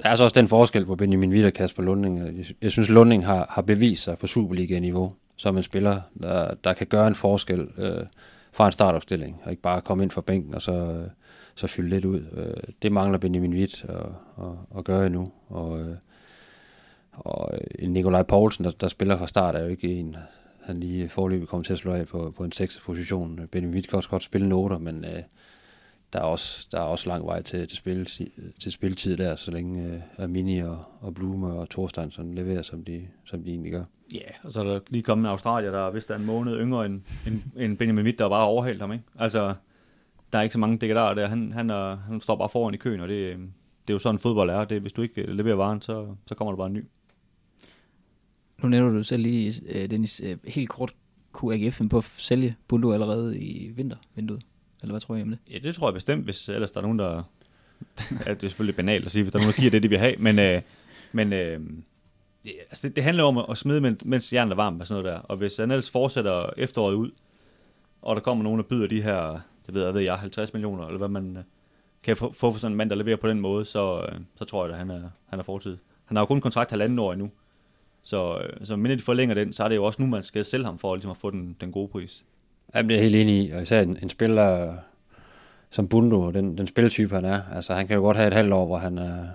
Der 0.04 0.10
er 0.10 0.16
så 0.16 0.24
også 0.24 0.34
den 0.34 0.48
forskel 0.48 0.86
på 0.86 0.96
Benjamin 0.96 1.32
Witt 1.32 1.46
og 1.46 1.54
Kasper 1.54 1.84
Lunding. 1.84 2.46
Jeg 2.62 2.72
synes, 2.72 2.90
Lunding 2.90 3.26
har, 3.26 3.48
har 3.50 3.62
bevist 3.62 4.04
sig 4.04 4.18
på 4.18 4.28
Superliga-niveau 4.28 5.14
som 5.36 5.58
en 5.58 5.64
spiller, 5.64 6.02
der, 6.22 6.54
der 6.64 6.74
kan 6.74 6.88
gøre 6.88 7.08
en 7.08 7.16
forskel 7.16 7.68
øh, 7.78 8.04
fra 8.52 8.66
en 8.66 8.72
startopstilling, 8.72 9.42
og 9.44 9.52
ikke 9.52 9.62
bare 9.62 9.82
komme 9.82 10.04
ind 10.04 10.12
fra 10.12 10.22
bænken 10.22 10.56
og 10.56 10.62
så, 10.62 10.72
øh, 10.72 11.08
så 11.56 11.68
fylde 11.68 11.90
lidt 11.90 12.06
ud. 12.06 12.22
Øh, 12.34 12.74
det 12.82 12.92
mangler 12.92 13.18
Benjamin 13.18 13.54
Witt 13.54 13.86
at, 13.90 13.96
at, 14.46 14.78
at 14.78 14.84
gøre 14.84 15.06
endnu. 15.06 15.32
Og, 15.48 15.80
øh, 15.80 15.96
og 17.12 17.50
øh, 17.80 17.90
Nikolaj 17.90 18.24
Poulsen, 18.24 18.66
der, 18.66 18.72
der 18.72 18.88
spiller 18.88 19.18
fra 19.18 19.28
start, 19.28 19.56
er 19.56 19.60
jo 19.60 19.68
ikke 19.68 19.94
en, 19.94 20.16
han 20.64 20.80
lige 20.80 21.10
forløbig 21.10 21.48
kommer 21.48 21.64
til 21.64 21.74
at 21.74 21.80
slå 21.80 21.94
af 21.94 22.08
på, 22.08 22.34
på 22.38 22.44
en 22.44 22.52
6. 22.52 22.80
position. 22.86 23.40
Benny 23.52 23.74
Witt 23.74 23.90
kan 23.90 23.98
også 23.98 24.10
godt 24.10 24.24
spille 24.24 24.50
noter, 24.50 24.78
men 24.78 25.06
øh, 25.06 25.22
der, 26.14 26.20
er 26.20 26.24
også, 26.24 26.68
der 26.72 26.78
er 26.80 26.84
også 26.84 27.10
lang 27.10 27.26
vej 27.26 27.42
til, 27.42 27.68
til, 27.68 27.78
spil, 27.78 28.06
til 28.60 28.72
spilletid 28.72 29.18
der, 29.18 29.36
så 29.36 29.52
længe 29.52 29.84
øh, 29.84 30.24
Armini 30.24 30.60
og, 30.60 30.86
og 31.02 31.14
Blume 31.14 31.54
og 31.54 31.70
Thorsteinsson 31.70 32.34
leverer, 32.34 32.62
som 32.62 32.84
de, 32.84 33.08
som 33.26 33.44
de 33.44 33.50
egentlig 33.50 33.72
gør. 33.72 33.84
Ja, 34.12 34.18
yeah, 34.18 34.34
og 34.44 34.52
så 34.52 34.60
er 34.60 34.64
der 34.64 34.80
lige 34.88 35.04
kommet 35.04 35.26
en 35.26 35.32
Australier, 35.32 35.72
der 35.72 35.92
vist 35.92 36.12
er 36.12 36.16
en 36.16 36.26
måned 36.26 36.60
yngre 36.60 36.86
end, 36.86 37.02
end, 37.28 37.42
end 37.58 37.78
Benjamin 37.78 38.06
Witt, 38.06 38.20
der 38.20 38.30
bare 38.30 38.46
overhældt 38.46 38.82
ham. 38.82 38.92
Ikke? 38.92 39.04
Altså, 39.20 39.54
der 40.34 40.40
er 40.40 40.44
ikke 40.44 40.54
så 40.54 40.60
mange 40.60 40.78
dekadarer 40.78 41.14
der. 41.14 41.28
Han, 41.28 41.52
han, 41.52 41.70
er, 41.70 41.96
han 41.96 42.22
står 42.22 42.36
bare 42.36 42.50
foran 42.50 42.74
i 42.74 42.78
køen, 42.78 43.00
og 43.00 43.08
det, 43.08 43.14
øh, 43.14 43.40
det 43.40 43.94
er 43.94 43.94
jo 43.94 44.00
sådan 44.00 44.20
fodbold 44.20 44.50
er. 44.50 44.66
Det, 44.66 44.82
hvis 44.82 44.94
du 44.94 45.02
ikke 45.02 45.22
øh, 45.22 45.28
leverer 45.28 45.56
varen, 45.56 45.82
så, 45.82 46.16
så 46.28 46.36
kommer 46.36 46.52
der 46.52 46.58
bare 46.58 46.68
en 46.68 46.74
ny. 46.74 46.86
Nu 48.62 48.70
nævner 48.70 48.98
du 48.98 49.04
selv 49.04 49.24
lige, 49.24 49.62
øh, 49.70 49.90
Dennis, 49.90 50.22
øh, 50.26 50.38
helt 50.48 50.70
kort, 50.70 50.94
kunne 51.32 51.56
AGF 51.56 51.82
på 51.90 51.98
at 51.98 52.04
sælge 52.18 52.56
Bundo 52.68 52.92
allerede 52.94 53.40
i 53.40 53.70
vintervinduet? 53.70 54.42
Eller 54.82 54.94
hvad 54.94 55.02
tror 55.02 55.16
I 55.16 55.22
om 55.22 55.30
det? 55.30 55.40
Ja, 55.52 55.58
det 55.58 55.76
tror 55.76 55.88
jeg 55.88 55.94
bestemt, 55.94 56.24
hvis 56.24 56.50
ellers 56.50 56.72
der 56.72 56.78
er 56.78 56.82
nogen, 56.82 57.00
der... 57.00 57.24
ja, 58.26 58.34
det 58.34 58.44
er 58.44 58.48
selvfølgelig 58.48 58.76
banalt 58.76 59.06
at 59.06 59.12
sige, 59.12 59.24
hvis 59.24 59.32
der 59.32 59.40
er 59.40 59.44
nogen, 59.44 59.54
der 59.56 59.60
giver 59.60 59.72
det, 59.72 59.84
de 59.84 59.90
vil 59.90 59.98
have, 59.98 60.16
men, 60.18 60.40
øh, 60.40 60.62
men 61.12 61.34
øh, 61.34 61.60
det, 62.44 62.52
altså 62.70 62.88
det, 62.88 62.96
det 62.96 63.04
handler 63.04 63.24
om 63.24 63.38
at 63.38 63.58
smide, 63.58 63.98
mens 64.06 64.34
jernet 64.34 64.52
er 64.52 64.56
varmt 64.56 64.82
og 64.82 64.88
sådan 64.88 65.04
noget 65.04 65.16
der. 65.16 65.22
Og 65.22 65.38
hvis 65.38 65.58
han 65.58 65.72
ellers 65.72 65.90
fortsætter 65.90 66.50
efteråret 66.58 66.94
ud, 66.94 67.12
og 68.02 68.16
der 68.16 68.22
kommer 68.22 68.44
nogen, 68.44 68.60
der 68.60 68.66
byder 68.66 68.88
de 68.88 69.02
her, 69.02 69.40
det 69.66 69.74
ved 69.74 69.84
jeg, 69.84 69.94
ved 69.94 70.02
jeg 70.02 70.16
50 70.16 70.54
millioner, 70.54 70.86
eller 70.86 70.98
hvad 70.98 71.08
man 71.08 71.38
øh, 71.38 71.44
kan 72.04 72.18
få, 72.18 72.34
få 72.34 72.52
for 72.52 72.60
sådan 72.60 72.74
en 72.74 72.78
mand, 72.78 72.90
der 72.90 72.96
leverer 72.96 73.18
på 73.18 73.30
den 73.30 73.40
måde, 73.40 73.66
så, 73.66 74.02
øh, 74.02 74.20
så 74.36 74.46
tror 74.46 74.66
jeg, 74.66 74.74
at 74.74 74.80
han 74.80 74.90
er, 74.90 75.10
han 75.30 75.40
er 75.40 75.44
fortid. 75.44 75.78
Han 76.06 76.18
har 76.18 76.22
jo 76.22 76.26
kun 76.26 76.42
kontrakt 76.42 76.70
halvanden 76.70 77.00
år 77.00 77.14
endnu, 77.14 77.32
så, 78.10 78.38
øh, 78.38 78.66
så 78.66 78.76
mindre 78.76 78.96
de 78.96 79.02
forlænger 79.02 79.36
den, 79.36 79.54
så 79.54 79.64
er 79.64 79.68
det 79.68 79.76
jo 79.76 79.84
også 79.84 80.02
nu, 80.02 80.08
man 80.08 80.24
skal 80.24 80.46
sælge 80.46 80.66
ham 80.66 80.80
for 80.80 80.96
ligesom 80.96 81.12
at 81.12 81.18
få 81.18 81.30
den, 81.30 81.56
den 81.62 81.72
gode 81.72 81.88
pris. 81.88 82.24
Jamen, 82.76 82.90
det 82.90 82.98
er 82.98 83.02
helt 83.02 83.16
enig 83.16 83.46
i, 83.46 83.52
og 83.52 83.62
især 83.62 83.82
en, 83.82 83.98
en 84.02 84.10
spiller 84.10 84.74
som 85.70 85.88
Bundo, 85.88 86.32
den, 86.32 86.58
den 86.58 86.68
spiltype 86.68 87.16
han 87.16 87.26
er, 87.26 87.42
altså 87.56 87.74
han 87.74 87.88
kan 87.88 87.96
jo 87.96 88.02
godt 88.02 88.18
have 88.18 88.28
et 88.28 88.34
halvt 88.34 88.54
år, 88.54 88.66
hvor 88.66 88.78
han 88.78 88.98
er, 88.98 89.26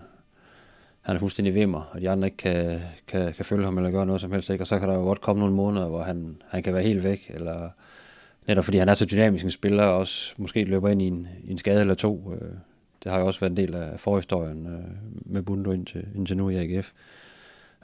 han 1.00 1.16
er 1.16 1.20
fuldstændig 1.20 1.54
vimmer, 1.54 1.90
og 1.92 2.00
de 2.00 2.10
andre 2.10 2.26
ikke 2.26 2.36
kan, 2.36 2.80
kan, 3.06 3.32
kan 3.32 3.44
følge 3.44 3.64
ham 3.64 3.78
eller 3.78 3.90
gøre 3.90 4.06
noget 4.06 4.20
som 4.20 4.32
helst, 4.32 4.50
ikke? 4.50 4.62
og 4.62 4.66
så 4.66 4.78
kan 4.78 4.88
der 4.88 4.94
jo 4.94 5.00
godt 5.00 5.20
komme 5.20 5.40
nogle 5.40 5.54
måneder, 5.54 5.88
hvor 5.88 6.02
han, 6.02 6.36
han 6.48 6.62
kan 6.62 6.74
være 6.74 6.82
helt 6.82 7.04
væk, 7.04 7.30
eller 7.34 7.70
netop 8.46 8.64
fordi 8.64 8.78
han 8.78 8.88
er 8.88 8.94
så 8.94 9.06
dynamisk 9.06 9.44
en 9.44 9.50
spiller, 9.50 9.84
og 9.84 9.98
også 9.98 10.34
måske 10.36 10.64
løber 10.64 10.88
ind 10.88 11.02
i 11.02 11.06
en, 11.06 11.28
i 11.44 11.50
en 11.50 11.58
skade 11.58 11.80
eller 11.80 11.94
to. 11.94 12.32
Øh, 12.32 12.48
det 13.04 13.12
har 13.12 13.18
jo 13.18 13.26
også 13.26 13.40
været 13.40 13.50
en 13.50 13.56
del 13.56 13.74
af 13.74 14.00
forhistorien 14.00 14.66
øh, 14.66 15.12
med 15.32 15.42
Bundo 15.42 15.70
indtil, 15.72 16.06
indtil 16.14 16.36
nu 16.36 16.48
i 16.48 16.56
AGF. 16.56 16.90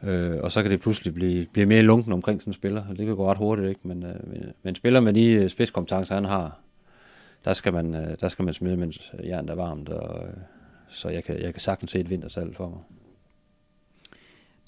Øh, 0.03 0.39
og 0.43 0.53
så 0.53 0.63
kan 0.63 0.71
det 0.71 0.81
pludselig 0.81 1.15
blive, 1.15 1.47
blive 1.53 1.67
mere 1.67 1.83
lunken 1.83 2.13
omkring 2.13 2.41
sådan 2.41 2.51
en 2.51 2.55
spiller, 2.55 2.85
og 2.89 2.97
det 2.97 3.07
kan 3.07 3.17
gå 3.17 3.31
ret 3.31 3.39
hurtigt, 3.39 3.69
ikke? 3.69 3.81
Men, 3.85 4.03
øh, 4.03 4.31
men, 4.31 4.53
men 4.63 4.75
spiller 4.75 5.01
med 5.01 5.13
de 5.13 5.27
øh, 5.27 5.49
spidskompetencer, 5.49 6.15
han 6.15 6.25
har, 6.25 6.59
der 7.45 7.53
skal 7.53 7.73
man, 7.73 7.95
øh, 7.95 8.17
der 8.21 8.29
skal 8.29 8.45
man 8.45 8.55
smide, 8.55 8.77
mens 8.77 9.13
jernet 9.25 9.51
er 9.51 9.55
varmt, 9.55 9.89
og, 9.89 10.27
øh, 10.27 10.35
så 10.89 11.09
jeg 11.09 11.25
kan, 11.25 11.41
jeg 11.41 11.55
kan 11.55 11.61
sagtens 11.61 11.91
se 11.91 11.99
et 11.99 12.11
vintersalg 12.11 12.57
for 12.57 12.69
mig. 12.69 12.79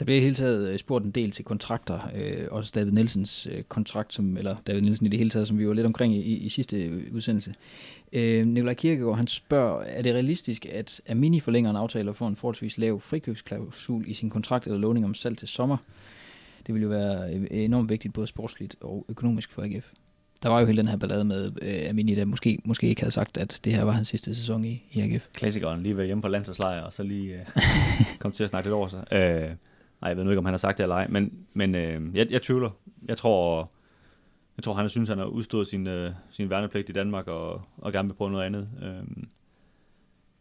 Der 0.02 0.06
bliver 0.06 0.20
hele 0.20 0.34
taget 0.34 0.68
øh, 0.68 0.78
spurgt 0.78 1.04
en 1.04 1.10
del 1.10 1.30
til 1.30 1.44
kontrakter, 1.44 2.10
øh, 2.14 2.46
også 2.50 2.72
David 2.74 2.92
Nielsens 2.92 3.48
øh, 3.52 3.62
kontrakt, 3.62 4.12
som, 4.12 4.36
eller 4.36 4.56
David 4.66 4.80
Nielsen 4.80 5.06
i 5.06 5.08
det 5.08 5.18
hele 5.18 5.30
taget, 5.30 5.48
som 5.48 5.58
vi 5.58 5.68
var 5.68 5.74
lidt 5.74 5.86
omkring 5.86 6.14
i, 6.14 6.20
i 6.20 6.48
sidste 6.48 7.02
udsendelse. 7.12 7.54
Øh, 8.12 8.46
Nikolaj 8.46 8.74
Kirkegaard, 8.74 9.16
han 9.16 9.26
spørger, 9.26 9.82
er 9.82 10.02
det 10.02 10.14
realistisk, 10.14 10.66
at 10.66 11.00
Amini 11.08 11.40
forlænger 11.40 11.70
en 11.70 11.76
aftale 11.76 12.10
og 12.10 12.16
får 12.16 12.28
en 12.28 12.36
forholdsvis 12.36 12.78
lav 12.78 13.00
frikøbsklausul 13.00 14.04
i 14.06 14.14
sin 14.14 14.30
kontrakt 14.30 14.66
eller 14.66 14.78
lovning 14.78 15.06
om 15.06 15.14
salg 15.14 15.38
til 15.38 15.48
sommer? 15.48 15.76
Det 16.66 16.74
vil 16.74 16.82
jo 16.82 16.88
være 16.88 17.34
øh, 17.34 17.46
enormt 17.50 17.90
vigtigt, 17.90 18.14
både 18.14 18.26
sportsligt 18.26 18.76
og 18.80 19.06
økonomisk 19.08 19.52
for 19.52 19.62
AGF. 19.62 19.90
Der 20.42 20.48
var 20.48 20.60
jo 20.60 20.66
hele 20.66 20.78
den 20.78 20.88
her 20.88 20.96
ballade 20.96 21.24
med 21.24 21.52
øh, 21.62 21.90
Amini, 21.90 22.14
der 22.14 22.24
måske, 22.24 22.58
måske 22.64 22.86
ikke 22.86 23.00
havde 23.00 23.12
sagt, 23.12 23.38
at 23.38 23.60
det 23.64 23.72
her 23.72 23.84
var 23.84 23.92
hans 23.92 24.08
sidste 24.08 24.34
sæson 24.34 24.64
i, 24.64 24.82
i 24.92 25.00
AGF. 25.00 25.26
Klassikeren, 25.32 25.82
lige 25.82 25.96
ved 25.96 26.06
hjemme 26.06 26.22
på 26.22 26.28
landsholdslejr, 26.28 26.82
og 26.82 26.92
så 26.92 27.02
lige 27.02 27.34
øh, 27.34 27.46
kom 28.18 28.32
til 28.32 28.44
at 28.44 28.50
snakke 28.50 28.68
lidt 28.68 28.74
over 28.74 28.88
sig. 28.88 29.12
Øh, 29.12 29.50
Nej, 30.02 30.08
jeg 30.08 30.16
ved 30.16 30.24
nu 30.24 30.30
ikke, 30.30 30.38
om 30.38 30.44
han 30.44 30.54
har 30.54 30.58
sagt 30.58 30.78
det 30.78 30.82
eller 30.82 30.96
ej, 30.96 31.06
men, 31.08 31.32
men 31.52 31.74
øh, 31.74 32.16
jeg, 32.16 32.26
jeg 32.30 32.42
tvivler. 32.42 32.70
Jeg 33.08 33.18
tror, 33.18 33.70
jeg 34.56 34.64
tror, 34.64 34.74
han 34.74 34.88
synes, 34.88 35.08
han 35.08 35.18
har 35.18 35.24
udstået 35.24 35.66
sin, 35.66 35.86
øh, 35.86 36.12
sin 36.30 36.50
værnepligt 36.50 36.88
i 36.88 36.92
Danmark 36.92 37.28
og, 37.28 37.62
og 37.76 37.92
gerne 37.92 38.08
vil 38.08 38.14
prøve 38.14 38.30
noget 38.30 38.46
andet. 38.46 38.68
Øh, 38.82 39.24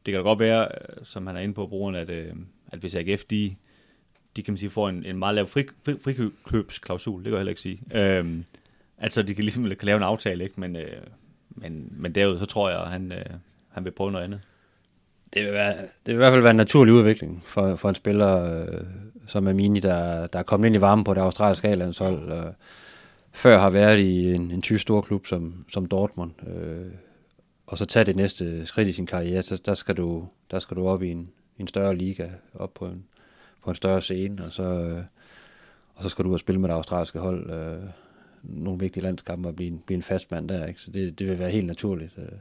det 0.05 0.11
kan 0.11 0.13
da 0.13 0.19
godt 0.19 0.39
være, 0.39 0.67
øh, 0.67 1.05
som 1.05 1.27
han 1.27 1.35
er 1.35 1.39
inde 1.39 1.53
på 1.53 1.67
brugeren, 1.67 1.95
at, 1.95 2.09
øh, 2.09 2.33
at 2.71 2.79
hvis 2.79 2.95
AGF, 2.95 3.23
de, 3.25 3.55
de 4.35 4.43
kan 4.43 4.51
man 4.51 4.57
sige, 4.57 4.69
får 4.69 4.89
en, 4.89 5.05
en 5.05 5.17
meget 5.17 5.35
lav 5.35 5.47
fri, 5.47 5.63
fri, 5.85 5.95
frikøbsklausul, 6.03 7.17
det 7.17 7.23
kan 7.23 7.31
jeg 7.31 7.39
heller 7.39 7.51
ikke 7.51 7.61
sige. 7.61 7.81
Øh, 7.95 8.25
altså, 8.97 9.21
de 9.21 9.35
kan 9.35 9.43
ligesom 9.43 9.63
kan 9.63 9.77
lave 9.81 9.97
en 9.97 10.03
aftale, 10.03 10.43
ikke? 10.43 10.59
Men, 10.59 10.75
øh, 10.75 11.01
men, 11.49 11.93
men 11.97 12.15
derud, 12.15 12.39
så 12.39 12.45
tror 12.45 12.69
jeg, 12.69 12.81
at 12.81 12.89
han, 12.89 13.11
øh, 13.11 13.25
han 13.69 13.85
vil 13.85 13.91
prøve 13.91 14.11
noget 14.11 14.25
andet. 14.25 14.41
Det 15.33 15.43
vil, 15.43 15.53
være, 15.53 15.73
det 15.77 15.87
vil 16.05 16.13
i 16.13 16.17
hvert 16.17 16.31
fald 16.31 16.41
være 16.41 16.51
en 16.51 16.57
naturlig 16.57 16.93
udvikling 16.93 17.43
for, 17.43 17.75
for 17.75 17.89
en 17.89 17.95
spiller, 17.95 18.61
øh, 18.61 18.83
som 19.31 19.47
er 19.47 19.53
Mini, 19.53 19.79
der, 19.79 20.27
der 20.27 20.39
er 20.39 20.43
kommet 20.43 20.67
ind 20.67 20.75
i 20.75 20.81
varmen 20.81 21.03
på 21.03 21.13
det 21.13 21.21
australske 21.21 21.67
A-landshold. 21.67 22.31
Øh, 22.31 22.53
før 23.31 23.57
har 23.57 23.69
været 23.69 23.99
i 23.99 24.33
en, 24.33 24.51
en 24.51 24.61
tysk 24.61 24.81
storklub 24.81 25.27
som, 25.27 25.65
som 25.69 25.85
Dortmund. 25.85 26.31
Øh, 26.47 26.91
og 27.67 27.77
så 27.77 27.85
tage 27.85 28.05
det 28.05 28.15
næste 28.15 28.65
skridt 28.65 28.87
i 28.87 28.91
sin 28.91 29.05
karriere, 29.05 29.43
så 29.43 29.61
der 29.65 29.73
skal 29.73 29.97
du, 29.97 30.27
der 30.51 30.59
skal 30.59 30.77
du 30.77 30.87
op 30.87 31.03
i 31.03 31.11
en, 31.11 31.29
en 31.57 31.67
større 31.67 31.95
liga, 31.95 32.29
op 32.53 32.73
på 32.73 32.85
en, 32.85 33.05
på 33.63 33.69
en 33.69 33.75
større 33.75 34.01
scene, 34.01 34.45
og 34.45 34.51
så, 34.51 34.63
øh, 34.63 35.03
og 35.95 36.03
så 36.03 36.09
skal 36.09 36.25
du 36.25 36.29
ud 36.29 36.33
og 36.33 36.39
spille 36.39 36.61
med 36.61 36.69
det 36.69 36.75
australske 36.75 37.19
hold. 37.19 37.49
Øh, 37.51 37.89
nogle 38.43 38.79
vigtige 38.79 39.03
landskampe 39.03 39.49
og 39.49 39.55
blive 39.55 39.67
en, 39.71 39.83
blive 39.85 39.95
en 39.95 40.03
fast 40.03 40.31
mand 40.31 40.49
der. 40.49 40.65
Ikke? 40.65 40.81
Så 40.81 40.91
det, 40.91 41.19
det 41.19 41.27
vil 41.27 41.39
være 41.39 41.51
helt 41.51 41.67
naturligt. 41.67 42.13
Øh. 42.17 42.37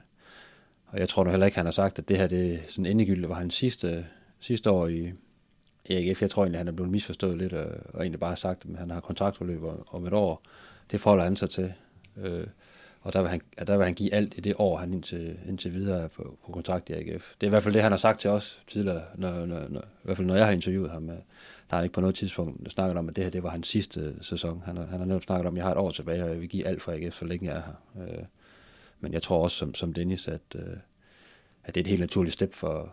Og 0.87 0.99
jeg 0.99 1.09
tror 1.09 1.25
nu 1.25 1.31
heller 1.31 1.47
ikke, 1.47 1.59
han 1.59 1.67
har 1.67 1.73
sagt, 1.73 1.99
at 1.99 2.09
det 2.09 2.17
her 2.17 2.27
det 2.27 2.55
er 2.55 2.59
sådan 2.69 2.87
endegyldigt 2.87 3.29
var 3.29 3.35
hans 3.35 3.55
sidste, 3.55 4.07
sidste 4.41 4.71
år 4.71 4.87
i, 4.87 5.13
AGF. 5.97 6.23
Jeg 6.23 6.31
tror 6.31 6.43
egentlig, 6.43 6.61
han 6.61 6.69
er 6.69 6.73
blevet 6.73 6.91
misforstået 6.91 7.39
lidt, 7.39 7.53
og, 7.53 7.67
og 7.95 8.01
egentlig 8.01 8.21
bare 8.21 8.37
sagt, 8.37 8.65
at 8.65 8.79
han 8.79 8.91
har 8.91 9.01
kontraktforløb 9.01 9.63
om 9.91 10.07
et 10.07 10.13
år. 10.13 10.43
Det 10.91 11.01
forholder 11.01 11.25
han 11.25 11.37
sig 11.37 11.51
til. 11.51 11.73
Øh, 12.17 12.47
og 13.03 13.13
der 13.13 13.21
vil, 13.21 13.31
han, 13.31 13.41
der 13.67 13.77
vil 13.77 13.85
han 13.85 13.95
give 13.95 14.15
alt 14.15 14.35
i 14.39 14.41
det 14.41 14.55
år, 14.59 14.77
han 14.77 14.95
indtil, 14.95 15.39
indtil 15.49 15.75
videre 15.75 16.09
på, 16.09 16.39
på 16.47 16.53
kontrakt 16.53 16.91
i 16.91 16.93
AGF. 16.93 17.35
Det 17.41 17.47
er 17.47 17.47
i 17.47 17.49
hvert 17.49 17.63
fald 17.63 17.75
det, 17.75 17.83
han 17.83 17.93
har 17.93 17.97
sagt 17.97 18.21
til 18.21 18.31
os 18.31 18.63
tidligere, 18.69 19.03
når, 19.15 19.47
når, 19.47 19.69
når, 19.69 19.81
i 19.81 20.03
hvert 20.03 20.17
fald 20.17 20.27
når 20.27 20.37
jeg 20.37 20.45
har 20.45 20.53
interviewet 20.53 20.91
ham. 20.91 21.07
Der 21.07 21.15
har 21.71 21.77
han 21.77 21.85
ikke 21.85 21.95
på 21.95 22.01
noget 22.01 22.17
tidspunkt 22.17 22.73
snakket 22.73 22.99
om, 22.99 23.09
at 23.09 23.17
det 23.17 23.25
her 23.25 23.31
det 23.31 23.43
var 23.43 23.51
hans 23.51 23.69
sidste 23.69 24.15
sæson. 24.21 24.63
Han 24.65 24.77
har, 24.77 24.87
han 24.87 24.99
har 24.99 25.07
netop 25.07 25.23
snakket 25.23 25.47
om, 25.47 25.55
at 25.55 25.57
jeg 25.57 25.65
har 25.65 25.73
et 25.73 25.79
år 25.79 25.91
tilbage, 25.91 26.25
og 26.25 26.31
jeg 26.31 26.41
vil 26.41 26.49
give 26.49 26.67
alt 26.67 26.83
for 26.83 26.93
AGF, 26.93 27.19
så 27.19 27.25
længe 27.25 27.47
jeg 27.47 27.57
er 27.57 27.63
her. 27.63 28.09
Øh, 28.09 28.25
men 29.01 29.13
jeg 29.13 29.23
tror 29.23 29.43
også, 29.43 29.57
som, 29.57 29.75
som 29.75 29.93
Dennis, 29.93 30.29
at, 30.29 30.41
øh, 30.55 30.77
at 31.65 31.75
det 31.75 31.81
er 31.81 31.85
et 31.85 31.87
helt 31.87 32.01
naturligt 32.01 32.33
step 32.33 32.55
for, 32.55 32.93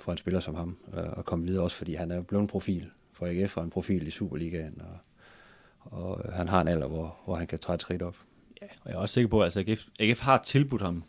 for 0.00 0.12
en 0.12 0.18
spiller 0.18 0.40
som 0.40 0.54
ham 0.54 0.76
øh, 0.94 1.18
at 1.18 1.24
komme 1.24 1.46
videre, 1.46 1.64
også 1.64 1.76
fordi 1.76 1.94
han 1.94 2.10
er 2.10 2.22
blevet 2.22 2.42
en 2.42 2.48
profil 2.48 2.90
for 3.12 3.26
AGF 3.26 3.56
og 3.56 3.64
en 3.64 3.70
profil 3.70 4.06
i 4.06 4.10
Superligaen. 4.10 4.80
Og, 4.80 4.98
og 5.80 6.22
øh, 6.24 6.32
han 6.32 6.48
har 6.48 6.60
en 6.60 6.68
alder, 6.68 6.86
hvor, 6.86 7.16
hvor 7.24 7.34
han 7.34 7.46
kan 7.46 7.58
træde 7.58 7.74
et 7.74 7.82
skridt 7.82 8.02
op. 8.02 8.16
Ja, 8.62 8.66
og 8.84 8.90
jeg 8.90 8.96
er 8.96 9.00
også 9.00 9.12
sikker 9.12 9.28
på, 9.28 9.40
at 9.40 9.44
altså, 9.44 9.60
AGF, 9.60 9.86
AGF 9.98 10.20
har 10.20 10.38
tilbudt 10.38 10.82
ham, 10.82 11.04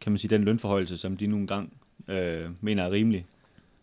kan 0.00 0.12
man 0.12 0.18
sige, 0.18 0.30
den 0.30 0.44
lønforhøjelse, 0.44 0.96
som 0.96 1.16
de 1.16 1.26
nogle 1.26 1.46
gang 1.46 1.72
øh, 2.08 2.50
mener 2.60 2.82
er 2.84 2.90
rimelig. 2.90 3.26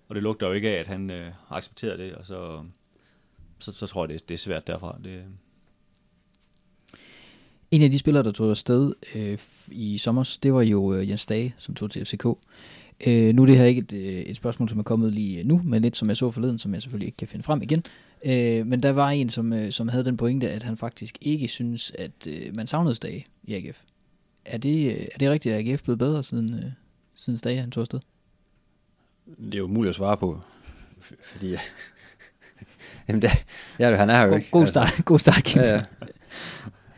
Og 0.07 0.15
det 0.15 0.23
lugter 0.23 0.47
jo 0.47 0.53
ikke 0.53 0.69
af, 0.69 0.79
at 0.79 0.87
han 0.87 1.09
øh, 1.09 1.31
har 1.47 1.55
accepteret 1.55 1.99
det, 1.99 2.15
og 2.15 2.27
så, 2.27 2.63
så, 3.59 3.73
så 3.73 3.87
tror 3.87 4.03
jeg, 4.03 4.09
det, 4.09 4.29
det 4.29 4.33
er 4.33 4.39
svært 4.39 4.67
derfra. 4.67 4.97
Det, 5.03 5.23
En 7.71 7.81
af 7.81 7.91
de 7.91 7.99
spillere, 7.99 8.23
der 8.23 8.31
tog 8.31 8.49
afsted 8.49 8.93
øh, 9.15 9.37
i 9.67 9.97
sommer, 9.97 10.37
det 10.43 10.53
var 10.53 10.61
jo 10.61 10.93
øh, 10.93 11.09
Jens 11.09 11.25
Dage, 11.25 11.55
som 11.57 11.75
tog 11.75 11.91
til 11.91 12.05
FCK. 12.05 12.25
Øh, 13.07 13.35
nu 13.35 13.41
er 13.41 13.45
det 13.45 13.57
her 13.57 13.65
ikke 13.65 13.81
et, 13.81 13.93
øh, 13.93 14.21
et 14.21 14.35
spørgsmål, 14.35 14.69
som 14.69 14.79
er 14.79 14.83
kommet 14.83 15.13
lige 15.13 15.43
nu, 15.43 15.61
men 15.63 15.81
lidt 15.81 15.95
som 15.95 16.09
jeg 16.09 16.17
så 16.17 16.31
forleden, 16.31 16.59
som 16.59 16.73
jeg 16.73 16.81
selvfølgelig 16.81 17.07
ikke 17.07 17.17
kan 17.17 17.27
finde 17.27 17.43
frem 17.43 17.61
igen. 17.61 17.83
Øh, 18.25 18.67
men 18.67 18.83
der 18.83 18.91
var 18.91 19.09
en, 19.09 19.29
som, 19.29 19.53
øh, 19.53 19.71
som 19.71 19.87
havde 19.87 20.05
den 20.05 20.17
pointe, 20.17 20.49
at 20.49 20.63
han 20.63 20.77
faktisk 20.77 21.17
ikke 21.21 21.47
synes, 21.47 21.91
at 21.99 22.27
øh, 22.27 22.55
man 22.55 22.67
savnede 22.67 22.95
Stage 22.95 23.27
i 23.43 23.53
AGF. 23.53 23.81
Er 24.45 24.57
det, 24.57 24.91
øh, 24.91 25.05
er 25.11 25.17
det 25.17 25.29
rigtigt, 25.29 25.55
at 25.55 25.67
AGF 25.67 25.83
blev 25.83 25.97
bedre 25.97 26.23
siden, 26.23 26.53
øh, 26.53 26.63
siden 27.15 27.37
Stage 27.37 27.59
han 27.59 27.71
tog 27.71 27.81
afsted? 27.81 27.99
Det 29.37 29.53
er 29.53 29.57
jo 29.57 29.63
umuligt 29.63 29.89
at 29.89 29.95
svare 29.95 30.17
på, 30.17 30.41
fordi... 31.31 31.55
Jamen, 33.07 33.21
det, 33.21 33.29
ja, 33.79 33.95
han 33.95 34.09
er 34.09 34.15
her 34.15 34.23
jo 34.23 34.29
God, 34.29 34.37
ikke. 34.37 34.51
god 34.51 34.67
start, 34.67 35.01
god 35.05 35.19
start 35.19 35.43
Kim. 35.43 35.61
Ja, 35.61 35.73
ja. 35.73 35.83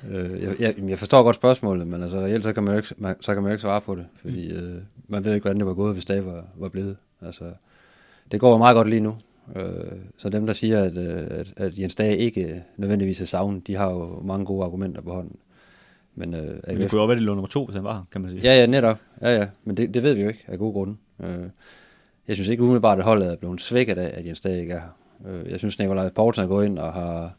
Øh, 0.10 0.42
jeg, 0.44 0.56
jeg, 0.60 0.76
jeg 0.90 1.00
forstår 1.00 1.24
godt 1.24 1.36
spørgsmålet, 1.36 1.88
men 1.88 2.04
altså 2.04 2.20
reelt 2.20 2.44
så 2.44 2.54
kan 2.54 2.64
man 2.64 2.74
jo 2.74 2.78
ikke, 2.78 2.96
man, 2.98 3.16
så 3.22 3.34
kan 3.34 3.44
man 3.44 3.50
jo 3.50 3.54
ikke 3.54 3.62
svare 3.62 3.82
på 3.82 3.96
det, 3.96 4.06
fordi 4.22 4.54
øh, 4.54 4.76
man 5.08 5.26
ved 5.26 5.34
ikke, 5.34 5.44
hvordan 5.44 5.60
det 5.60 5.68
var 5.68 5.74
gået, 5.74 5.94
hvis 5.94 6.06
det 6.06 6.26
var, 6.26 6.46
var 6.56 6.70
blevet. 6.70 6.98
Altså, 7.22 7.44
det 8.32 8.40
går 8.40 8.52
jo 8.52 8.58
meget 8.58 8.76
godt 8.76 8.90
lige 8.90 9.00
nu. 9.00 9.16
Øh, 9.56 9.92
så 10.18 10.30
dem, 10.30 10.46
der 10.46 10.54
siger, 10.54 10.84
at, 10.84 10.98
øh, 10.98 11.28
at, 11.30 11.54
at 11.58 11.80
Jens 11.80 11.96
Dage 11.96 12.18
ikke 12.18 12.64
nødvendigvis 12.78 13.22
er 13.22 13.26
savnet, 13.26 13.68
de 13.68 13.76
har 13.76 13.92
jo 13.92 14.22
mange 14.24 14.46
gode 14.46 14.66
argumenter 14.66 15.02
på 15.02 15.14
hånden. 15.14 15.36
Men, 16.16 16.34
øh, 16.34 16.42
men 16.42 16.50
det 16.50 16.62
AGF, 16.68 16.90
kunne 16.90 17.02
jo 17.02 17.08
være, 17.08 17.16
det 17.16 17.24
lå 17.24 17.34
nummer 17.34 17.48
to, 17.48 17.66
hvis 17.66 17.76
han 17.76 17.84
var 17.84 17.94
her, 17.94 18.04
kan 18.12 18.22
man 18.22 18.32
sige. 18.32 18.42
ja, 18.44 18.60
ja, 18.60 18.66
netop. 18.66 19.00
Ja, 19.22 19.38
ja. 19.38 19.48
Men 19.64 19.78
det, 19.78 19.94
det 19.94 20.04
ved 20.04 20.14
vi 20.14 20.22
jo 20.22 20.28
ikke 20.28 20.44
af 20.48 20.58
gode 20.58 20.74
grunde. 20.74 20.96
Øh, 21.24 21.50
jeg 22.28 22.36
synes 22.36 22.50
ikke 22.50 22.64
umiddelbart, 22.64 22.98
at 22.98 23.04
holdet 23.04 23.32
er 23.32 23.36
blevet 23.36 23.62
svækket 23.62 23.98
af, 23.98 24.20
at 24.20 24.26
Jens 24.26 24.42
Dage 24.42 24.62
ikke 24.62 24.74
er 24.74 24.80
her. 24.80 25.34
Øh, 25.34 25.52
jeg 25.52 25.60
synes, 25.60 25.80
Nikolaj 25.80 26.10
Poulsen 26.10 26.44
er 26.44 26.48
gået 26.48 26.66
ind 26.66 26.80
og 26.80 26.94
har 26.94 27.34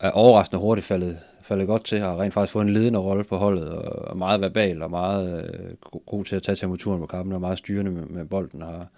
er 0.00 0.10
overraskende 0.10 0.60
hurtigt 0.60 0.86
faldet, 0.86 1.18
faldet 1.50 1.66
godt 1.66 1.84
til, 1.84 1.98
har 1.98 2.20
rent 2.20 2.34
faktisk 2.34 2.52
fået 2.52 2.64
en 2.64 2.72
ledende 2.72 2.98
rolle 2.98 3.24
på 3.24 3.36
holdet, 3.36 3.68
og 3.68 4.10
er 4.10 4.14
meget 4.14 4.40
verbal 4.40 4.82
og 4.82 4.90
meget 4.90 5.44
øh, 5.44 5.76
god 6.06 6.24
til 6.24 6.36
at 6.36 6.42
tage 6.42 6.56
temperaturen 6.56 7.00
på 7.00 7.06
kampen, 7.06 7.32
og 7.32 7.40
meget 7.40 7.58
styrende 7.58 7.90
med, 7.90 8.06
med 8.06 8.24
bolden, 8.24 8.62
og 8.62 8.68
har, 8.68 8.88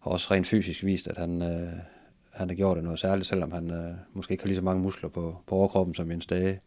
har 0.00 0.10
også 0.10 0.28
rent 0.30 0.46
fysisk 0.46 0.84
vist, 0.84 1.08
at 1.08 1.16
han, 1.16 1.42
øh, 1.42 1.72
han 2.30 2.48
har 2.48 2.54
gjort 2.54 2.76
det 2.76 2.84
noget 2.84 2.98
særligt, 2.98 3.26
selvom 3.26 3.52
han 3.52 3.70
øh, 3.70 3.94
måske 4.12 4.32
ikke 4.32 4.44
har 4.44 4.48
lige 4.48 4.56
så 4.56 4.62
mange 4.62 4.82
muskler 4.82 5.08
på, 5.08 5.42
på 5.46 5.54
overkroppen 5.54 5.94
som 5.94 6.10
Jens 6.10 6.26
Dage. 6.26 6.60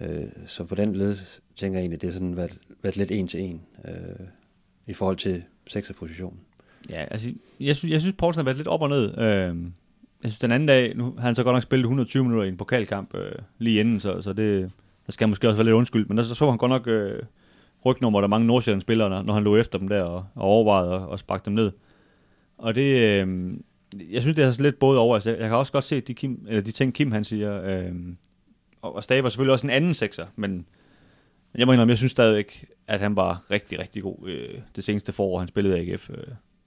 Øh, 0.00 0.24
så 0.46 0.64
på 0.64 0.74
den 0.74 0.96
led 0.96 1.16
tænker 1.56 1.78
jeg 1.78 1.82
egentlig, 1.82 1.96
at 1.96 2.02
det 2.02 2.08
er 2.08 2.12
sådan 2.12 2.36
været, 2.36 2.58
været 2.82 2.96
lidt 2.96 3.10
en 3.10 3.28
til 3.28 3.40
en 3.40 3.60
øh, 3.84 4.26
i 4.86 4.92
forhold 4.92 5.16
til 5.16 5.42
sekserpositionen. 5.66 6.40
Ja, 6.90 7.04
altså, 7.10 7.30
jeg 7.60 7.76
synes, 7.76 7.92
jeg 7.92 8.00
synes 8.00 8.16
Poulsen 8.18 8.38
har 8.38 8.44
været 8.44 8.56
lidt 8.56 8.68
op 8.68 8.82
og 8.82 8.88
ned. 8.88 9.18
Øh, 9.18 9.56
jeg 10.22 10.30
synes, 10.30 10.38
den 10.38 10.52
anden 10.52 10.66
dag, 10.66 10.96
nu 10.96 11.14
har 11.18 11.26
han 11.26 11.34
så 11.34 11.42
godt 11.42 11.54
nok 11.54 11.62
spillet 11.62 11.84
120 11.84 12.24
minutter 12.24 12.44
i 12.44 12.48
en 12.48 12.56
pokalkamp 12.56 13.14
øh, 13.14 13.32
lige 13.58 13.80
inden, 13.80 14.00
så, 14.00 14.20
så 14.20 14.32
det, 14.32 14.70
der 15.06 15.12
skal 15.12 15.28
måske 15.28 15.48
også 15.48 15.56
være 15.56 15.64
lidt 15.64 15.74
undskyld. 15.74 16.06
Men 16.06 16.16
der 16.16 16.22
så, 16.22 16.34
så 16.34 16.48
han 16.48 16.58
godt 16.58 16.70
nok 16.70 16.86
øh, 16.86 17.22
rygnummer, 17.86 18.20
der 18.20 18.28
mange 18.28 18.46
Nordsjællands 18.46 18.82
spillere, 18.82 19.10
når, 19.10 19.22
når 19.22 19.34
han 19.34 19.44
lå 19.44 19.56
efter 19.56 19.78
dem 19.78 19.88
der 19.88 20.02
og, 20.02 20.26
og 20.34 20.42
overvejede 20.42 21.08
at 21.12 21.18
sparke 21.18 21.44
dem 21.44 21.52
ned. 21.52 21.72
Og 22.58 22.74
det, 22.74 22.98
øh, 22.98 23.54
jeg 24.10 24.22
synes, 24.22 24.36
det 24.36 24.44
er 24.44 24.50
sådan 24.50 24.64
lidt 24.64 24.78
både 24.78 24.98
over. 24.98 25.14
Altså, 25.14 25.30
jeg 25.30 25.48
kan 25.48 25.56
også 25.56 25.72
godt 25.72 25.84
se 25.84 26.00
de, 26.00 26.14
Kim, 26.14 26.46
eller 26.48 26.62
de 26.62 26.72
ting, 26.72 26.94
Kim 26.94 27.12
han 27.12 27.24
siger. 27.24 27.62
Øh, 27.62 27.92
og, 28.82 28.96
og 28.96 29.02
Stave 29.02 29.22
var 29.22 29.28
selvfølgelig 29.28 29.52
også 29.52 29.66
en 29.66 29.70
anden 29.70 29.94
sekser, 29.94 30.26
men 30.36 30.66
men 31.52 31.60
jeg 31.60 31.66
må 31.66 31.72
indrømme, 31.72 31.92
jeg 31.92 31.98
synes 31.98 32.12
stadigvæk, 32.12 32.66
at 32.86 33.00
han 33.00 33.16
var 33.16 33.50
rigtig, 33.50 33.78
rigtig 33.78 34.02
god 34.02 34.28
øh, 34.28 34.60
det 34.76 34.84
seneste 34.84 35.12
forår, 35.12 35.38
han 35.38 35.48
spillede 35.48 35.84
i 35.84 35.90
AGF. 35.90 36.10
Øh, 36.10 36.16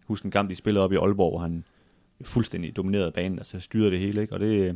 husk 0.05 0.23
en 0.23 0.31
kamp, 0.31 0.49
de 0.49 0.55
spillede 0.55 0.83
op 0.83 0.93
i 0.93 0.95
Aalborg, 0.95 1.31
hvor 1.31 1.39
han 1.39 1.63
fuldstændig 2.25 2.75
dominerede 2.75 3.11
banen, 3.11 3.37
altså 3.39 3.59
styrede 3.59 3.91
det 3.91 3.99
hele, 3.99 4.21
ikke? 4.21 4.33
Og 4.33 4.39
det, 4.39 4.69
øh, 4.69 4.75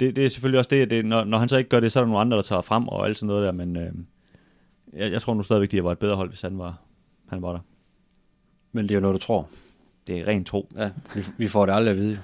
det, 0.00 0.16
det 0.16 0.24
er 0.24 0.28
selvfølgelig 0.28 0.58
også 0.58 0.70
det, 0.70 0.82
at 0.82 0.90
det, 0.90 1.04
når, 1.04 1.24
når 1.24 1.38
han 1.38 1.48
så 1.48 1.56
ikke 1.56 1.70
gør 1.70 1.80
det, 1.80 1.92
så 1.92 1.98
er 1.98 2.02
der 2.02 2.08
nogle 2.08 2.20
andre, 2.20 2.36
der 2.36 2.42
tager 2.42 2.62
frem 2.62 2.88
og 2.88 3.06
alt 3.06 3.18
sådan 3.18 3.26
noget 3.26 3.46
der, 3.46 3.52
men 3.52 3.76
øh, 3.76 3.92
jeg, 4.92 5.12
jeg 5.12 5.22
tror 5.22 5.34
nu 5.34 5.42
stadigvæk, 5.42 5.70
de 5.70 5.84
var 5.84 5.92
et 5.92 5.98
bedre 5.98 6.16
hold, 6.16 6.28
hvis 6.28 6.42
han 6.42 6.58
var, 6.58 6.80
han 7.28 7.42
var 7.42 7.52
der. 7.52 7.60
Men 8.72 8.82
det 8.82 8.90
er 8.90 8.94
jo 8.94 9.00
noget, 9.00 9.14
du 9.14 9.20
tror. 9.26 9.48
Det 10.06 10.20
er 10.20 10.26
rent 10.26 10.46
tro. 10.46 10.72
Ja, 10.76 10.90
vi, 11.14 11.20
vi 11.38 11.48
får 11.48 11.66
det 11.66 11.72
aldrig 11.72 11.90
at 11.90 11.98
vide. 11.98 12.18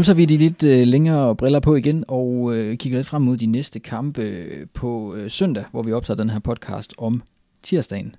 Nu 0.00 0.04
tager 0.04 0.16
vi 0.16 0.24
de 0.24 0.36
lidt 0.36 0.64
øh, 0.64 0.86
længere 0.86 1.36
briller 1.36 1.60
på 1.60 1.76
igen 1.76 2.04
og 2.08 2.56
øh, 2.56 2.76
kigger 2.76 2.98
lidt 2.98 3.06
frem 3.06 3.22
mod 3.22 3.36
de 3.36 3.46
næste 3.46 3.80
kampe 3.80 4.22
øh, 4.22 4.66
på 4.74 5.14
øh, 5.14 5.30
søndag, 5.30 5.64
hvor 5.70 5.82
vi 5.82 5.92
optager 5.92 6.16
den 6.16 6.30
her 6.30 6.38
podcast 6.38 6.94
om 6.98 7.22
tirsdagen. 7.62 8.14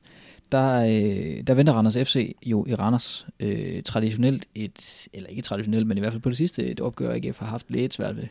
Der, 0.52 0.84
øh, 0.84 1.44
der 1.48 1.54
venter 1.54 1.74
Randers 1.74 1.98
FC 1.98 2.36
jo 2.46 2.66
i 2.68 2.76
Randers 2.76 3.28
øh, 3.40 3.84
traditionelt 3.84 4.46
et, 4.56 5.08
eller 5.14 5.30
ikke 5.30 5.42
traditionelt, 5.42 5.88
men 5.88 5.98
i 5.98 6.00
hvert 6.00 6.14
fald 6.14 6.22
på 6.22 6.30
det 6.30 6.38
sidste, 6.38 6.66
et 6.66 6.80
opgør, 6.80 7.14
AGF 7.14 7.40
har 7.40 7.46
haft 7.46 7.66
lidt 7.70 7.94
svært 7.94 8.16
ved. 8.16 8.28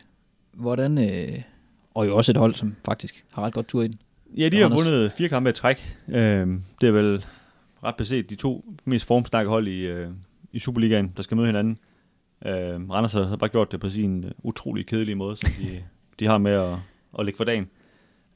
Hvordan, 0.53 0.97
øh, 0.97 1.41
og 1.93 2.07
jo 2.07 2.17
også 2.17 2.31
et 2.31 2.37
hold, 2.37 2.53
som 2.53 2.75
faktisk 2.85 3.25
har 3.31 3.43
ret 3.43 3.53
godt 3.53 3.67
tur 3.67 3.81
i 3.81 3.87
den. 3.87 3.99
Ja, 4.37 4.49
de 4.49 4.57
har 4.57 4.63
Randers. 4.63 4.85
vundet 4.85 5.11
fire 5.11 5.29
kampe 5.29 5.49
i 5.49 5.53
træk. 5.53 5.97
Øh, 6.07 6.47
det 6.81 6.87
er 6.87 6.91
vel 6.91 7.25
ret 7.83 7.95
beset 7.95 8.29
de 8.29 8.35
to 8.35 8.65
mest 8.85 9.05
formstærke 9.05 9.49
hold 9.49 9.67
i, 9.67 9.81
øh, 9.81 10.09
i 10.51 10.59
Superligaen, 10.59 11.13
der 11.17 11.23
skal 11.23 11.37
møde 11.37 11.47
hinanden. 11.47 11.77
Øh, 12.45 12.89
Randers 12.89 13.13
har 13.13 13.35
bare 13.35 13.49
gjort 13.49 13.71
det 13.71 13.79
på 13.79 13.89
sin 13.89 14.23
øh, 14.23 14.31
utrolig 14.43 14.85
kedelige 14.85 15.15
måde, 15.15 15.37
som 15.37 15.49
de, 15.59 15.83
de 16.19 16.25
har 16.25 16.37
med 16.37 16.51
at, 16.51 16.77
at 17.19 17.25
lægge 17.25 17.37
for 17.37 17.43
dagen. 17.43 17.69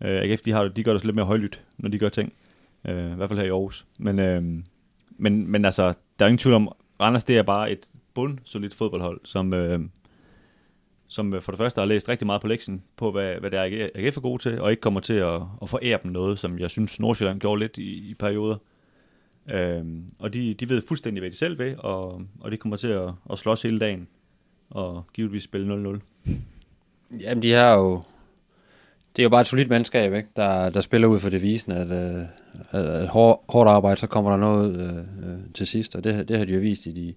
Øh, 0.02 0.22
AGF, 0.22 0.42
de, 0.42 0.52
har, 0.52 0.68
de 0.68 0.84
gør 0.84 0.94
det 0.94 1.06
lidt 1.06 1.16
mere 1.16 1.26
højlydt, 1.26 1.64
når 1.78 1.90
de 1.90 2.00
gør 2.00 2.10
ting. 2.10 2.34
Øh, 2.88 3.12
I 3.12 3.16
hvert 3.16 3.30
fald 3.30 3.40
her 3.40 3.46
i 3.46 3.50
Aarhus. 3.50 3.86
Men, 3.98 4.20
øh, 4.20 4.44
men, 5.18 5.48
men 5.48 5.66
altså, 5.66 5.94
der 6.20 6.26
er 6.26 6.30
ingen 6.30 6.38
tvivl 6.38 6.56
om, 6.56 6.72
Randers 7.00 7.24
det 7.24 7.38
er 7.38 7.44
bare 7.44 7.72
et 7.72 7.86
bundsolidt 8.14 8.74
fodboldhold, 8.74 9.22
som, 9.24 9.54
øhm, 9.54 9.84
øh, 9.84 9.90
som 11.08 11.42
for 11.42 11.52
det 11.52 11.58
første 11.58 11.82
har 11.82 11.86
læst 11.86 12.10
rigtig 12.10 12.26
meget 12.26 12.42
på 12.42 12.48
lektien 12.48 12.84
på, 12.98 13.12
hvad, 13.12 13.36
hvad 13.36 13.52
det 13.52 13.60
er, 13.60 13.90
AGF 13.96 14.18
er 14.18 14.22
god 14.22 14.40
til, 14.40 14.62
og 14.62 14.72
ikke 14.72 14.82
kommer 14.82 15.00
til 15.00 15.14
at, 15.14 15.42
at 15.62 15.70
forære 15.70 16.00
dem 16.04 16.12
noget, 16.12 16.40
som 16.40 16.60
jeg 16.60 16.70
synes, 16.70 17.00
Nordsjælland 17.00 17.40
gjorde 17.40 17.60
lidt 17.60 17.78
i, 17.78 18.10
i 18.10 18.14
perioder. 18.14 18.58
Øhm, 19.52 20.04
og 20.20 20.34
de, 20.34 20.54
de 20.54 20.70
ved 20.70 20.82
fuldstændig, 20.88 21.22
hvad 21.22 21.32
de 21.32 21.36
selv 21.36 21.60
vil, 21.60 21.76
og, 21.80 22.22
og 22.40 22.52
de 22.52 22.58
kommer 22.58 22.78
til 22.78 22.88
at, 22.88 23.10
at 23.32 23.38
slås 23.38 23.62
hele 23.62 23.80
dagen, 23.80 24.08
og 24.70 25.06
givetvis 25.14 25.44
spille 25.44 26.00
0-0. 26.28 26.32
Jamen, 27.20 27.44
de 27.44 27.52
har 27.52 27.74
jo... 27.74 28.02
Det 29.16 29.22
er 29.22 29.24
jo 29.24 29.30
bare 29.30 29.42
et 29.42 29.48
solidt 29.48 29.70
mandskab, 29.70 30.14
ikke? 30.14 30.30
Der, 30.36 30.70
der 30.70 30.82
spiller 30.82 31.08
ud 31.08 31.20
for 31.20 31.30
devisen, 31.30 31.72
at, 31.72 31.88
øh, 31.92 32.22
at, 32.72 32.86
at 32.86 33.08
hår, 33.08 33.46
hårdt 33.50 33.70
arbejde, 33.70 34.00
så 34.00 34.08
kommer 34.08 34.32
der 34.32 34.38
noget 34.38 34.72
ud 34.72 34.78
øh, 34.78 35.30
øh, 35.30 35.40
til 35.54 35.68
sidst, 35.68 35.96
og 35.96 36.04
det, 36.04 36.28
det 36.28 36.38
har 36.38 36.46
de 36.46 36.54
jo 36.54 36.60
vist 36.60 36.86
i 36.86 36.92
de, 36.92 37.14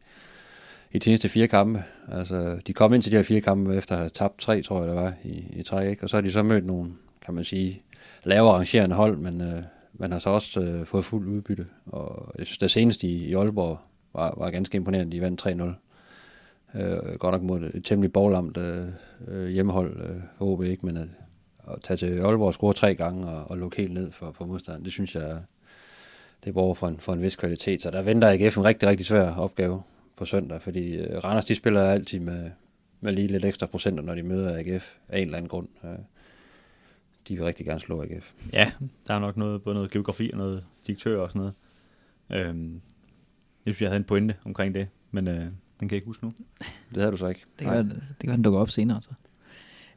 i 0.92 0.98
de 0.98 1.04
seneste 1.04 1.28
fire 1.28 1.48
kampe. 1.48 1.82
Altså, 2.12 2.60
de 2.66 2.72
kom 2.72 2.94
ind 2.94 3.02
til 3.02 3.12
de 3.12 3.16
her 3.16 3.24
fire 3.24 3.40
kampe 3.40 3.76
efter 3.76 3.94
at 3.94 4.00
have 4.00 4.10
tabt 4.10 4.40
tre, 4.40 4.62
tror 4.62 4.78
jeg, 4.78 4.88
der 4.88 4.94
var 4.94 5.12
i, 5.24 5.44
i 5.52 5.62
træk, 5.62 5.90
ikke? 5.90 6.02
Og 6.02 6.10
så 6.10 6.16
har 6.16 6.20
de 6.20 6.32
så 6.32 6.42
mødt 6.42 6.66
nogle, 6.66 6.92
kan 7.24 7.34
man 7.34 7.44
sige, 7.44 7.80
lavere 8.24 8.54
arrangerende 8.54 8.96
hold, 8.96 9.16
men 9.16 9.40
øh, 9.40 9.62
man 9.98 10.12
har 10.12 10.18
så 10.18 10.30
også 10.30 10.60
øh, 10.60 10.86
fået 10.86 11.04
fuld 11.04 11.28
udbytte. 11.28 11.66
Og 11.86 12.32
jeg 12.38 12.46
synes, 12.46 12.58
det 12.58 12.70
seneste 12.70 13.06
i, 13.06 13.28
i 13.28 13.34
Aalborg 13.34 13.78
var, 14.12 14.34
var 14.36 14.50
ganske 14.50 14.76
imponerende. 14.76 15.16
De 15.16 15.20
vandt 15.20 15.46
3-0. 15.46 16.80
Øh, 16.80 17.14
godt 17.18 17.32
nok 17.32 17.42
mod 17.42 17.70
et 17.74 17.84
temmelig 17.84 18.12
boglamt 18.12 18.56
øh, 18.56 18.86
øh 19.28 19.48
hjemmehold, 19.48 20.00
øh, 20.00 20.48
OB 20.48 20.64
ikke, 20.64 20.86
men 20.86 20.96
at, 20.96 21.08
at 21.68 21.82
tage 21.82 21.96
til 21.96 22.18
Aalborg 22.18 22.48
og 22.48 22.54
score 22.54 22.72
tre 22.72 22.94
gange 22.94 23.28
og, 23.28 23.50
og 23.50 23.58
lukke 23.58 23.76
helt 23.76 23.94
ned 23.94 24.10
for, 24.10 24.32
for 24.32 24.46
modstanderen, 24.46 24.84
det 24.84 24.92
synes 24.92 25.14
jeg, 25.14 25.38
det 26.44 26.54
borger 26.54 26.74
for 26.74 26.88
en, 26.88 26.98
for 26.98 27.12
en 27.12 27.22
vis 27.22 27.36
kvalitet. 27.36 27.82
Så 27.82 27.90
der 27.90 28.02
venter 28.02 28.28
AGF 28.28 28.56
en 28.56 28.64
rigtig, 28.64 28.88
rigtig 28.88 29.06
svær 29.06 29.34
opgave 29.34 29.82
på 30.16 30.24
søndag, 30.24 30.62
fordi 30.62 30.96
øh, 30.96 31.24
Randers, 31.24 31.44
de 31.44 31.54
spiller 31.54 31.82
altid 31.82 32.20
med, 32.20 32.50
med 33.00 33.12
lige 33.12 33.28
lidt 33.28 33.44
ekstra 33.44 33.66
procenter, 33.66 34.02
når 34.02 34.14
de 34.14 34.22
møder 34.22 34.58
AGF 34.58 34.94
af 35.08 35.18
en 35.18 35.24
eller 35.24 35.36
anden 35.36 35.48
grund. 35.48 35.68
Øh, 35.84 35.90
de 37.28 37.36
vil 37.36 37.44
rigtig 37.44 37.66
gerne 37.66 37.80
slå 37.80 38.02
AGF. 38.02 38.32
Ja, 38.52 38.70
der 39.06 39.14
er 39.14 39.18
nok 39.18 39.36
noget, 39.36 39.62
både 39.62 39.74
noget 39.74 39.90
geografi 39.90 40.30
og 40.32 40.38
noget 40.38 40.64
direktør 40.86 41.20
og 41.20 41.30
sådan 41.30 41.40
noget. 41.40 41.54
Øhm, 42.46 42.80
jeg 43.66 43.74
synes, 43.74 43.80
jeg 43.80 43.90
havde 43.90 43.98
en 43.98 44.04
pointe 44.04 44.34
omkring 44.44 44.74
det, 44.74 44.88
men 45.10 45.28
øh, 45.28 45.34
den 45.34 45.52
kan 45.80 45.90
jeg 45.90 45.96
ikke 45.96 46.06
huske 46.06 46.24
nu. 46.24 46.32
Det 46.94 46.96
havde 46.96 47.10
du 47.10 47.16
så 47.16 47.26
ikke. 47.26 47.44
Det 47.58 47.66
kan, 47.66 47.74
være, 47.74 47.82
det 47.84 48.20
kan 48.20 48.30
den 48.30 48.42
dukker 48.42 48.60
op 48.60 48.70
senere. 48.70 49.02
Så. 49.02 49.10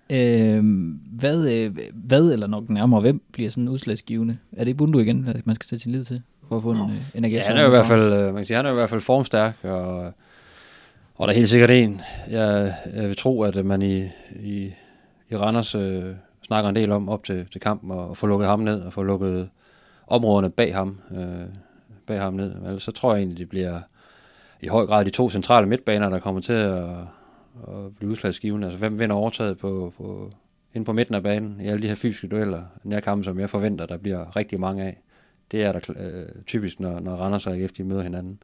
Øh, 0.09 0.63
hvad, 1.11 1.49
øh, 1.51 1.77
hvad, 1.93 2.31
eller 2.31 2.47
nok 2.47 2.69
nærmere, 2.69 3.01
hvem 3.01 3.21
bliver 3.31 3.49
sådan 3.49 3.67
udslagsgivende? 3.67 4.37
Er 4.51 4.63
det 4.63 4.77
Bundu 4.77 4.99
igen, 4.99 5.27
at 5.27 5.47
man 5.47 5.55
skal 5.55 5.67
sætte 5.67 5.83
sin 5.83 5.91
lid 5.91 6.03
til, 6.03 6.21
for 6.47 6.57
at 6.57 6.63
få 6.63 6.71
en 6.71 6.77
øh, 6.77 7.15
energi? 7.15 7.35
Ja, 7.35 7.41
han 7.41 7.57
er 7.57 7.61
jo 7.61 7.67
i 7.67 7.69
hvert 7.69 7.85
fald, 7.85 8.13
øh, 8.13 8.25
man 8.25 8.35
kan 8.35 8.45
sige, 8.45 8.57
han 8.57 8.65
er 8.65 8.71
i 8.71 8.73
hvert 8.73 8.89
fald 8.89 9.01
formstærk, 9.01 9.57
og, 9.63 10.13
og 11.15 11.27
der 11.27 11.33
er 11.33 11.37
helt 11.37 11.49
sikkert 11.49 11.69
en, 11.69 12.01
jeg, 12.29 12.73
jeg 12.93 13.07
vil 13.07 13.15
tro, 13.15 13.41
at 13.41 13.65
man 13.65 13.81
i, 13.81 14.01
i, 14.39 14.73
i 15.29 15.35
Randers 15.35 15.75
øh, 15.75 16.15
snakker 16.51 16.69
en 16.69 16.75
del 16.75 16.91
om 16.91 17.09
op 17.09 17.23
til, 17.23 17.47
til 17.51 17.61
kampen, 17.61 17.91
og, 17.91 18.09
og 18.09 18.17
få 18.17 18.27
lukket 18.27 18.47
ham 18.47 18.59
ned, 18.59 18.81
og 18.81 18.93
få 18.93 19.03
lukket 19.03 19.49
områderne 20.07 20.49
bag 20.49 20.75
ham, 20.75 20.99
øh, 21.11 21.45
bag 22.07 22.21
ham 22.21 22.33
ned. 22.33 22.55
Altså, 22.65 22.85
så 22.85 22.91
tror 22.91 23.13
jeg 23.13 23.19
egentlig, 23.19 23.37
det 23.37 23.49
bliver 23.49 23.79
i 24.61 24.67
høj 24.67 24.85
grad 24.85 25.05
de 25.05 25.09
to 25.09 25.29
centrale 25.29 25.67
midtbaner, 25.67 26.09
der 26.09 26.19
kommer 26.19 26.41
til 26.41 26.53
at, 26.53 26.83
at 27.67 27.95
blive 27.97 28.11
udslagsgivende. 28.11 28.67
Altså 28.67 28.79
hvem 28.79 28.99
vinder 28.99 29.15
overtaget 29.15 29.57
på, 29.57 29.93
på, 29.97 30.31
inde 30.73 30.85
på 30.85 30.93
midten 30.93 31.15
af 31.15 31.23
banen 31.23 31.61
i 31.61 31.67
alle 31.67 31.81
de 31.81 31.87
her 31.87 31.95
fysiske 31.95 32.27
dueller, 32.27 32.63
nærkampe, 32.83 33.23
som 33.23 33.39
jeg 33.39 33.49
forventer, 33.49 33.85
der 33.85 33.97
bliver 33.97 34.35
rigtig 34.35 34.59
mange 34.59 34.83
af. 34.83 35.01
Det 35.51 35.63
er 35.63 35.71
der 35.71 35.79
øh, 35.97 36.43
typisk, 36.45 36.79
når, 36.79 36.99
når 36.99 37.15
Randers 37.15 37.47
og 37.47 37.53
AGF 37.53 37.71
de 37.71 37.83
møder 37.83 38.01
hinanden. 38.01 38.39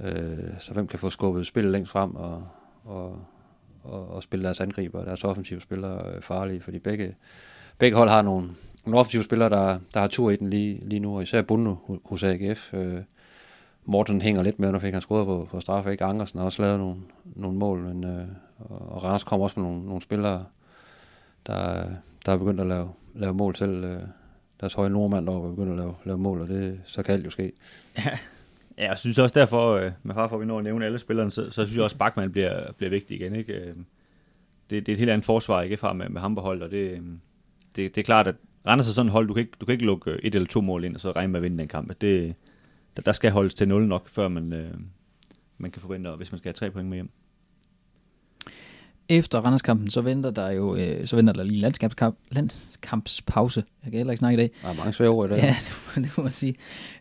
Øh, 0.00 0.58
så 0.58 0.72
hvem 0.72 0.86
kan 0.86 0.98
få 0.98 1.10
skubbet 1.10 1.46
spillet 1.46 1.72
længst 1.72 1.92
frem 1.92 2.16
og, 2.16 2.48
og, 2.84 3.18
og, 3.82 4.10
og 4.10 4.22
spille 4.22 4.44
deres 4.44 4.60
angriber 4.60 5.00
og 5.00 5.06
deres 5.06 5.24
offensive 5.24 5.60
spillere 5.60 6.14
øh, 6.14 6.22
farlige, 6.22 6.60
fordi 6.60 6.78
begge, 6.78 7.14
begge 7.78 7.96
hold 7.96 8.08
har 8.08 8.22
nogle, 8.22 8.48
nogle 8.84 9.00
offensive 9.00 9.22
spillere, 9.22 9.50
der, 9.50 9.78
der 9.94 10.00
har 10.00 10.08
tur 10.08 10.30
i 10.30 10.36
den 10.36 10.50
lige, 10.50 10.80
lige 10.88 11.00
nu, 11.00 11.16
og 11.16 11.22
især 11.22 11.42
Bundu 11.42 12.00
hos 12.04 12.22
AGF. 12.22 12.74
Øh, 12.74 13.00
Morten 13.84 14.22
hænger 14.22 14.42
lidt 14.42 14.58
med, 14.58 14.72
når 14.72 14.78
fik 14.78 14.92
han 14.92 15.02
scoret 15.02 15.26
på, 15.26 15.48
på 15.50 15.60
straffe. 15.60 15.92
Ikke 15.92 16.04
Angersen 16.04 16.38
har 16.38 16.46
også 16.46 16.62
lavet 16.62 16.78
nogle, 16.78 16.96
nogle 17.24 17.58
mål, 17.58 17.80
men, 17.80 18.04
øh, 18.04 18.24
og 18.58 19.04
Randers 19.04 19.24
kommer 19.24 19.44
også 19.44 19.60
med 19.60 19.68
nogle, 19.68 19.86
nogle 19.86 20.02
spillere, 20.02 20.44
der, 21.46 21.84
der 22.26 22.32
er 22.32 22.36
begyndt 22.36 22.60
at 22.60 22.66
lave, 22.66 22.88
lave 23.14 23.34
mål 23.34 23.56
selv. 23.56 23.84
Øh, 23.84 24.00
deres 24.60 24.74
høje 24.74 24.90
nordmand 24.90 25.26
der 25.26 25.36
er 25.36 25.50
begyndt 25.50 25.70
at 25.70 25.76
lave, 25.76 25.94
lave 26.04 26.18
mål, 26.18 26.40
og 26.40 26.48
det, 26.48 26.80
så 26.84 27.02
kan 27.02 27.14
alt 27.14 27.24
jo 27.24 27.30
ske. 27.30 27.52
Ja, 28.80 28.88
jeg 28.88 28.98
synes 28.98 29.18
også 29.18 29.32
derfor, 29.34 29.72
øh, 29.74 29.92
med 30.02 30.14
far 30.14 30.28
for 30.28 30.36
at 30.36 30.40
vi 30.40 30.46
når 30.46 30.58
at 30.58 30.64
nævne 30.64 30.86
alle 30.86 30.98
spillerne, 30.98 31.30
så, 31.30 31.50
så 31.50 31.66
synes 31.66 31.76
jeg 31.76 31.84
også, 31.84 31.94
at 31.94 31.98
Bachmann 31.98 32.32
bliver, 32.32 32.72
bliver 32.72 32.90
vigtig 32.90 33.20
igen. 33.20 33.34
Ikke? 33.34 33.52
Øh, 33.52 33.74
det, 34.70 34.86
det 34.86 34.88
er 34.88 34.92
et 34.92 34.98
helt 34.98 35.10
andet 35.10 35.24
forsvar, 35.24 35.62
ikke 35.62 35.76
fra 35.76 35.92
med, 35.92 36.08
med 36.08 36.20
ham 36.20 36.34
på 36.34 36.40
hold, 36.40 36.62
og 36.62 36.70
det, 36.70 37.02
det, 37.76 37.94
det 37.94 37.98
er 37.98 38.04
klart, 38.04 38.28
at 38.28 38.34
Randers 38.66 38.88
er 38.88 38.92
sådan 38.92 39.06
et 39.06 39.12
hold, 39.12 39.28
du 39.28 39.34
kan, 39.34 39.40
ikke, 39.40 39.52
du 39.60 39.66
kan 39.66 39.72
ikke 39.72 39.84
lukke 39.84 40.10
øh, 40.10 40.18
et 40.22 40.34
eller 40.34 40.48
to 40.48 40.60
mål 40.60 40.84
ind, 40.84 40.94
og 40.94 41.00
så 41.00 41.10
regne 41.10 41.32
med 41.32 41.38
at 41.38 41.42
vinde 41.42 41.58
den 41.58 41.68
kamp. 41.68 42.00
Det, 42.00 42.34
der, 42.96 43.02
der 43.02 43.12
skal 43.12 43.30
holdes 43.30 43.54
til 43.54 43.68
0 43.68 43.86
nok, 43.86 44.08
før 44.08 44.28
man, 44.28 44.52
øh, 44.52 44.74
man 45.58 45.70
kan 45.70 45.82
forvente, 45.82 46.10
hvis 46.10 46.32
man 46.32 46.38
skal 46.38 46.48
have 46.48 46.54
tre 46.54 46.70
point 46.70 46.88
med 46.88 46.96
hjem. 46.96 47.10
Efter 49.10 49.40
Randerskampen, 49.40 49.90
så 49.90 50.00
venter 50.00 50.30
der 50.30 50.50
jo 50.50 50.76
øh, 50.76 51.06
så 51.06 51.16
venter 51.16 51.32
der 51.32 51.42
lige 51.42 51.60
landskampskamp, 51.60 52.16
landskampspause. 52.30 53.64
Jeg 53.84 53.90
kan 53.90 53.98
heller 53.98 54.12
ikke 54.12 54.18
snakke 54.18 54.34
i 54.34 54.36
dag. 54.36 54.50
Der 54.62 54.68
er 54.68 54.74
mange 54.74 54.92
svære 54.92 55.08
ord 55.08 55.30
i 55.30 55.32
dag. 55.32 55.42
Ja, 55.42 55.56
det, 55.94 56.04
det 56.04 56.12
må 56.16 56.22
man 56.22 56.32
sige. 56.32 56.54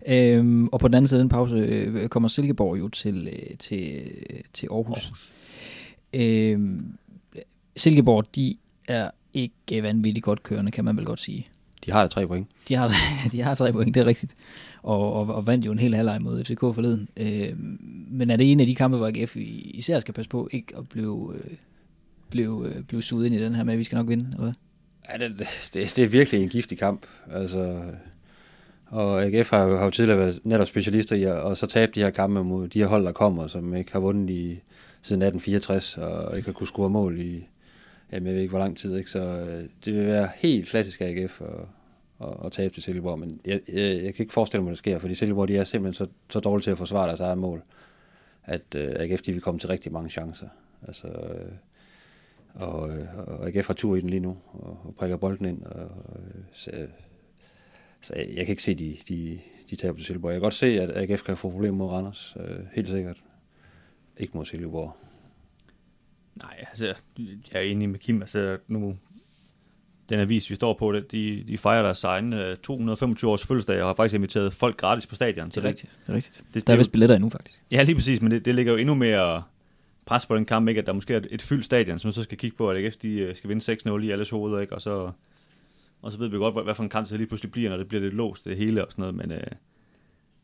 Øhm, 0.07 0.67
og 0.67 0.79
på 0.79 0.87
den 0.87 0.93
anden 0.93 1.07
side 1.07 1.19
af 1.19 1.23
den 1.23 1.29
pause 1.29 1.55
øh, 1.55 2.09
kommer 2.09 2.29
Silkeborg 2.29 2.79
jo 2.79 2.87
til, 2.87 3.27
øh, 3.27 3.57
til, 3.57 4.11
til 4.53 4.67
Aarhus. 4.71 4.97
Aarhus. 4.97 5.31
Øhm, 6.13 6.97
Silkeborg, 7.77 8.35
de 8.35 8.57
er 8.87 9.09
ikke 9.33 9.83
vanvittigt 9.83 10.23
godt 10.23 10.43
kørende, 10.43 10.71
kan 10.71 10.85
man 10.85 10.97
vel 10.97 11.05
godt 11.05 11.19
sige. 11.19 11.47
De 11.85 11.91
har 11.91 12.07
tre 12.07 12.27
point. 12.27 12.47
De 12.67 12.75
har, 12.75 12.91
de 13.31 13.41
har 13.41 13.55
tre 13.55 13.73
point, 13.73 13.95
det 13.95 14.01
er 14.01 14.05
rigtigt. 14.05 14.35
Og, 14.83 15.13
og, 15.13 15.35
og 15.35 15.47
vandt 15.47 15.65
jo 15.65 15.71
en 15.71 15.79
hel 15.79 15.95
halvleg 15.95 16.21
mod 16.21 16.43
FCK 16.43 16.59
forleden. 16.59 17.09
Øh, 17.17 17.53
men 18.11 18.29
er 18.29 18.35
det 18.35 18.51
en 18.51 18.59
af 18.59 18.67
de 18.67 18.75
kampe, 18.75 18.97
hvor 18.97 19.07
AGF 19.07 19.35
især 19.35 19.99
skal 19.99 20.13
passe 20.13 20.29
på 20.29 20.49
ikke 20.51 20.73
at 20.77 20.89
blive, 20.89 21.33
øh, 21.35 21.51
blev, 22.29 22.67
øh, 22.69 22.83
blev 22.83 23.01
suget 23.01 23.25
ind 23.25 23.35
i 23.35 23.43
den 23.43 23.55
her 23.55 23.63
med, 23.63 23.73
at 23.73 23.79
vi 23.79 23.83
skal 23.83 23.95
nok 23.95 24.07
vinde, 24.07 24.25
eller 24.31 24.43
hvad? 24.43 24.53
Ja, 25.13 25.27
det, 25.27 25.37
det, 25.73 25.93
det 25.95 25.99
er 25.99 26.07
virkelig 26.07 26.43
en 26.43 26.49
giftig 26.49 26.77
kamp. 26.77 27.05
Altså, 27.31 27.81
og 28.85 29.23
AGF 29.23 29.49
har 29.49 29.63
jo, 29.63 29.77
har 29.77 29.85
jo 29.85 29.91
tidligere 29.91 30.19
været 30.19 30.39
netop 30.43 30.67
specialister 30.67 31.15
i 31.15 31.23
at 31.23 31.33
og 31.33 31.57
så 31.57 31.67
tabe 31.67 31.91
de 31.95 31.99
her 31.99 32.09
kampe 32.09 32.43
mod 32.43 32.67
de 32.67 32.79
her 32.79 32.87
hold, 32.87 33.05
der 33.05 33.11
kommer, 33.11 33.47
som 33.47 33.75
ikke 33.75 33.91
har 33.91 33.99
vundet 33.99 34.29
i, 34.29 34.61
siden 35.01 35.21
1864, 35.21 35.97
og 35.97 36.37
ikke 36.37 36.47
har 36.47 36.53
kunne 36.53 36.67
score 36.67 36.89
mål 36.89 37.19
i, 37.19 37.47
jamen 38.11 38.27
jeg 38.27 38.33
ved 38.33 38.41
ikke 38.41 38.49
hvor 38.49 38.59
lang 38.59 38.77
tid, 38.77 38.97
ikke? 38.97 39.11
så 39.11 39.19
øh, 39.19 39.63
det 39.85 39.95
vil 39.95 40.07
være 40.07 40.29
helt 40.35 40.67
klassisk 40.67 41.01
AGF 41.01 41.41
at, 41.41 41.47
at, 42.27 42.35
at 42.45 42.51
tabe 42.51 42.73
til 42.73 42.83
Silkeborg, 42.83 43.19
men 43.19 43.39
jeg, 43.45 43.61
jeg, 43.67 44.03
jeg 44.03 44.13
kan 44.13 44.23
ikke 44.23 44.33
forestille 44.33 44.63
mig, 44.63 44.69
at 44.69 44.73
det 44.73 44.77
sker, 44.77 44.99
fordi 44.99 45.15
Silkeborg 45.15 45.47
de 45.47 45.57
er 45.57 45.63
simpelthen 45.63 46.05
så, 46.05 46.11
så 46.29 46.39
dårlige 46.39 46.63
til 46.63 46.71
at 46.71 46.77
forsvare 46.77 47.07
deres 47.07 47.19
eget 47.19 47.37
mål, 47.37 47.61
at 48.43 48.75
øh, 48.75 48.95
AGF 48.95 49.21
de 49.21 49.31
vil 49.31 49.41
komme 49.41 49.59
til 49.59 49.69
rigtig 49.69 49.91
mange 49.91 50.09
chancer. 50.09 50.47
Altså, 50.87 51.07
øh, 51.07 51.51
og, 52.53 52.89
øh, 52.89 53.17
og 53.17 53.47
AGF 53.47 53.67
har 53.67 53.73
tur 53.73 53.95
i 53.95 54.01
den 54.01 54.09
lige 54.09 54.19
nu, 54.19 54.37
og, 54.51 54.81
og 54.83 54.95
prikker 54.95 55.17
bolden 55.17 55.45
ind, 55.45 55.63
og, 55.63 55.89
så, 56.53 56.71
så 58.01 58.13
jeg, 58.15 58.25
jeg 58.27 58.45
kan 58.45 58.53
ikke 58.53 58.63
se, 58.63 58.75
de, 58.75 58.97
de, 59.07 59.39
de 59.69 59.75
taber 59.75 59.97
til 59.97 60.05
Silkeborg. 60.05 60.31
Jeg 60.31 60.35
kan 60.35 60.45
godt 60.45 60.53
se, 60.53 60.81
at 60.81 61.11
AGF 61.11 61.23
kan 61.23 61.37
få 61.37 61.49
problemer 61.49 61.77
mod 61.77 61.89
Randers, 61.89 62.37
øh, 62.39 62.59
helt 62.73 62.87
sikkert. 62.87 63.17
Ikke 64.17 64.37
mod 64.37 64.45
Silkeborg. 64.45 64.95
Nej, 66.35 66.65
altså, 66.69 66.85
jeg 66.85 66.95
er 67.51 67.61
enig 67.61 67.89
med 67.89 67.99
Kim. 67.99 68.21
Altså, 68.21 68.57
nu, 68.67 68.97
den 70.09 70.19
avis, 70.19 70.49
vi 70.49 70.55
står 70.55 70.73
på, 70.73 70.91
det, 70.91 71.11
de, 71.11 71.43
de 71.47 71.57
fejrer 71.57 71.83
deres 71.83 72.03
egen 72.03 72.33
uh, 72.33 72.39
225 72.63 73.31
års 73.31 73.45
fødselsdag, 73.45 73.81
og 73.81 73.87
har 73.87 73.93
faktisk 73.93 74.15
inviteret 74.15 74.53
folk 74.53 74.77
gratis 74.77 75.07
på 75.07 75.15
stadion. 75.15 75.49
Det 75.49 75.57
er 75.57 75.63
rigtigt. 75.63 75.91
Det, 76.05 76.11
er 76.11 76.15
rigtigt. 76.15 76.43
Det, 76.53 76.67
der 76.67 76.73
er 76.73 76.77
vist 76.77 76.91
billetter 76.91 77.15
endnu, 77.15 77.29
faktisk. 77.29 77.61
Ja, 77.71 77.83
lige 77.83 77.95
præcis, 77.95 78.21
men 78.21 78.31
det, 78.31 78.45
det 78.45 78.55
ligger 78.55 78.71
jo 78.71 78.77
endnu 78.77 78.95
mere 78.95 79.43
pres 80.09 80.25
på 80.25 80.35
den 80.35 80.45
kamp, 80.45 80.67
ikke? 80.67 80.79
at 80.81 80.87
der 80.87 80.93
måske 80.93 81.13
er 81.13 81.21
et 81.29 81.41
fyldt 81.41 81.65
stadion, 81.65 81.99
som 81.99 82.11
så 82.11 82.23
skal 82.23 82.37
kigge 82.37 82.57
på, 82.57 82.69
at 82.69 82.77
AGF 82.77 82.95
de 82.95 83.09
øh, 83.09 83.35
skal 83.35 83.49
vinde 83.49 83.73
6-0 83.73 84.03
i 84.03 84.11
alles 84.11 84.29
hoveder, 84.29 84.59
ikke? 84.59 84.75
Og, 84.75 84.81
så, 84.81 85.11
og 86.01 86.11
så 86.11 86.17
ved 86.17 86.27
vi 86.27 86.37
godt, 86.37 86.63
hvad 86.63 86.75
for 86.75 86.83
en 86.83 86.89
kamp 86.89 87.09
det 87.09 87.17
lige 87.17 87.27
pludselig 87.27 87.51
bliver, 87.51 87.69
når 87.69 87.77
det 87.77 87.87
bliver 87.87 88.01
lidt 88.01 88.13
låst, 88.13 88.45
det 88.45 88.57
hele 88.57 88.85
og 88.85 88.91
sådan 88.91 89.01
noget, 89.01 89.15
men... 89.15 89.31
øh, 89.31 89.47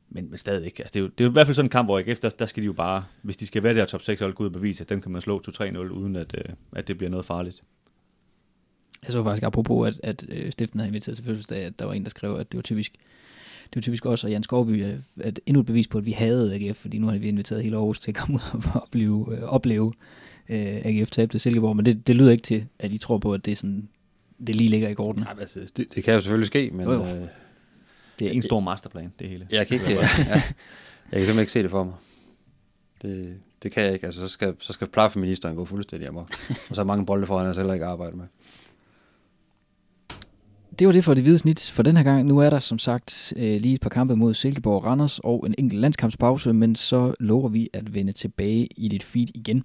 men, 0.10 0.30
men 0.30 0.38
stadig 0.38 0.66
ikke. 0.66 0.84
Altså, 0.84 0.94
det, 0.94 1.00
er 1.00 1.02
jo, 1.02 1.08
det 1.08 1.22
er 1.22 1.26
jo 1.26 1.30
i 1.30 1.34
hvert 1.34 1.48
fald 1.48 1.56
sådan 1.56 1.66
en 1.66 1.70
kamp, 1.70 1.88
hvor 1.88 2.00
AGF, 2.00 2.20
der, 2.20 2.30
der 2.30 2.46
skal 2.46 2.64
de 2.64 2.66
jo 2.66 2.74
bare, 2.74 3.06
hvis 3.22 3.38
de 3.38 3.48
skal 3.48 3.64
være 3.64 3.74
der 3.74 3.86
top 3.86 4.02
6, 4.02 4.20
så 4.20 4.32
gå 4.32 4.44
ud 4.44 4.48
og 4.48 4.54
bevise, 4.54 4.84
at 4.84 4.90
dem 4.90 5.02
kan 5.02 5.12
man 5.12 5.22
slå 5.22 5.42
2-3-0, 5.48 5.78
uden 5.78 6.16
at, 6.16 6.36
øh, 6.38 6.56
at 6.76 6.88
det 6.88 6.98
bliver 6.98 7.10
noget 7.10 7.26
farligt. 7.26 7.64
Jeg 9.04 9.12
så 9.12 9.24
faktisk 9.24 9.44
apropos, 9.44 9.88
at, 9.88 10.00
at 10.04 10.26
øh, 10.30 10.52
stiften 10.52 10.80
havde 10.80 10.88
inviteret 10.88 11.16
til 11.16 11.26
fødselsdag, 11.26 11.64
at 11.64 11.80
der 11.80 11.86
var 11.86 11.94
en, 11.94 12.04
der 12.04 12.10
skrev, 12.10 12.36
at 12.36 12.52
det 12.52 12.58
var 12.58 12.62
typisk, 12.62 12.96
det 13.70 13.76
var 13.76 13.82
typisk 13.82 14.06
også, 14.06 14.28
og 14.28 14.32
Jan 14.32 14.44
Skovby, 14.44 14.84
at, 14.84 14.96
at 15.22 15.40
endnu 15.46 15.60
et 15.60 15.66
bevis 15.66 15.88
på, 15.88 15.98
at 15.98 16.06
vi 16.06 16.12
havde 16.12 16.56
AGF, 16.56 16.78
fordi 16.78 16.98
nu 16.98 17.08
har 17.08 17.18
vi 17.18 17.28
inviteret 17.28 17.64
hele 17.64 17.76
Aarhus 17.76 18.00
til 18.00 18.12
at 18.12 18.16
komme 18.16 18.36
ud 18.36 18.62
og 18.74 18.82
opleve, 18.82 19.38
øh, 19.38 19.44
opleve 19.44 19.94
øh, 20.50 20.82
AGF 20.86 21.12
tabe 21.12 21.34
til 21.34 21.40
Silkeborg, 21.40 21.76
men 21.76 21.86
det, 21.86 22.08
det 22.08 22.16
lyder 22.16 22.32
ikke 22.32 22.44
til, 22.44 22.66
at 22.80 22.94
I 22.94 22.98
tror 22.98 23.18
på, 23.18 23.34
at 23.34 23.46
det, 23.46 23.52
er 23.52 23.56
sådan, 23.56 23.90
det 24.48 24.56
lige 24.56 24.70
ligger 24.70 24.90
i 24.90 24.94
korten. 24.94 25.24
Nej, 25.24 25.36
altså, 25.40 25.60
det, 25.78 25.96
det 25.96 26.04
kan 26.04 26.14
jo 26.14 26.22
selvfølgelig 26.22 26.48
ske, 26.48 26.70
men... 26.74 26.86
Jo, 26.86 26.94
jo. 26.94 27.02
Øh, 27.02 27.28
det 28.20 28.28
er 28.28 28.32
en 28.32 28.42
stor 28.42 28.60
masterplan, 28.60 29.14
det 29.20 29.30
hele. 29.30 29.48
Jeg 29.52 29.68
kan 29.68 29.76
ikke, 29.76 29.92
ja, 29.92 29.96
ja, 30.02 30.34
jeg 30.34 30.42
kan 31.12 31.20
simpelthen 31.20 31.40
ikke 31.40 31.52
se 31.52 31.64
det 31.64 31.70
for 31.72 31.84
mig. 31.84 31.94
Det, 33.02 33.38
det 33.64 33.72
kan 33.72 33.84
jeg 33.84 33.94
ikke. 33.94 34.06
Altså, 34.06 34.22
så 34.22 34.28
skal, 34.28 34.56
så 34.60 34.74
skal 34.74 34.88
plejefeministeren 34.88 35.56
gå 35.56 35.66
fuldstændig 35.66 36.08
amok. 36.08 36.30
og 36.70 36.76
så 36.76 36.82
er 36.82 36.86
mange 36.86 37.06
bolde 37.06 37.28
foran, 37.28 37.48
jeg 37.48 37.56
heller 37.56 37.74
ikke 37.74 37.86
arbejde 37.86 38.18
med. 38.18 38.26
Det 40.80 40.88
var 40.88 40.92
det 40.94 41.04
for 41.04 41.14
det 41.14 41.24
hvide 41.24 41.38
snit 41.38 41.72
for 41.74 41.84
den 41.84 41.98
her 41.98 42.04
gang. 42.04 42.26
Nu 42.26 42.38
er 42.40 42.50
der 42.50 42.60
som 42.60 42.80
sagt 42.80 43.34
øh, 43.38 43.62
lige 43.62 43.74
et 43.74 43.82
par 43.82 43.90
kampe 43.90 44.16
mod 44.16 44.34
Silkeborg 44.34 44.76
og 44.76 44.86
Randers 44.86 45.20
og 45.20 45.44
en 45.48 45.56
enkelt 45.58 45.82
landskampspause, 45.82 46.54
men 46.54 46.76
så 46.76 47.14
lover 47.20 47.50
vi 47.50 47.70
at 47.74 47.94
vende 47.94 48.14
tilbage 48.14 48.68
i 48.78 48.88
dit 48.88 49.04
feed 49.04 49.28
igen. 49.34 49.64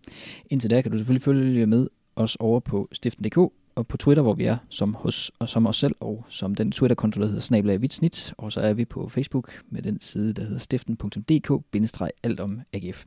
Indtil 0.51 0.71
da 0.71 0.83
kan 0.83 0.91
du 0.93 0.97
selvfølgelig 0.97 1.23
følge 1.23 1.67
med 1.67 1.87
os 2.17 2.37
over 2.41 2.61
på 2.61 2.89
stiften.dk 2.93 3.37
og 3.75 3.87
på 3.89 3.97
Twitter, 3.97 4.23
hvor 4.23 4.35
vi 4.35 4.45
er 4.45 4.57
som, 4.69 4.95
hos, 4.95 5.33
og 5.39 5.49
som 5.49 5.67
os 5.67 5.77
selv, 5.77 5.95
og 6.01 6.25
som 6.29 6.55
den 6.55 6.73
Twitter-konto, 6.73 7.21
der 7.21 7.27
hedder 7.27 7.41
Snablag 7.41 7.83
Vitsnit, 7.83 8.35
og 8.39 8.53
så 8.53 8.61
er 8.61 8.73
vi 8.73 8.85
på 8.85 9.09
Facebook 9.09 9.63
med 9.71 9.83
den 9.83 10.01
side, 10.01 10.33
der 10.33 10.43
hedder 10.43 10.59
stiften.dk-alt 10.59 12.41
om 12.41 12.61
AGF. 12.73 13.05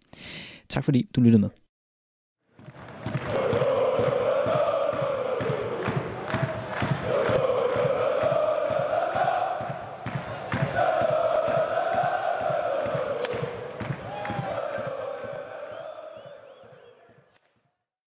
Tak 0.69 0.83
fordi 0.83 1.09
du 1.15 1.21
lyttede 1.21 1.41
med. 1.41 1.49